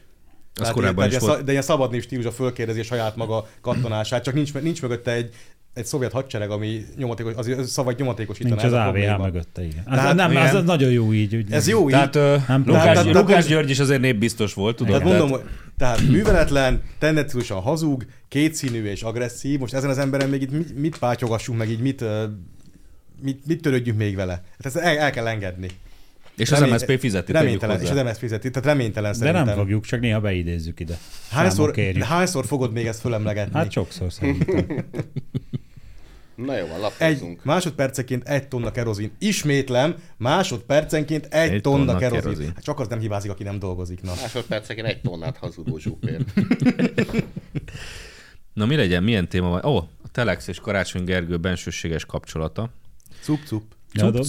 [0.53, 1.35] Az Tehát korábban ilyen- is ilyen volt.
[1.37, 5.29] szá- De ilyen szabadnév stílusra fölkérdezi a saját maga kattonását, csak nincs, nincs mögötte egy,
[5.73, 8.55] egy szovjet hadsereg, ami nyomatékos, az szabad nyomatékosítaná.
[8.55, 9.83] Nincs az AVH mögötte, igen.
[9.85, 10.55] Az, Tehát- nem, az, igen.
[10.55, 11.35] az nagyon jó így.
[11.35, 12.09] Úgy, Ez jó így.
[12.09, 12.13] Tehát
[12.47, 14.97] Nem Lukás, tehát- tehát- Lukás György is azért népbiztos volt, tudod?
[14.97, 19.59] Tehát mondom, hogy tehát műveletlen, tendenciósan hazug, kétszínű és agresszív.
[19.59, 22.03] Most ezen az emberen még itt mit, mit pátyogassunk, meg így mit,
[23.21, 24.31] mit, mit törődjünk még vele?
[24.33, 25.67] Hát ezt el, el kell engedni.
[26.37, 29.45] És az Remény- MSZP fizeti, Reménytelen, és az MSZ fizeti, tehát reménytelen De szerintem.
[29.45, 30.97] nem fogjuk, csak néha beidézzük ide.
[31.29, 33.53] Hányszor, de hányszor fogod még ezt fölemlegetni?
[33.57, 34.65] Hát sokszor szerintem.
[36.35, 37.43] Na jó, van, egy lapozzunk.
[37.43, 39.11] másodpercenként egy tonna kerozin.
[39.19, 42.21] Ismétlem, másodpercenként egy, Egy tonna, tonna kerozin.
[42.21, 42.51] kerozin.
[42.55, 44.01] Hát csak az nem hibázik, aki nem dolgozik.
[44.01, 44.13] Na.
[44.21, 46.21] Másodperceken egy tonnát hazudó zsúpér.
[48.53, 49.65] Na mi legyen, milyen téma van?
[49.65, 52.69] Ó, a Telex és Karácsony Gergő bensőséges kapcsolata.
[53.21, 53.39] Cup,
[53.93, 54.15] cup.
[54.15, 54.19] Ja,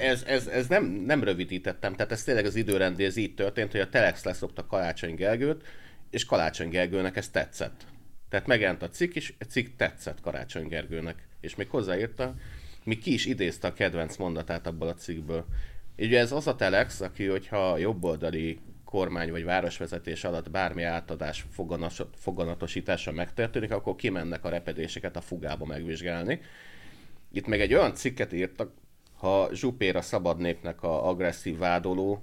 [0.00, 3.80] ez, ez, ez nem, nem rövidítettem, tehát ez tényleg az időrendi, ez így történt, hogy
[3.80, 5.62] a Telex leszokta Kalácsony Gergőt,
[6.10, 7.86] és Kalácsony Gergőnek ez tetszett.
[8.28, 11.28] Tehát megjelent a cikk, és a cikk tetszett Karácsony Gergőnek.
[11.40, 12.34] És még hozzáírta,
[12.84, 15.46] mi ki is idézte a kedvenc mondatát abból a cikkből.
[15.96, 21.46] És ugye ez az a Telex, aki, hogyha jobboldali kormány vagy városvezetés alatt bármi átadás
[22.14, 26.40] foganatosítása megtörténik, akkor kimennek a repedéseket a fugába megvizsgálni.
[27.32, 28.70] Itt meg egy olyan cikket írtak,
[29.16, 32.22] ha Zsupér a szabad népnek a agresszív vádoló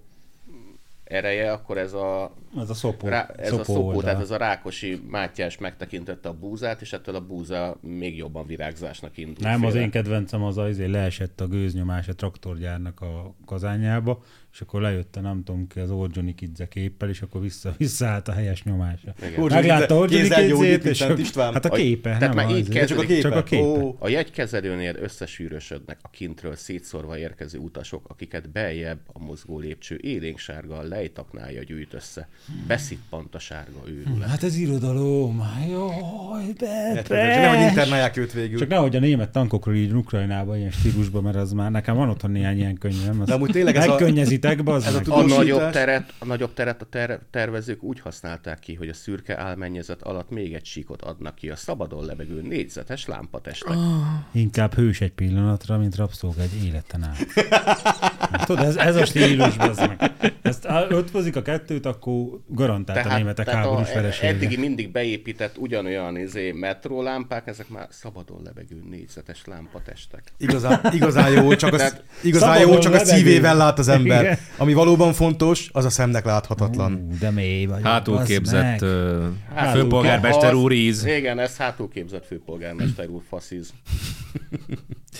[1.03, 3.07] ereje, akkor ez a, Az a szopó.
[3.07, 4.03] rá, ez a szopó, oldal.
[4.03, 9.17] tehát ez a Rákosi Mátyás megtekintette a búzát, és ettől a búza még jobban virágzásnak
[9.17, 9.39] indult.
[9.39, 9.85] Nem, az félre.
[9.85, 14.23] én kedvencem az az, hogy leesett a gőznyomás a traktorgyárnak a kazányába,
[14.53, 18.27] és akkor lejött a nem tudom ki az Orgyoni Kidze képpel, és akkor vissza, visszaállt
[18.27, 19.13] a helyes nyomása.
[19.49, 21.53] Meglátta gyógyít, Kidzét, és akkor- István.
[21.53, 22.87] hát a A- képe, tehát nem már így kezdődik.
[22.87, 23.21] Csak a képe.
[23.21, 23.63] Csak a képe.
[23.63, 30.81] Ó, A jegykezelőnél összesűrösödnek a kintről szétszórva érkező utasok, akiket beljebb a mozgó lépcső élénksárga
[30.81, 32.27] lejtaknája gyűjt össze.
[32.67, 34.29] Beszippant a sárga őrület.
[34.29, 35.43] Hát ez irodalom.
[35.69, 37.39] Jaj, Csak Petre.
[37.41, 38.59] nehogy internálják őt végül.
[38.59, 42.31] Csak nehogy a német tankokról így Ukrajnába ilyen stílusban, mert az már nekem van otthon
[42.31, 43.23] néhány ilyen könyvem.
[43.25, 43.95] De amúgy tényleg ez a-
[44.41, 45.19] Megkönnyezitek, be, ez a.
[45.19, 49.39] A nagyobb, teret, a nagyobb teret a ter- tervezők úgy használták ki, hogy a szürke
[49.39, 53.75] álmennyezet alatt még egy síkot adnak ki a szabadon lebegő négyzetes lámpatestek.
[53.75, 53.85] Oh.
[54.31, 58.45] Inkább hős egy pillanatra, mint rabszolga egy életen át.
[58.45, 60.11] Tudod, ez, ez a stílus, az meg.
[60.41, 64.27] Ezt ötvözik a kettőt, akkor garantált a németek háborús a, veresége.
[64.27, 70.23] eddigi mindig beépített ugyanolyan izé, metrólámpák, ezek már szabadon lebegő négyzetes lámpatestek.
[70.37, 74.28] Igazán, igazán jó, csak, az, Tehát igazán jó, csak a szívével lát az ember.
[74.57, 76.93] Ami valóban fontos, az a szemnek láthatatlan.
[76.93, 77.81] Ú, de mély vagy.
[77.83, 81.05] Hátul képzett ö, Hátul főpolgármester úr íz.
[81.05, 83.73] Igen, ez hátul képzett főpolgármester úr faszíz.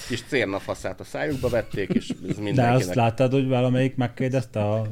[0.08, 2.96] Kis cérnafaszát a szájukba vették, és ez De azt mindenkinek.
[2.96, 4.88] láttad, hogy valamelyik megkérdezte a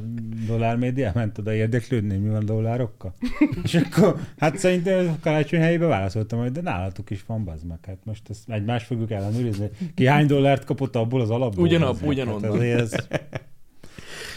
[0.46, 3.14] dollár média, ment oda érdeklődni, mi van dollárokkal?
[3.64, 7.78] És akkor, hát szerintem a karácsony helyébe válaszoltam, hogy de nálatok is van, bazd meg.
[7.86, 9.70] Hát most ezt egymást fogjuk ellenőrizni.
[9.94, 11.64] Ki hány dollárt kapott abból az alapból?
[11.64, 12.10] Ugyanab- bazd meg?
[12.10, 12.42] ugyanonnan.
[12.42, 12.94] Hát azért ez,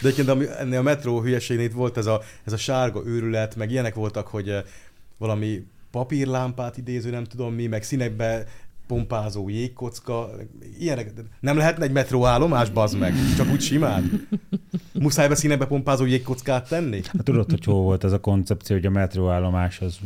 [0.02, 3.56] De egyébként ami, ennél a metró hülyeségnél itt volt ez a, ez a sárga őrület,
[3.56, 4.62] meg ilyenek voltak, hogy eh,
[5.18, 8.46] valami papírlámpát idéző, nem tudom mi, meg színekbe
[8.86, 10.30] pompázó jégkocka,
[10.78, 11.12] ilyenek.
[11.40, 13.14] Nem lehetne egy metróállomás, bazd meg?
[13.36, 14.28] Csak úgy simán?
[14.92, 17.00] Muszáj be színekbe pompázó jégkockát tenni?
[17.04, 19.98] Hát tudod, hogy hol volt ez a koncepció, hogy a metróállomás az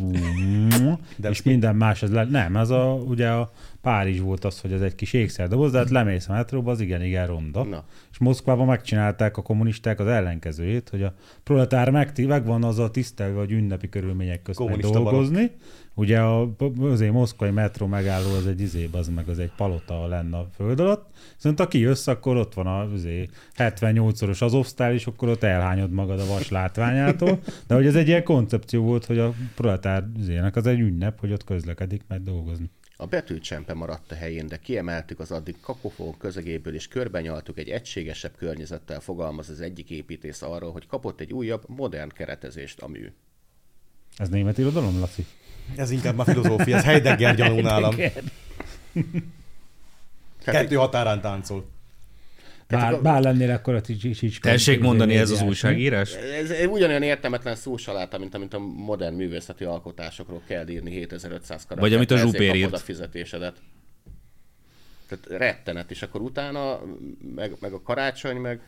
[1.17, 2.25] De és minden más az le...
[2.25, 3.51] Nem, az a, ugye a
[3.81, 7.03] Párizs volt az, hogy ez egy kis ékszerdoboz, de hát lemész a metróba, az igen,
[7.03, 7.65] igen ronda.
[7.65, 7.85] Na.
[8.11, 13.39] És Moszkvában megcsinálták a kommunisták az ellenkezőjét, hogy a proletár megti- megvan az a tisztelve,
[13.39, 15.51] hogy ünnepi körülmények között dolgozni,
[15.99, 20.37] Ugye a, azért moszkvai metró megálló az egy izé, az meg az egy palota lenne
[20.37, 25.29] a föld alatt, viszont aki jössz, akkor ott van a izé, 78-szoros azovsztál, és akkor
[25.29, 29.35] ott elhányod magad a vas látványától, de hogy ez egy ilyen koncepció volt, hogy a
[29.55, 32.71] proletár izének az egy ünnep, hogy ott közlekedik, mert dolgozni.
[32.97, 38.37] A betűcsempe maradt a helyén, de kiemeltük az addig kakofón közegéből, és körbenyaltuk egy egységesebb
[38.37, 43.13] környezettel fogalmaz az egyik építész arról, hogy kapott egy újabb, modern keretezést a mű.
[44.17, 45.27] Ez német irodalom, Laci?
[45.77, 47.95] Ez inkább már filozófia, ez Heidegger gyanú nálam.
[50.45, 51.65] Kettő határán táncol.
[52.69, 54.49] Bár, bár lennél akkor a csicska.
[54.49, 56.13] Tessék mondani, ez az újságírás?
[56.15, 61.79] Ez ugyanolyan értelmetlen szósaláta, mint amit a modern művészeti alkotásokról kell írni 7500 karakter.
[61.79, 62.73] Vagy amit a Zsupér írt.
[62.73, 63.57] a fizetésedet.
[65.09, 66.81] Tehát rettenet, és akkor utána
[67.35, 68.61] meg, meg a karácsony, meg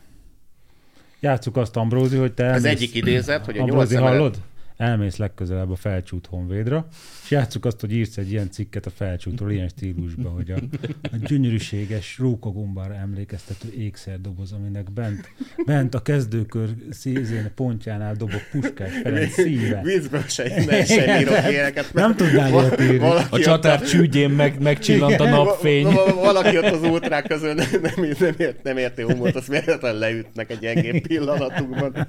[1.19, 4.37] Játsszuk azt, Ambrózi, hogy te az elmész- egyik idézet, hogy a nyolc Ambrózi, emelet- hallod?
[4.79, 6.87] Elmész legközelebb a felcsút honvédra,
[7.23, 10.57] és játsszuk azt, hogy írsz egy ilyen cikket a felcsútról ilyen stílusban, hogy a,
[11.03, 15.31] a gyönyörűséges rókagombára emlékeztető ékszerdoboz, aminek bent,
[15.65, 19.81] bent a kezdőkör szízén pontjánál dobok Puskás Ferenc szíve.
[19.83, 21.93] Vízből se innen sem írok ilyeneket.
[21.93, 23.07] Nem tudnál ilyet írni.
[23.29, 25.83] A csatár csügyén meg, megcsillant a napfény.
[25.83, 29.47] Va- va- Valaki ott az ultrák közül nem, nem, nem, ért, nem érti humort, azt
[29.47, 32.07] véletlenül leütnek egy gyengébb pillanatunkban.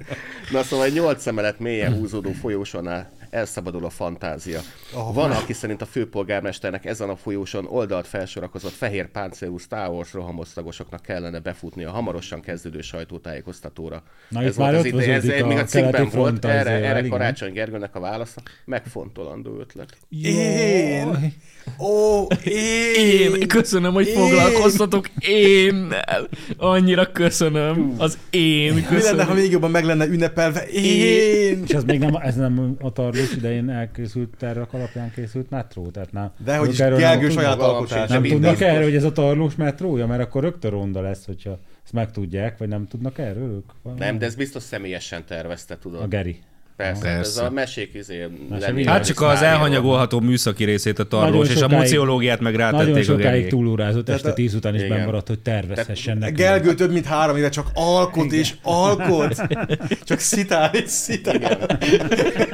[0.51, 2.31] Na szóval egy nyolc emelet mélyen húzódó
[2.61, 4.59] oxonar elszabadul a fantázia.
[4.95, 10.13] Oh, Van, aki szerint a főpolgármesternek ezen a folyóson oldalt felsorakozott fehér páncélú Star Wars
[10.13, 14.03] rohamosztagosoknak kellene befutni a hamarosan kezdődő sajtótájékoztatóra.
[14.29, 17.09] Na, itt már az ide- ez vöződik még a a cikkben volt, erre, erre igen.
[17.09, 18.41] Karácsony Gergőnek a válasza.
[18.65, 19.97] Megfontolandó ötlet.
[20.09, 21.33] Én?
[21.79, 23.35] Ó, én!
[23.35, 26.27] Én köszönöm, hogy foglalkoztatok énnel.
[26.57, 27.93] Annyira köszönöm.
[27.97, 29.35] Az én Mi lenne, ha köszönöm.
[29.35, 30.67] még jobban meg lenne ünnepelve?
[30.67, 31.63] Én!
[31.67, 32.91] És ez még nem, ez nem a
[33.21, 36.31] tarlós idején elkészült tervek alapján készült metró, tehát nem.
[36.43, 37.43] De hogy is Gergő tudnak.
[37.43, 38.09] saját alkotás.
[38.09, 41.93] Nem tudnak erről, hogy ez a tarlós metrója, mert akkor rögtön ronda lesz, hogyha ezt
[41.93, 43.95] megtudják, vagy nem tudnak erről ők?
[43.97, 46.01] Nem, de ez biztos személyesen tervezte, tudod.
[46.01, 46.39] A Geri.
[46.81, 47.41] Persze, Persze.
[47.41, 48.85] ez a mesék izé Mese lenni.
[48.85, 52.71] Hát csak az elhanyagolható műszaki részét a tarlós, Nagyon és a sokáig- muciológiát meg Nagyon
[52.71, 56.37] rátették a sokáig túlórázott, este a- tíz után is bemaradt, hogy tervezhessen nekünk.
[56.37, 59.35] Gergő több mint három éve csak alkot és alkot.
[60.03, 61.39] Csak szitál és szitál.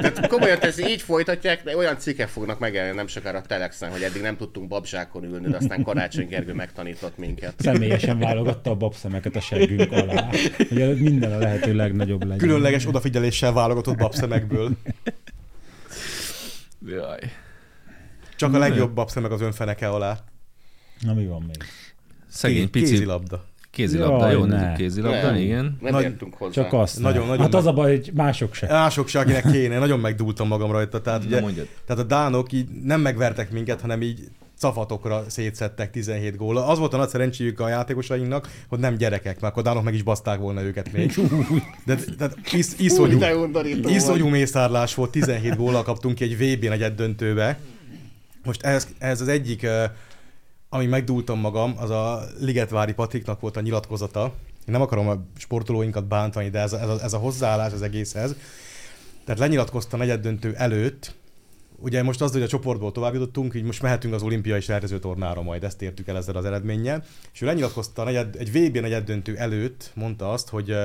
[0.02, 4.02] Tehát komolyan, ezt így folytatják, de olyan cikkek fognak megjelenni nem sokára a Telexen, hogy
[4.02, 7.54] eddig nem tudtunk babzsákon ülni, de aztán Karácsony Gergő megtanított minket.
[7.58, 10.30] Személyesen válogatta a babszemeket a seggünk alá,
[10.70, 12.38] hogy minden a lehető legnagyobb legyen.
[12.38, 14.70] Különleges odafigyeléssel válogatott babszemekből.
[16.96, 17.20] Jaj.
[18.36, 20.18] Csak a legjobb babszemek az önfeneke alá.
[21.02, 21.58] Na mi van még?
[22.28, 23.46] Szegény pici Kézilabda.
[23.72, 24.26] kézilabda.
[24.26, 24.56] Jaj, Jó, ne.
[24.60, 25.36] nézzük kézilabda, Nem.
[25.36, 25.78] igen.
[25.82, 26.52] Nem Nagy- értünk hozzá.
[26.64, 27.00] Csak azt.
[27.00, 28.68] Nagyon- nagyon hát nagy- az a baj, hogy mások se.
[28.68, 29.80] Mások se, akinek kéne.
[29.80, 31.02] Nagyon megdúltam magam rajta.
[31.02, 31.40] Tehát, ugye,
[31.86, 34.28] tehát a dánok így nem megvertek minket, hanem így
[34.60, 36.68] cafatokra szétszettek 17 góla.
[36.68, 40.04] Az volt a nagy szerencséjük a játékosainknak, hogy nem gyerekek, mert akkor dánok meg is
[40.04, 41.14] baszták volna őket még.
[41.86, 41.98] De
[42.52, 44.34] is, iszonyú, Úgy, de undorító iszonyú volt.
[44.34, 47.60] mészárlás volt, 17 góllal kaptunk ki egy VB negyed döntőbe.
[48.44, 49.68] Most ez, ez az egyik,
[50.70, 54.34] ami megdúltam magam, az a Ligetvári Patriknak volt a nyilatkozata.
[54.56, 57.82] Én nem akarom a sportolóinkat bántani, de ez a, ez a, ez a hozzáállás az
[57.82, 58.36] egészhez.
[59.26, 61.16] Tehát lenyilatkozta negyed döntő előtt,
[61.80, 65.42] Ugye most az, hogy a csoportból tovább jutottunk, így most mehetünk az olimpiai sertező tornára
[65.42, 67.04] majd, ezt értük el ezzel az eredménnyel.
[67.34, 70.76] És ő lenyilatkozta negyed, egy VB negyed döntő előtt, mondta azt, hogy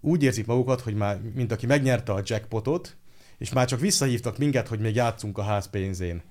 [0.00, 2.96] úgy érzik magukat, hogy már, mint aki megnyerte a jackpotot,
[3.38, 6.22] és már csak visszahívtak minket, hogy még játszunk a házpénzén.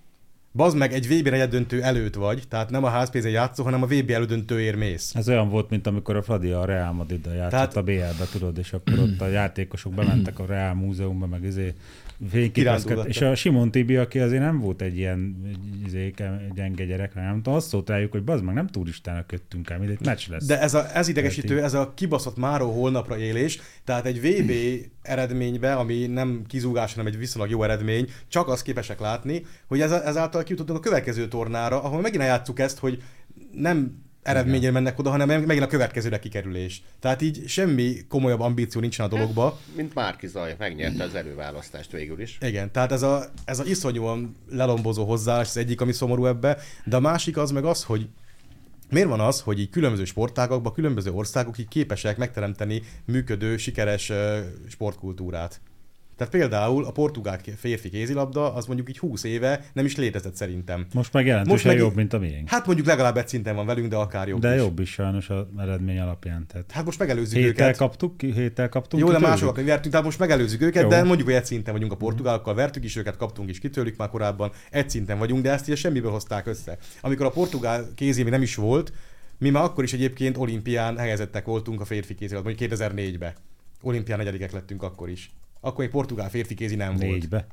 [0.53, 4.09] Bazd meg, egy VB döntő előtt vagy, tehát nem a házpénzén játszol, hanem a VB
[4.09, 5.15] elődöntőért mész.
[5.15, 8.57] Ez olyan volt, mint amikor a Fradi a Real Madrid-dal játszott Tehát- a BL-be, tudod,
[8.57, 11.73] és akkor ott a játékosok bementek a Real Múzeumba, meg izé
[12.19, 12.51] fényképezkedtek.
[12.51, 13.09] Kirándulgattak.
[13.09, 15.41] És a Simon Tibi, aki azért nem volt egy ilyen
[15.85, 19.69] izé, ke- gyenge gyerek, nem tudom, azt szólt rájuk, hogy bazd meg, nem turistának köttünk
[19.69, 20.45] el, mindegy meccs lesz.
[20.45, 24.51] De ez, a, ez idegesítő, ez a kibaszott máró holnapra élés, tehát egy VB
[25.01, 29.91] eredménybe, ami nem kizúgás, hanem egy viszonylag jó eredmény, csak azt képesek látni, hogy ez,
[29.91, 33.03] ezáltal kijutottunk a következő tornára, ahol megint játsszuk ezt, hogy
[33.51, 36.81] nem eredményre mennek oda, hanem megint a következőre kikerülés.
[36.99, 39.59] Tehát így semmi komolyabb ambíció nincsen a dologba.
[39.75, 42.37] Mint Márki Zaj, megnyerte az előválasztást végül is.
[42.41, 46.95] Igen, tehát ez a, ez a iszonyúan lelombozó hozzáállás az egyik, ami szomorú ebbe, de
[46.95, 48.07] a másik az meg az, hogy
[48.89, 54.11] miért van az, hogy így különböző sportágakban, különböző országok így képesek megteremteni működő, sikeres
[54.69, 55.61] sportkultúrát.
[56.19, 60.85] Tehát például a portugál férfi kézilabda, az mondjuk így 20 éve nem is létezett szerintem.
[60.93, 62.49] Most meg jelentősen meg- jobb, mint a miénk.
[62.49, 64.61] Hát mondjuk legalább egy szinten van velünk, de akár jobb De is.
[64.61, 66.45] jobb is sajnos az eredmény alapján.
[66.47, 67.77] Tehát Hát most megelőzzük héttel őket.
[67.77, 70.89] kaptuk ki, héttel kaptunk Jó, de másokat vertünk, tehát most megelőzzük őket, Jó.
[70.89, 73.97] de mondjuk, hogy egy szinten vagyunk a portugálokkal, vertük is őket, kaptunk is ki tőlük
[73.97, 76.77] már korábban, egy szinten vagyunk, de ezt ugye semmiből hozták össze.
[77.01, 78.93] Amikor a portugál kézi nem is volt,
[79.37, 83.33] mi már akkor is egyébként olimpián helyezettek voltunk a férfi kézilabban, mondjuk 2004-ben.
[83.81, 85.31] Olimpián negyedikek lettünk akkor is.
[85.59, 87.01] Akkor még portugál férfi kézi nem volt.
[87.01, 87.47] Négybe.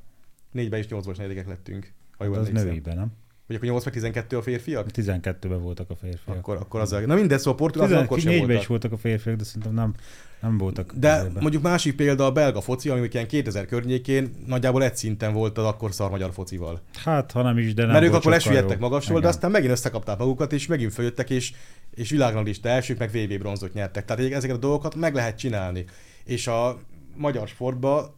[0.50, 1.92] Négyben és nyolcban is negyedikek lettünk.
[2.18, 2.68] Ha jól Az emlékszem.
[2.68, 3.12] nőiben, nem?
[3.46, 4.86] Vagy akkor 8 meg 12 a férfiak?
[4.94, 6.36] 12-ben voltak a férfiak.
[6.36, 7.00] Akkor, akkor az a...
[7.00, 8.60] Na mindegy, szóval a portugálok akkor sem 14-ben voltak.
[8.62, 9.94] is voltak a férfiak, de szerintem nem,
[10.40, 10.92] nem voltak.
[10.94, 11.42] De ezerben.
[11.42, 15.64] mondjuk másik példa a belga foci, ami ilyen 2000 környékén nagyjából egy szinten volt az
[15.64, 16.80] akkor szar magyar focival.
[17.04, 19.34] Hát, ha nem is, de nem Mert ők akkor lesüllyedtek magasról, de Igen.
[19.34, 21.52] aztán megint összekapták magukat, és megint följöttek, és,
[21.94, 24.04] és világranglista elsők, meg VB bronzot nyertek.
[24.04, 25.84] Tehát ezeket a dolgokat meg lehet csinálni.
[26.24, 26.78] És a
[27.16, 28.14] magyar sportban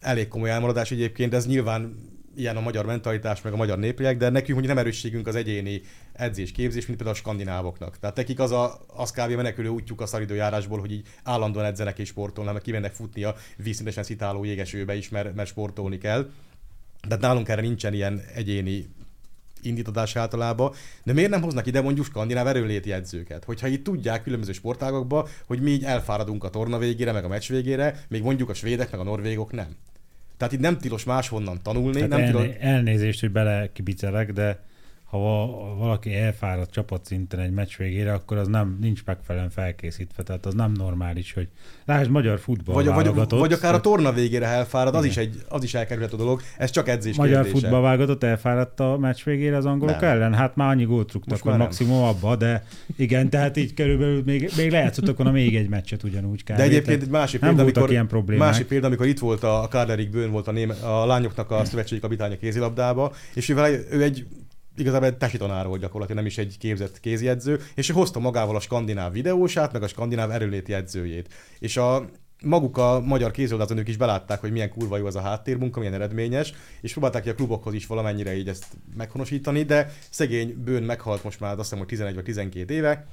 [0.00, 4.28] elég komoly elmaradás egyébként, ez nyilván ilyen a magyar mentalitás, meg a magyar népliek, de
[4.28, 5.80] nekünk mondjuk nem erősségünk az egyéni
[6.12, 7.98] edzés-képzés, mint például a skandinávoknak.
[7.98, 9.32] Tehát nekik az a az kb.
[9.32, 14.02] menekülő útjuk a szaridőjárásból, hogy így állandóan edzenek és sportolnak, meg kimennek futni a vízszintesen
[14.02, 16.30] szitáló jégesőbe is, mert, mert sportolni kell.
[17.00, 18.88] Tehát nálunk erre nincsen ilyen egyéni
[19.62, 20.72] indítatás általában,
[21.04, 23.44] de miért nem hoznak ide mondjuk skandináv erőléti edzőket?
[23.44, 27.48] Hogyha itt tudják különböző sportágokba, hogy mi így elfáradunk a torna végére, meg a meccs
[27.48, 29.76] végére, még mondjuk a svédek, meg a norvégok nem.
[30.36, 32.56] Tehát itt nem tilos máshonnan tanulni, Hát nem elné- tilos...
[32.60, 34.62] elnézést, hogy bele kibicelek, de
[35.12, 40.22] ha va- valaki elfárad csapatszinten egy meccs végére, akkor az nem nincs megfelelően felkészítve.
[40.22, 41.48] Tehát az nem normális, hogy
[41.84, 45.42] lásd magyar futball Vagy, vagy, válogatott, vagy akár a torna végére elfárad, az is, egy,
[45.48, 47.58] az is elkerülhető dolog, ez csak edzés magyar kérdése.
[47.58, 50.10] futballválogatott elfáradt a meccs végére az angolok Nem.
[50.10, 50.34] ellen?
[50.34, 51.60] Hát már annyi gólt rúgtak, hogy nem.
[51.60, 52.64] maximum abba, de
[52.96, 56.42] igen, tehát így körülbelül még, még lejátszottak volna még egy meccset ugyanúgy.
[56.44, 56.56] Kb.
[56.56, 58.48] De egyébként egy másik nem példa, voltak amikor, ilyen problémák.
[58.48, 62.00] másik példa, amikor itt volt a Kárlerik Bőn, volt a, néme, a lányoknak a szövetségi
[62.00, 64.26] kapitánya kézilabdába, és vele, ő egy
[64.76, 68.56] igazából egy tesi tanár volt gyakorlatilag, nem is egy képzett kéziedző, és ő hozta magával
[68.56, 71.34] a skandináv videósát, meg a skandináv erőléti edzőjét.
[71.58, 72.08] És a
[72.42, 76.52] maguk a magyar kézilabdázónők is belátták, hogy milyen kurva jó az a háttérmunka, milyen eredményes,
[76.80, 78.66] és próbálták ki a klubokhoz is valamennyire így ezt
[78.96, 83.06] meghonosítani, de szegény Bőn meghalt most már azt hiszem, hogy 11 vagy 12 éve,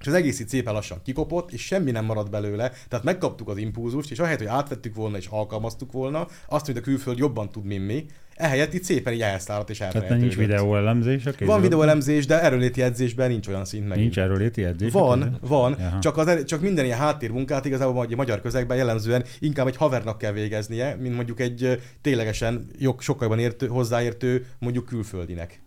[0.00, 3.56] és az egész itt szépen lassan kikopott, és semmi nem maradt belőle, tehát megkaptuk az
[3.56, 7.64] impulzust, és ahelyett, hogy átvettük volna és alkalmaztuk volna, azt, hogy a külföld jobban tud,
[7.64, 10.46] mint mi, ehelyett itt szépen így elszáradt és Tehát nincs elfelejtődött.
[10.46, 13.98] videóelemzés a Van videóelemzés, de erőléti edzésben nincs olyan szint meg.
[13.98, 14.94] Nincs erről léti edzés?
[14.94, 15.98] a Van, van, Jaha.
[15.98, 20.18] csak, az, er- csak minden ilyen háttérmunkát igazából egy magyar közegben jellemzően inkább egy havernak
[20.18, 25.60] kell végeznie, mint mondjuk egy ténylegesen jog, sokkal értő, hozzáértő mondjuk külföldinek.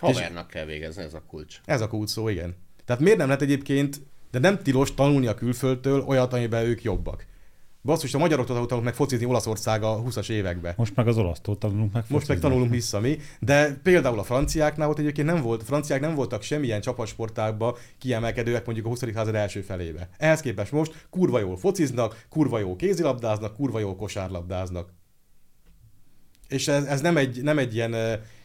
[0.00, 1.60] Havernak kell végezni, ez a kulcs.
[1.64, 2.56] Ez a kulcs szó, igen.
[2.84, 4.00] Tehát miért nem lehet egyébként,
[4.30, 7.26] de nem tilos tanulni a külföldtől olyat, amiben ők jobbak.
[7.82, 10.74] Basszus, a magyaroktól tanultak meg focizni Olaszország a 20-as években.
[10.76, 12.40] Most meg az olasztól tanulunk meg Most meg focizni.
[12.40, 16.80] tanulunk vissza mi, de például a franciáknál ott egyébként nem volt, franciák nem voltak semmilyen
[16.80, 19.02] csapatsportákban kiemelkedőek mondjuk a 20.
[19.14, 20.08] század első felébe.
[20.16, 24.92] Ehhez képest most kurva jól fociznak, kurva jól kézilabdáznak, kurva jól kosárlabdáznak.
[26.48, 27.94] És ez, ez nem, egy, nem egy ilyen...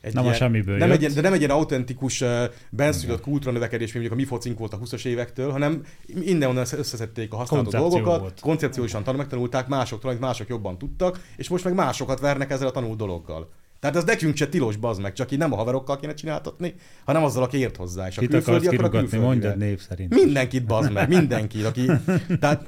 [0.01, 0.95] Egy Nem a ilyen, semmiből nem jött.
[0.97, 2.23] egy, ilyen- De nem egy ilyen autentikus,
[2.69, 5.83] benszülött kultúranövekedés, mint mondjuk a mi focink volt a 20-as évektől, hanem
[6.21, 8.39] innen összeszedték a használható Koncepció dolgokat, volt.
[8.39, 12.71] koncepciósan tan- megtanulták másoktól, amit mások jobban tudtak, és most meg másokat vernek ezzel a
[12.71, 13.49] tanult dologgal.
[13.79, 16.73] Tehát ez nekünk se tilos, bazd meg, csak így nem a haverokkal kéne csináltatni,
[17.05, 18.07] hanem azzal, aki ért hozzá.
[18.07, 19.29] És a Kit akarsz külföldi a kirugatni, külföldivel.
[19.33, 20.13] mondjad név szerint.
[20.23, 21.85] Mindenkit, bazd meg, mindenkit, aki...
[22.39, 22.65] Tehát,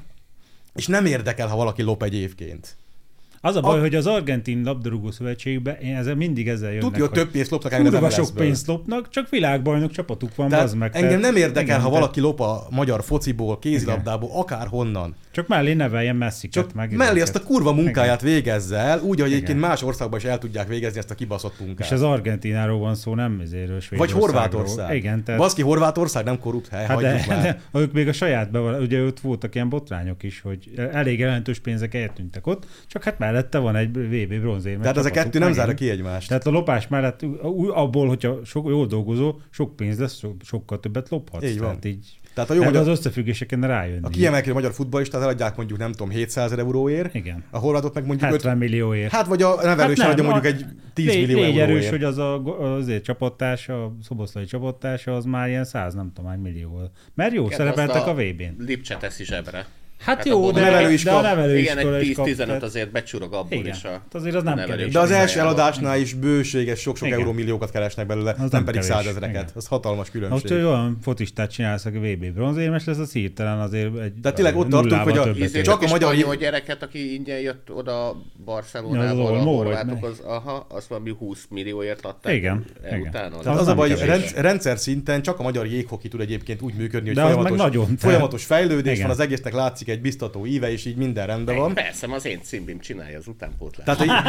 [0.74, 2.76] és nem érdekel, ha valaki lop egy évként.
[3.46, 7.04] Az a baj, A- hogy az argentin labdarúgó szövetségben én ezzel mindig ezzel jönnek, Tudja,
[7.04, 10.96] hogy több pénzt kurva nem sok pénzt lopnak, csak világbajnok csapatuk van, az meg.
[10.96, 15.14] engem nem érdekel, ha valaki lop a magyar fociból, kézilabdából, akár honnan.
[15.36, 16.96] Csak mellé neveljen messziket Csak meg.
[16.96, 17.42] mellé ezeket.
[17.42, 21.10] a kurva munkáját végezze el, úgy, hogy egyébként más országban is el tudják végezni ezt
[21.10, 21.86] a kibaszott munkát.
[21.86, 24.12] És az Argentináról van szó, nem ezéről Vagy.
[24.12, 24.96] Horvátország.
[24.96, 25.40] Igen, tehát...
[25.40, 27.42] Baszki, Horvátország nem korrupt hely, Hát de, már.
[27.72, 31.58] de, ők még a saját beval, ugye ott voltak ilyen botrányok is, hogy elég jelentős
[31.58, 34.82] pénzek eltűntek ott, csak hát mellette van egy VB bronzérme.
[34.82, 36.28] Tehát a kettő nem zárja ki egymást.
[36.28, 37.22] Tehát a lopás mellett
[37.68, 41.44] abból, hogyha sok, jól dolgozó, sok pénz lesz, so, sokkal többet lophatsz.
[41.44, 41.68] Így van.
[41.68, 44.00] Tehát így Tehát a jó jó, magyar, az összefüggéseken rájönni.
[44.02, 47.44] a kiemelkedő magyar futballistát eladják mondjuk nem tudom 700 ezer euróért, Igen.
[47.50, 49.10] a horvátot meg mondjuk 70 öt, millióért.
[49.10, 52.04] Hát vagy a nevelő is nem, mondjuk a- egy 10 légy, millió légy erős, hogy
[52.04, 52.42] az a,
[52.76, 56.90] azért csapattársa, a szoboszlai csapattársa, az már ilyen 100 nem tudom hány millió volt.
[57.14, 58.64] Mert jó, Igen, szerepeltek azt a VB-n.
[58.64, 59.66] Lipcse teszi zsebre.
[59.98, 62.62] Hát, Hát jó, de, a de a nevelőiskola- nevelőiskola Igen, egy is kap, 10-15 tehát-
[62.62, 63.74] azért becsurog abból Igen.
[63.74, 63.88] is a...
[63.88, 64.92] Hát azért az nem kevés.
[64.92, 67.18] De az első eladásnál is bőséges sok-sok Igen.
[67.18, 69.52] eurómilliókat keresnek belőle, Az nem, nem pedig százezreket.
[69.54, 70.50] Az hatalmas Most, különbség.
[70.50, 74.68] hogy olyan focistát csinálsz, aki VB bronzérmes lesz, az hirtelen azért egy Tehát tényleg ott
[74.68, 75.62] tartunk, hogy a-.
[75.62, 80.66] Csak a magyar- magyar gyereket, aki ingyen jött oda Ja, Barcelonából, az a horvátokhoz, aha,
[80.70, 82.64] azt valami 20 millióért adták Igen,
[83.08, 83.38] utána.
[83.38, 83.94] Tehát Az a baj,
[84.36, 89.00] rendszer, szinten csak a magyar jéghoki tud egyébként úgy működni, hogy De folyamatos, folyamatos fejlődés
[89.02, 91.74] van, az egésznek látszik egy biztató íve, és így minden rendben van.
[91.74, 93.98] Persze, az én cimbim csinálja az utánpótlást.
[93.98, 94.20] Tehát,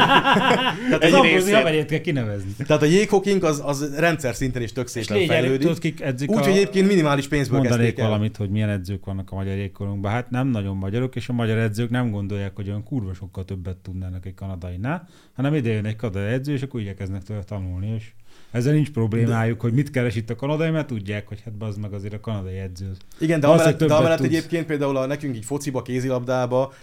[0.93, 2.51] Az egy Ambrózi részét- haverét kell kinevezni.
[2.67, 5.69] tehát a jéghokink az, az rendszer szinten is tök szépen fejlődik.
[6.27, 8.09] Úgyhogy egyébként minimális pénzből Mondanék kezdték el.
[8.09, 10.11] valamit, hogy milyen edzők vannak a magyar jégkorunkban.
[10.11, 13.77] Hát nem nagyon magyarok, és a magyar edzők nem gondolják, hogy olyan kurva sokkal többet
[13.77, 18.05] tudnának egy kanadainál, hanem ide jön egy kanadai edző, és akkor igyekeznek tőle tanulni, és
[18.51, 21.93] ezzel nincs problémájuk, hogy mit keres itt a kanadai, mert tudják, hogy hát az meg
[21.93, 22.91] azért a kanadai edző.
[23.19, 26.73] Igen, de amellett, de amellett egyébként például a, nekünk így fociba, kézilabdába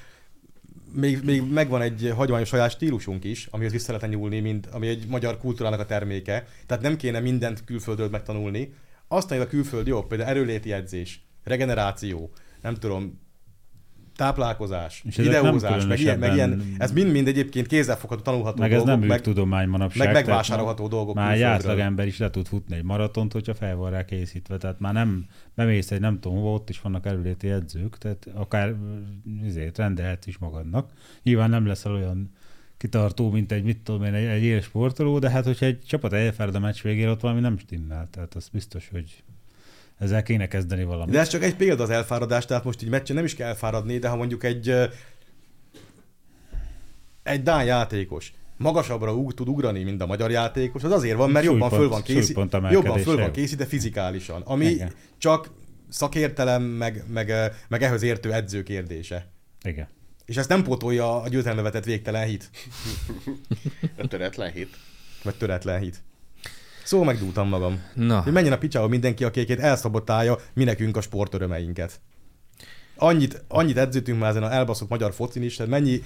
[0.94, 5.06] még, még megvan egy hagyományos saját stílusunk is, amihez vissza lehetne nyúlni, mint, ami egy
[5.08, 6.46] magyar kultúrának a terméke.
[6.66, 8.74] Tehát nem kéne mindent külföldről megtanulni.
[9.08, 12.30] Aztán a külföld jobb, például erőléti edzés, regeneráció,
[12.62, 13.20] nem tudom,
[14.16, 18.76] táplálkozás, És nem videózás, meg ilyen, meg ilyen, ez mind-mind egyébként kézzelfogható, tanulható Meg ez
[18.82, 20.06] dolgok, nem meg, tudomány manapság.
[20.06, 23.90] meg megvásárolható dolgok Már egy átlagember is le tud futni egy maratont, hogyha fel van
[23.90, 24.56] rá készítve.
[24.56, 28.74] Tehát már nem bemész egy nem tudom ott is vannak erőléti edzők, tehát akár
[29.46, 30.90] ezért rendelhetsz is magadnak.
[31.22, 32.30] Nyilván nem leszel olyan
[32.76, 36.12] kitartó, mint egy, mit tudom én, egy, egy éles sportoló, de hát, hogyha egy csapat
[36.12, 38.08] elfárad a meccs végére, ott valami nem stimmel.
[38.10, 39.22] Tehát az biztos, hogy
[39.98, 41.14] ezzel kéne kezdeni valamit.
[41.14, 43.98] De ez csak egy példa az elfáradás, tehát most így meccsen nem is kell elfáradni,
[43.98, 44.74] de ha mondjuk egy
[47.22, 51.44] egy Dán játékos magasabbra ug, tud ugrani, mint a magyar játékos, az azért van, mert
[51.44, 53.30] jobban föl van súlypont jobban föl van jó.
[53.30, 54.92] készítve fizikálisan, ami Igen.
[55.18, 55.50] csak
[55.88, 57.32] szakértelem, meg, meg,
[57.68, 59.26] meg ehhez értő edző kérdése.
[59.62, 59.88] Igen.
[60.24, 62.50] És ezt nem pótolja a győzelembe vetett végtelen hit,
[64.02, 64.76] A töretlen hit.
[65.22, 66.02] vagy töretlen hit.
[66.84, 67.82] Szóval megdúltam magam.
[67.94, 72.00] Na, Hogy menjen a picsába mindenki, aki egyébként elszabotálja mi nekünk a sportörömeinket.
[72.96, 76.02] Annyit, annyit edzőtünk már ezen a elbaszott magyar focin is, tehát mennyi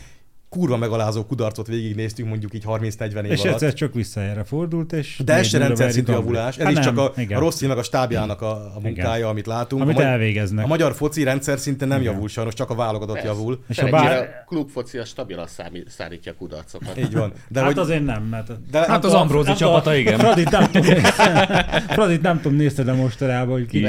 [0.49, 3.53] kurva megalázó kudarcot végignéztünk mondjuk így 30-40 év És alatt.
[3.55, 5.21] egyszer csak visszajára fordult, és...
[5.25, 7.39] De ez se rendszer szintű javulás, ez Hát is nem, csak a, igen.
[7.39, 9.83] a Rossi meg a stábjának a, a munkája, amit látunk.
[9.83, 10.65] Amit a, ma- elvégeznek.
[10.65, 12.13] a magyar foci rendszer szinten nem Igen.
[12.13, 13.31] javul sajnos, csak a válogatott Persze.
[13.31, 13.59] javul.
[13.69, 16.99] És És a bár- a klubfoci a stabilan számi- szárítja a kudarcokat.
[16.99, 17.33] Így van.
[17.49, 18.71] De hát hogy, azért nem, mert...
[18.71, 20.19] de Hát az Ambrózi csapata, igen.
[20.29, 20.95] Fradit nem tudom,
[21.97, 23.87] Fradit nem tudom, nézted de mostanában, hogy ki.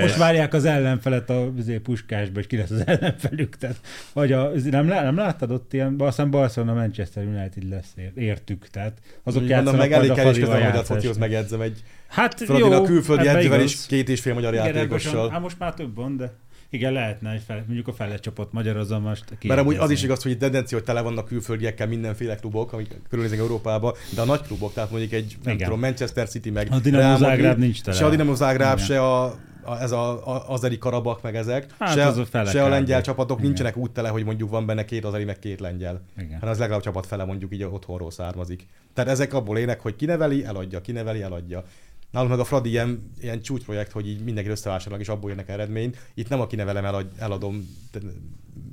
[0.00, 3.56] Most várják az ellenfelet a izé, puskásba, és ki lesz az ellenfelük.
[3.56, 3.76] Tehát,
[4.12, 8.68] vagy a, nem, nem láttad ott ilyen, aztán Barcelona Manchester United lesz, ér- értük.
[8.68, 12.82] Tehát azok játszanak meg elég is Fradival közben a focihoz megjegyzem egy Hát Fradinak jó,
[12.82, 15.30] külföldi edzővel is két és fél magyar Igen, játékossal.
[15.30, 16.32] Hát most már több van, de
[16.70, 19.90] igen, lehetne egy fel, mondjuk a fele csapott magyar az a most Mert amúgy az
[19.90, 24.24] is igaz, hogy tendencia, hogy tele vannak külföldiekkel mindenféle klubok, amik körülnéznek Európába, de a
[24.24, 25.66] nagy klubok, tehát mondjuk egy, nem Igen.
[25.66, 27.96] tudom, Manchester City, meg A Dinamo Zágráb nincs tele.
[27.96, 29.38] Se a Dinamo Zágráb, se a,
[29.80, 33.00] ez a, a azeri Karabak, meg ezek, Hát se, az a fele se a lengyel
[33.00, 33.46] csapatok Igen.
[33.46, 36.02] nincsenek úgy tele, hogy mondjuk van benne két azeri, meg két lengyel.
[36.16, 36.32] Igen.
[36.32, 38.66] Hanem az legalább csapat fele mondjuk így otthonról származik.
[38.94, 41.64] Tehát ezek abból ének, hogy kineveli, eladja, kineveli, eladja.
[42.10, 45.98] Nálunk meg a Fradi ilyen, ilyen csúcsprojekt, hogy így mindenki összevásárolnak, és abból jönnek eredményt.
[46.14, 47.98] Itt nem a kinevelem, elad, eladom de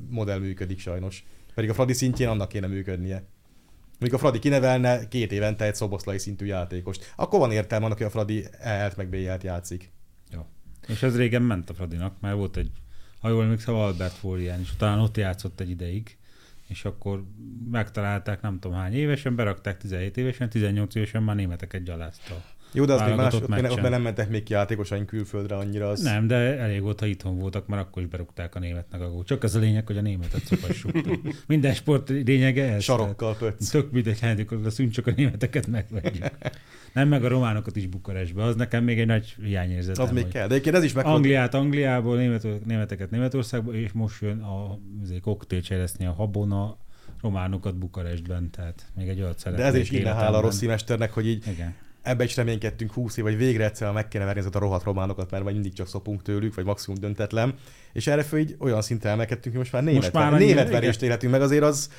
[0.09, 1.25] modell működik sajnos.
[1.53, 3.23] Pedig a Fradi szintjén annak kéne működnie.
[3.99, 7.13] Mondjuk a Fradi kinevelne két évente egy szoboszlai szintű játékost.
[7.15, 9.91] Akkor van értelme annak, hogy a Fradi EL-t meg BL-t játszik.
[10.87, 12.71] És ez régen ment a Fradinak, mert volt egy,
[13.19, 16.17] ha jól emlékszem, Albert Fólián, és talán ott játszott egy ideig,
[16.67, 17.23] és akkor
[17.71, 22.43] megtalálták nem tudom hány évesen, berakták 17 évesen, 18 évesen már németeket gyalázta.
[22.71, 25.89] Jó, de az még más, ott, már nem mentek még ki játékosaink külföldre annyira.
[25.89, 26.01] Az...
[26.01, 29.27] Nem, de elég volt, ha itthon voltak, mert akkor is berúgták a németnek a gólt.
[29.27, 30.91] Csak az a lényeg, hogy a németet szokassuk.
[31.47, 32.83] Minden sport lényege ez.
[32.83, 33.71] Sarokkal pöcc.
[33.71, 36.25] Tök mindegy, hányadikot leszünk, csak a németeket megvegyük.
[36.93, 38.43] Nem meg a románokat is Bukarestbe.
[38.43, 40.05] Az nekem még egy nagy hiányérzetem.
[40.05, 40.47] Az még kell.
[40.47, 45.21] De egyébként ez is meg Angliát Angliából, német, németeket Németországból, és most jön a azért
[45.21, 46.77] koktél cseresznye a habona,
[47.21, 50.41] románokat Bukarestben, tehát még egy olyat De szeretnék ez is innen hála a.
[50.41, 51.75] Rossi mesternek, hogy így Igen.
[52.01, 55.31] Ebbe is reménykedtünk 20 év, vagy végre egyszer meg kéne verni ezeket a rohadt románokat,
[55.31, 57.55] mert majd mindig csak szopunk tőlük, vagy maximum döntetlen.
[57.93, 61.31] És erre így olyan szinten emelkedtünk, hogy most már német, Most már német verést élhetünk
[61.31, 61.89] meg, azért az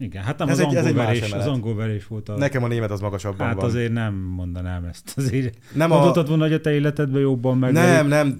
[0.00, 1.46] Igen, hát nem Ez az, egy- ez angolverés, az emelet.
[1.48, 2.36] angolverés volt a...
[2.36, 3.64] Nekem a német az magasabban Hát van.
[3.64, 5.12] azért nem mondanám ezt.
[5.16, 7.72] Azért Nem nem a- mondhatod volna, hogy a te életedben jobban meg.
[7.72, 8.36] Nem, nem.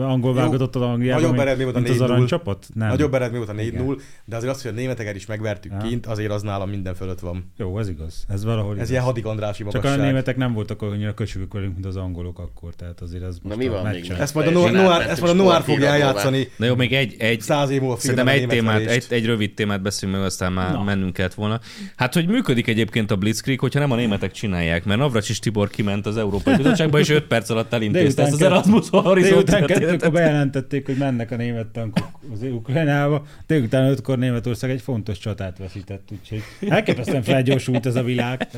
[0.00, 2.04] Angol válogatott Angliában, Nagyobb eredmény volt a mint az 4-0.
[2.04, 2.66] aranycsapat?
[2.74, 2.88] Nem.
[2.88, 3.96] Nagyobb eredmény volt a 4-0, Igen.
[4.24, 5.78] de azért az, hogy a németeket is megvertük Ja.
[5.78, 7.52] kint, azért az nálam minden fölött van.
[7.56, 8.24] Jó, ez igaz.
[8.28, 8.90] Ez valahol Ez igaz.
[8.90, 10.00] ilyen Hadik Andrási Csak magasság.
[10.00, 13.56] a németek nem voltak annyira köcsögök velünk, mint az angolok akkor, tehát azért az most
[13.56, 14.12] mi a van még?
[14.18, 16.48] Ezt majd a Noir, ezt majd a Noir fogja eljátszani.
[16.56, 20.18] Na jó, még egy, egy Száz év múlva egy témát, egy, egy rövid témát beszélünk
[20.18, 20.94] meg, aztán már Na.
[20.94, 21.60] mennünk kellett volna.
[21.96, 26.06] Hát, hogy működik egyébként a Blitzkrieg, hogyha nem a németek csinálják, mert Navracsis Tibor kiment
[26.06, 30.96] az Európai Bizottságba, és 5 perc alatt elintézte ezt az Erasmus Horizon Délután bejelentették, hogy
[30.96, 37.22] mennek a német tankok az Ukrajnába, délután ötkor Németország egy fontos csatát veszített, úgyhogy elképesztően
[37.22, 38.48] felgyorsult ez a világ.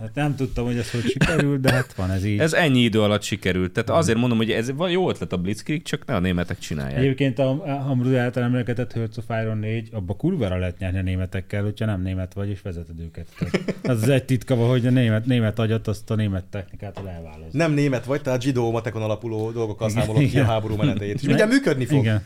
[0.00, 2.38] Hát nem tudtam, hogy ez hogy sikerült, de hát van ez így.
[2.38, 3.72] Ez ennyi idő alatt sikerült.
[3.72, 6.98] Tehát azért mondom, hogy ez jó ötlet a Blitzkrieg, csak ne a németek csinálják.
[6.98, 7.44] Egyébként a
[7.86, 11.02] Hamrud által emlegetett Hearts of Iron 4, abba kurvára lehet nyerni a
[11.38, 13.26] németekkel, hogyha nem német vagy, és vezeted őket.
[13.38, 17.52] Tehát Az egy titka, hogy a német, német agyat azt a német technikától elválaszt.
[17.52, 21.14] Nem német vagy, tehát zsidó matekon alapuló dolgokkal számolod ki a háború menetét.
[21.14, 21.98] És mindjárt működni fog.
[21.98, 22.24] Igen.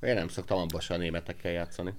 [0.00, 1.92] Én nem szoktam abba se a németekkel játszani.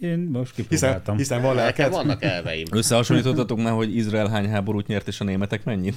[0.00, 1.16] Én most Hiszen, kipróbáltam.
[1.16, 1.90] hiszen van Nekem lelked.
[1.92, 2.64] vannak elveim.
[2.72, 5.94] Összehasonlítottatok már, hogy Izrael hány háborút nyert, és a németek mennyit?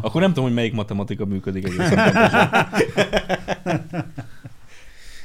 [0.00, 1.98] Akkor nem tudom, hogy melyik matematika működik egészen.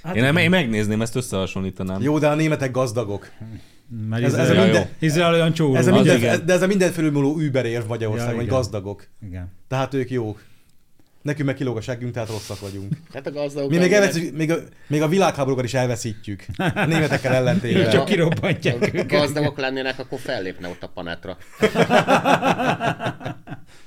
[0.03, 2.01] Hát Én, én megnézném, ezt összehasonlítanám.
[2.01, 3.29] Jó, de a németek gazdagok.
[4.09, 5.75] Mert Ez- ez a minden- Izrael olyan csóró.
[5.75, 6.45] Ez a minden, igen.
[6.45, 9.07] de ez a minden fölülmúló Uber érv Magyarország, Ja, hogy gazdagok.
[9.27, 9.51] igen.
[9.67, 10.43] Tehát ők jók.
[11.21, 12.93] Nekünk meg kilóg a seggünk, tehát rosszak vagyunk.
[13.13, 13.69] Hát a gazdagok...
[13.69, 14.55] Mi még, elveszítjük, még, a,
[14.87, 16.45] még a világháborúkat is elveszítjük.
[16.57, 17.89] A németekkel ellentétben.
[17.89, 19.07] Csak kirobbantják Ha őket.
[19.07, 21.37] gazdagok lennének, akkor fellépne ott a panetra.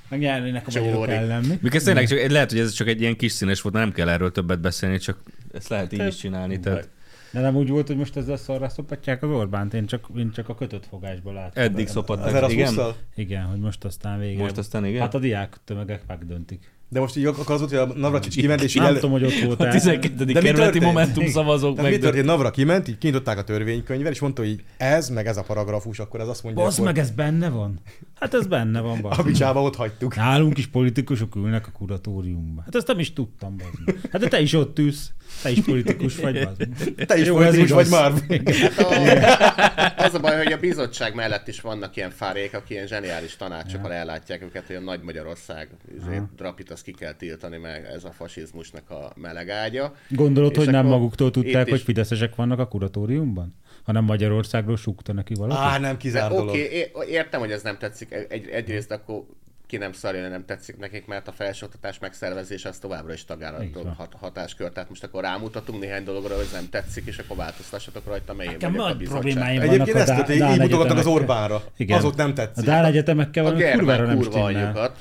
[0.09, 1.57] Meg nyernének a magyarok ellen, mi?
[1.61, 4.09] Mikor ez tényleg csak, lehet, hogy ez csak egy ilyen kis színes volt, nem kell
[4.09, 5.17] erről többet beszélni, csak
[5.57, 6.59] ezt lehet így is csinálni.
[6.59, 6.89] Tehát
[7.31, 10.49] De nem úgy volt, hogy most ezzel szarra szopatják az Orbánt, én csak, én csak
[10.49, 11.63] a kötött fogásból láttam.
[11.63, 12.51] eddig szopatták.
[12.51, 12.75] Igen?
[13.15, 14.43] Igen, hogy most aztán végre.
[14.43, 15.01] Most aztán igen?
[15.01, 16.76] Hát a diák tömegek megdöntik.
[16.89, 18.99] De most így akkor az volt, hogy a Navracsics kiment, és így Nem el...
[18.99, 19.71] tudom, hogy ott A voltál.
[19.71, 20.23] 12.
[20.23, 20.83] De kerületi történt?
[20.83, 22.05] Momentum szavazók Tehát mi meg.
[22.05, 22.25] történt?
[22.25, 26.19] Navra kiment, így kinyitották a törvénykönyvet, és mondta, hogy ez, meg ez a paragrafus, akkor
[26.19, 27.79] ez azt mondja, Basz akkor meg, ez benne van?
[28.19, 29.17] Hát ez benne van, basz.
[29.17, 30.15] a bicsába ott hagytuk.
[30.15, 32.63] Nálunk is politikusok ülnek a kuratóriumban.
[32.65, 33.99] Hát ezt nem is tudtam, bazd.
[34.11, 35.11] Hát de te is ott ülsz.
[35.41, 36.67] Te is politikus vagy, bazd.
[37.05, 37.87] Te is Jó, politikus vagy.
[37.89, 38.17] Marv.
[38.61, 42.87] Hát a, az a baj, hogy a bizottság mellett is vannak ilyen fárék, akik ilyen
[42.87, 47.85] zseniális tanácsokkal ellátják őket, hogy a Nagy Magyarország izé, drapit azt ki kell tiltani, meg
[47.85, 49.93] ez a fasizmusnak a melegágya.
[50.09, 53.55] Gondolod, És hogy nem maguktól tudták, hogy is- fideszesek vannak a kuratóriumban?
[53.83, 55.61] Hanem Magyarországról súgta neki valaki?
[55.61, 56.49] Á, nem kizár dolog.
[56.49, 58.11] Oké, okay, értem, hogy ez nem tetszik.
[58.29, 59.25] Egy, egyrészt akkor
[59.67, 63.71] ki nem szarja, hogy nem tetszik nekik, mert a felsőoktatás megszervezése az továbbra is tagállami
[63.97, 64.71] hat, hatáskör.
[64.71, 68.49] Tehát most akkor rámutatunk néhány dologra, hogy ez nem tetszik, és akkor változtassatok rajta, én
[68.51, 69.61] Nekem a problémáim.
[69.61, 71.05] Egyébként a ezt történt, így mutogatnak az.
[71.05, 71.63] Orbánra.
[71.77, 71.97] Igen.
[71.97, 72.65] Azok nem A tetszik.
[72.65, 74.51] Dán egyetemekkel a valami kurvára nem kurva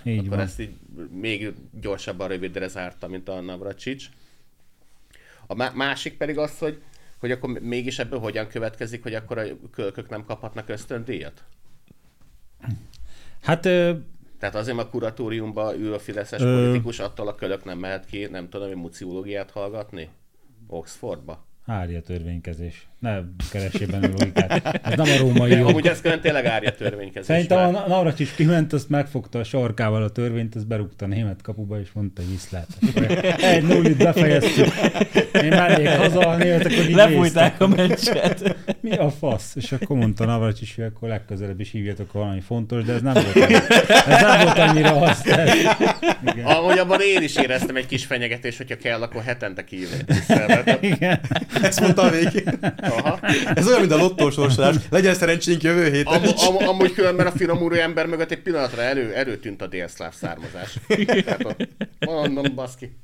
[0.05, 0.71] Így akkor ezt így
[1.11, 4.09] még gyorsabban rövidre zárta, mint a Navracsics.
[5.47, 6.83] A má- másik pedig az, hogy,
[7.19, 11.45] hogy akkor mégis ebből hogyan következik, hogy akkor a kölkök nem kaphatnak ösztöndíjat?
[13.43, 13.95] Hát ö,
[14.39, 16.55] Tehát azért, a kuratóriumban ül a fideszes Ö.
[16.55, 20.09] politikus, attól a kölök nem mehet ki, nem tudom, hogy muciológiát hallgatni?
[20.67, 21.45] Oxfordba?
[21.67, 22.89] Árja törvénykezés.
[22.99, 23.19] Ne
[23.51, 24.81] keressél benne logikát.
[24.83, 25.69] Ez nem a római jog.
[25.69, 27.27] amúgy ez külön tényleg árja törvénykezés.
[27.27, 31.81] Szerintem a Navracsics kiment, azt megfogta a sarkával a törvényt, azt berúgta a német kapuba,
[31.81, 32.67] és mondta, hogy viszlát.
[33.43, 34.67] Egy nullit befejeztük.
[35.43, 38.57] Én mennék haza, a németek hogy Lefújták a meccset.
[38.81, 39.53] Mi a fasz?
[39.57, 43.37] És akkor mondta Navracsics, hogy akkor legközelebb is hívjatok valami fontos, de ez nem volt,
[43.37, 43.71] annyira-
[44.07, 45.21] ez nem volt annyira az.
[45.23, 45.55] De...
[46.33, 46.45] Igen.
[46.45, 49.89] Amúgy abban én is éreztem egy kis fenyegetés, hogyha kell, akkor hetente kívül.
[50.81, 51.21] Igen.
[51.63, 52.59] Ezt mondta a végén.
[52.89, 53.21] Aha.
[53.55, 54.77] Ez olyan, mint a lottósorsolás.
[54.91, 59.15] Legyen szerencsénk jövő héten Am, am, amúgy különben a finomúrú ember mögött egy pillanatra elő,
[59.15, 60.79] előtűnt a délszláv származás.
[61.25, 61.69] Tehát ott,
[61.99, 62.97] mondom, baszki.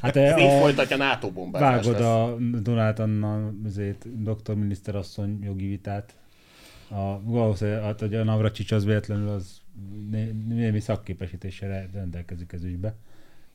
[0.00, 2.08] Hát így a, folytatja NATO bombázás vágod lesz.
[2.08, 6.14] a Donát Anna azért, doktor miniszterasszony jogi vitát.
[6.88, 9.60] A, valószínűleg, hát, hogy a Navracsics az véletlenül az
[10.10, 12.94] né- némi szakképesítéssel rendelkezik ez ügybe.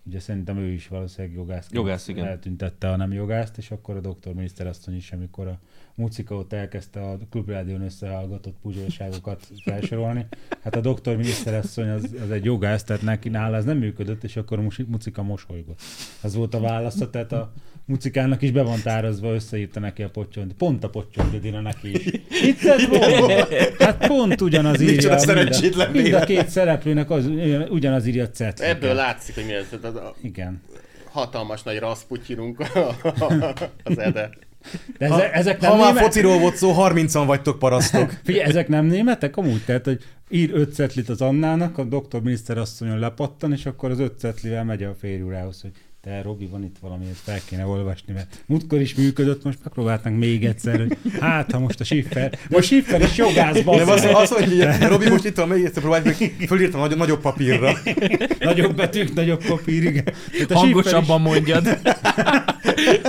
[0.07, 1.68] Ugye szerintem ő is valószínűleg jogász.
[1.72, 2.26] Jogász, igen.
[2.26, 5.60] Eltüntette a nem jogászt, és akkor a doktor miniszterasszony is, amikor a
[5.96, 10.26] Mucika ott elkezdte a klubrádión összehallgatott puzsolságokat felsorolni.
[10.64, 14.36] Hát a doktor miniszterasszony az, az egy jogász, tehát neki nála ez nem működött, és
[14.36, 15.80] akkor Mucika mosolygott.
[16.22, 17.52] Ez volt a válasza, tehát a
[17.86, 20.54] Mucikának is be van tárazva, összeírta neki a pottyont.
[20.54, 22.06] Pont a pottyont neki is.
[22.44, 23.74] Itt ez volt.
[23.80, 25.10] Hát pont ugyanaz Micsoda írja.
[25.10, 27.26] mind a- szerencsétlen Mind a két szereplőnek az,
[27.70, 28.60] ugyanaz írja a cet.
[28.60, 30.62] Ebből látszik, hogy milyen ez a Igen.
[31.12, 32.64] hatalmas nagy Rasputyinunk
[33.84, 34.30] az Ede.
[34.98, 38.14] De ezek, ezek nem Ha már német- fociról volt szó, 30-an vagytok parasztok.
[38.24, 39.62] Figyelj, ezek nem németek amúgy?
[39.66, 44.20] Tehát, hogy ír öt cetlit az Annának, a doktor miniszterasszonyon lepattan, és akkor az öt
[44.20, 45.72] cetlivel megy a férjurához, hogy
[46.06, 50.18] te Robi, van itt valami, ezt fel kéne olvasni, mert múltkor is működött, most megpróbáltánk
[50.18, 54.77] még egyszer, hogy hát, ha most a Schiffer, a Schiffer is jogász, azt, azt mondja,
[54.77, 57.77] hogy Robi most itt van, még egyszer próbáljuk, meg fölírtam nagy, nagyobb papírra.
[58.40, 60.14] Nagyobb betűk, nagyobb papír, igen.
[60.49, 61.65] A Hangosabban mondjad.
[61.65, 63.02] Is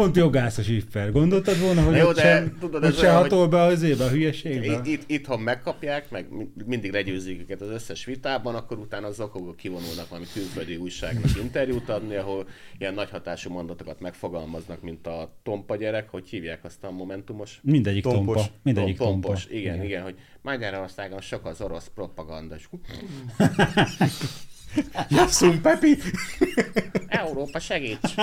[0.00, 1.12] pont jogász a Schiffer.
[1.12, 4.04] Gondoltad volna, hogy Na jó, de sem, tudod, ez se olyan, hatol be az ébe,
[4.04, 4.64] a hülyeségbe?
[4.64, 9.20] Itt, itt, itthon megkapják, meg mi- mindig legyőzik őket az összes vitában, akkor utána az
[9.20, 12.48] okogok kivonulnak valami külföldi újságnak interjút adni, ahol
[12.78, 17.60] ilyen nagy hatású mondatokat megfogalmaznak, mint a tompa gyerek, hogy hívják azt a momentumos?
[17.62, 18.36] Mindegyik Tompos.
[18.36, 18.52] tompa.
[18.62, 19.26] Mindegyik Tom- tompa.
[19.26, 22.56] tompos, igen, igen, igen, hogy Magyarországon sok az orosz propaganda,
[25.08, 25.96] Jasszum Pepi.
[27.08, 28.14] Európa segíts!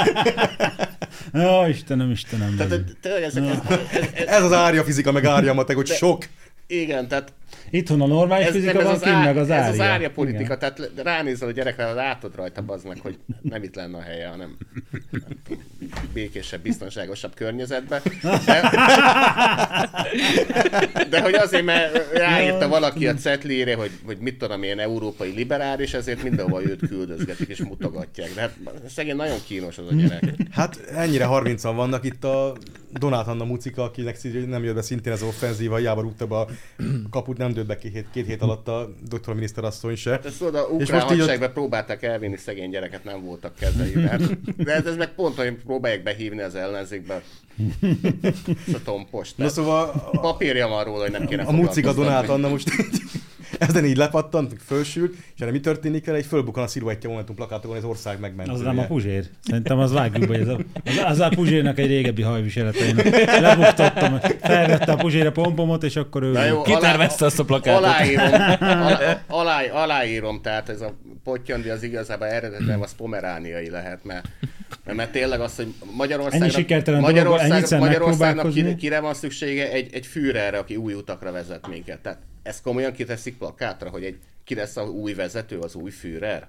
[1.34, 2.56] Ó, Istenem, Istenem.
[2.56, 6.26] Tehát tényleg ezek, ez, ez, ez, Ez az árja fizika, meg árja matek, hogy sok.
[6.68, 7.34] igen, tehát
[7.70, 9.84] Itthon a normális ez, fizika nem, ez, van az kint, meg az ez árja.
[9.84, 10.60] az árja politika, Igen.
[10.60, 14.58] tehát ránézel a gyerekre, látod rajta meg, hogy nem itt lenne a helye, hanem
[16.14, 18.02] békésebb, biztonságosabb környezetben.
[18.46, 18.70] De,
[21.10, 25.94] de hogy azért, mert ráírta valaki a cetlére, hogy, hogy mit tudom én, európai liberális,
[25.94, 28.34] ezért mindenhol őt küldözgetik és mutogatják.
[28.34, 28.56] De hát
[28.90, 30.24] szegény nagyon kínos az a gyerek.
[30.52, 32.56] Hát ennyire 30-an vannak itt a
[32.92, 34.18] Donát Anna Mucika, akinek
[34.48, 36.48] nem jött be szintén ez az offenzíva, hiába rúgta be a
[37.10, 40.20] kaput, nem dőlt be két hét, két hét alatt a doktor miniszterasszony se.
[40.24, 43.94] Ezt tudod, a És most így ott- próbálták elvinni szegény gyereket, nem voltak kezei.
[44.58, 47.22] De ez, ez meg pont, hogy próbálják behívni az ellenzékbe.
[48.68, 49.34] Ez a tompos.
[49.36, 51.94] Na szóval a, papírja van róla, hogy nem kéne a Mucika.
[51.94, 52.70] Donát Anna most
[53.60, 56.18] ezen így lepattant, meg fölsült, és erre mi történik vele?
[56.18, 58.50] Egy fölbukkan a sziluettje Momentum plakátokon, az ország megment.
[58.50, 59.26] Az nem a Puzsér.
[59.44, 62.86] Szerintem az vágjuk, hogy ez a, az, az a Puzsérnak egy régebbi hajviselete.
[62.86, 62.96] Én
[63.42, 66.32] lebuktattam, felvette a Puzsér a pompomot, és akkor ő...
[66.48, 67.84] Jó, Ki tervezte azt a plakátot?
[67.84, 70.94] Aláírom, alá, alá, aláírom, tehát ez a
[71.24, 74.28] pottyandi az igazából eredetileg az pomerániai lehet, mert,
[74.94, 79.72] mert, tényleg az, hogy Magyarországnak, Ennyi sikertelen Magyarországnak, ennyiszer Magyarországnak kire, kire, van szüksége?
[79.72, 82.00] Egy, egy Führerre, aki új utakra vezet minket.
[82.00, 86.48] Tehát ezt komolyan kiteszik plakátra, hogy egy, ki lesz a új vezető, az új Führer?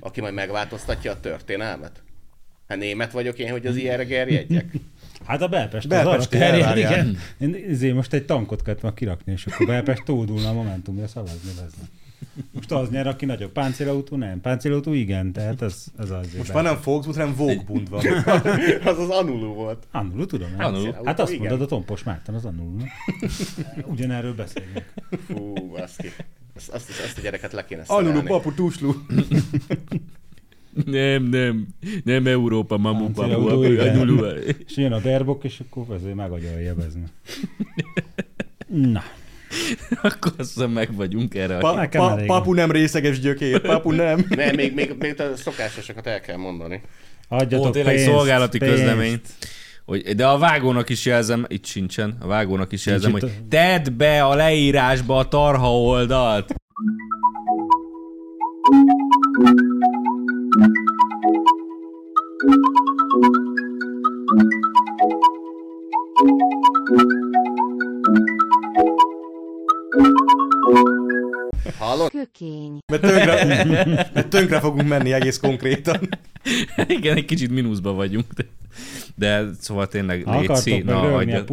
[0.00, 2.02] Aki majd megváltoztatja a történelmet?
[2.68, 4.72] Hát német vagyok én, hogy az ilyenre gerjedjek?
[5.24, 7.18] Hát a Belpest, Belpest, az arra terjed, igen.
[7.38, 11.50] Én izé, most egy tankot kellett volna kirakni, és akkor Belpest tódulna a Momentumra szavazni
[11.60, 11.88] vezne.
[12.52, 13.52] Most az nyer, aki nagyobb.
[13.52, 14.40] Páncélautó nem.
[14.40, 16.34] Páncélautó igen, tehát ez, ez az.
[16.36, 18.04] Most már nem Volksbund, hanem Vogbund van.
[18.84, 19.86] az az Anulu volt.
[19.90, 20.48] Annulu, tudom.
[20.56, 20.66] nem?
[20.66, 20.92] Annulu.
[21.04, 21.46] Hát azt Igen.
[21.46, 22.82] mondod, a Tompos Márton az nem?
[23.92, 24.92] Ugyanerről beszélünk.
[25.26, 26.08] Fú, baszki.
[26.56, 28.22] Azt, azt, azt a gyereket le kéne szerelni.
[28.22, 28.92] papu, tuslu.
[30.84, 31.66] Nem, nem.
[32.04, 33.62] Nem Európa, mamu, papu.
[34.66, 37.04] És jön a berbok, és akkor ezért megagyalja bezne.
[38.92, 39.02] Na,
[40.02, 41.58] Akkor azt hiszem meg vagyunk erre.
[41.58, 44.26] Pa, pa, papu nem részeges gyökér, papu nem.
[44.28, 46.80] Nem, még, még, még a szokásosakat el kell mondani.
[47.28, 48.74] adjatok Ó, tényleg pénzt, szolgálati pénzt.
[48.74, 49.20] közlemény.
[49.84, 53.50] Hogy, de a vágónak is jelzem, itt sincsen, a vágónak is jelzem, Nincs hogy itt
[53.50, 56.54] tedd be a leírásba a tarha oldalt.
[71.78, 72.10] Hallod?
[72.10, 72.78] Kökény.
[72.92, 73.64] Mert tönkre,
[74.14, 76.08] mert tönkre fogunk menni egész konkrétan.
[76.86, 78.24] Igen, egy kicsit mínuszban vagyunk.
[78.34, 78.44] De,
[79.14, 81.44] de szóval tényleg, Ha Léci, röhögni hagyja- a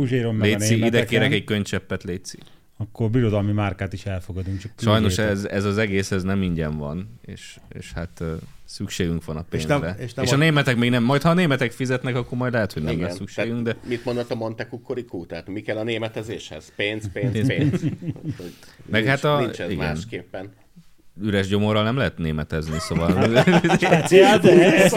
[0.42, 2.38] Léci, ide kérek egy könycseppet, Léci.
[2.78, 4.60] Akkor birodalmi márkát is elfogadunk.
[4.60, 8.24] Csak Sajnos ez, ez az egész ez nem ingyen van, és, és hát
[8.66, 9.78] szükségünk van a És pénzre.
[9.78, 12.16] nem- és, és nem és a- a németek még nem, majd ha a németek fizetnek,
[12.16, 13.06] akkor majd lehet, hogy nem Igen.
[13.08, 15.26] lesz szükségünk, de Mit mondott a Monte Cucoricó?
[15.26, 16.74] Tehát mi kell a németezéshez?
[16.76, 17.82] Pénz, pénz, pénz.
[17.82, 17.94] Hogy
[18.92, 19.86] Meg nincs, hát a- Nincs ez igen.
[19.86, 20.54] másképpen.
[21.22, 24.92] Üres gyomorral nem lehet németezni, szóval Speciál, de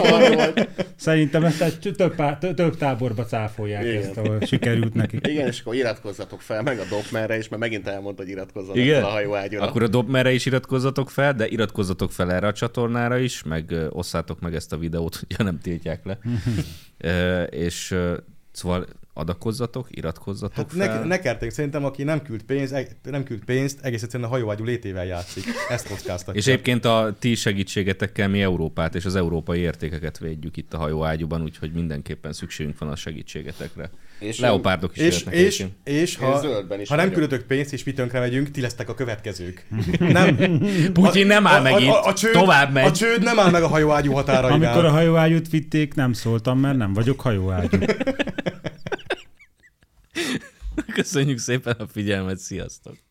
[0.95, 2.15] szerintem ezt egy több,
[2.55, 4.01] több táborba cáfolják Igen.
[4.01, 5.27] ezt, ahol sikerült nekik.
[5.27, 9.01] Igen, és akkor iratkozzatok fel, meg a Dopmerre is, mert megint elmondta, hogy iratkozzatok Igen?
[9.01, 9.65] fel a hajóágyúra.
[9.65, 14.39] Akkor a Dobmerre is iratkozzatok fel, de iratkozzatok fel erre a csatornára is, meg osszátok
[14.39, 16.17] meg ezt a videót, hogyha nem tiltják le.
[17.65, 17.95] És
[18.51, 18.85] szóval
[19.19, 20.99] adakozzatok, iratkozzatok Hát fel.
[20.99, 24.31] ne, ne kerték, szerintem aki nem küld, pénz, eg- nem küld pénzt, egész egyszerűen a
[24.31, 25.43] hajóágyú létével játszik.
[25.69, 26.39] Ezt kockáztatja.
[26.41, 31.41] És egyébként a ti segítségetekkel mi Európát és az európai értékeket védjük itt a hajóágyúban,
[31.41, 33.89] úgyhogy mindenképpen szükségünk van a segítségetekre.
[34.19, 37.91] És Leopárdok is és, és, és Én ha, is ha nem küldötök pénzt és mi
[37.93, 39.65] tönkre megyünk, ti lesztek a következők.
[39.99, 40.37] nem.
[40.93, 42.85] Putyin nem áll meg itt, csőd, tovább megy.
[42.85, 44.69] A csőd nem áll meg a hajóágyú határainál.
[44.71, 47.77] Amikor a hajóágyút vitték, nem szóltam, mert nem vagyok hajóágyú.
[50.93, 53.08] Köszönjük szépen a figyelmet, sziasztok!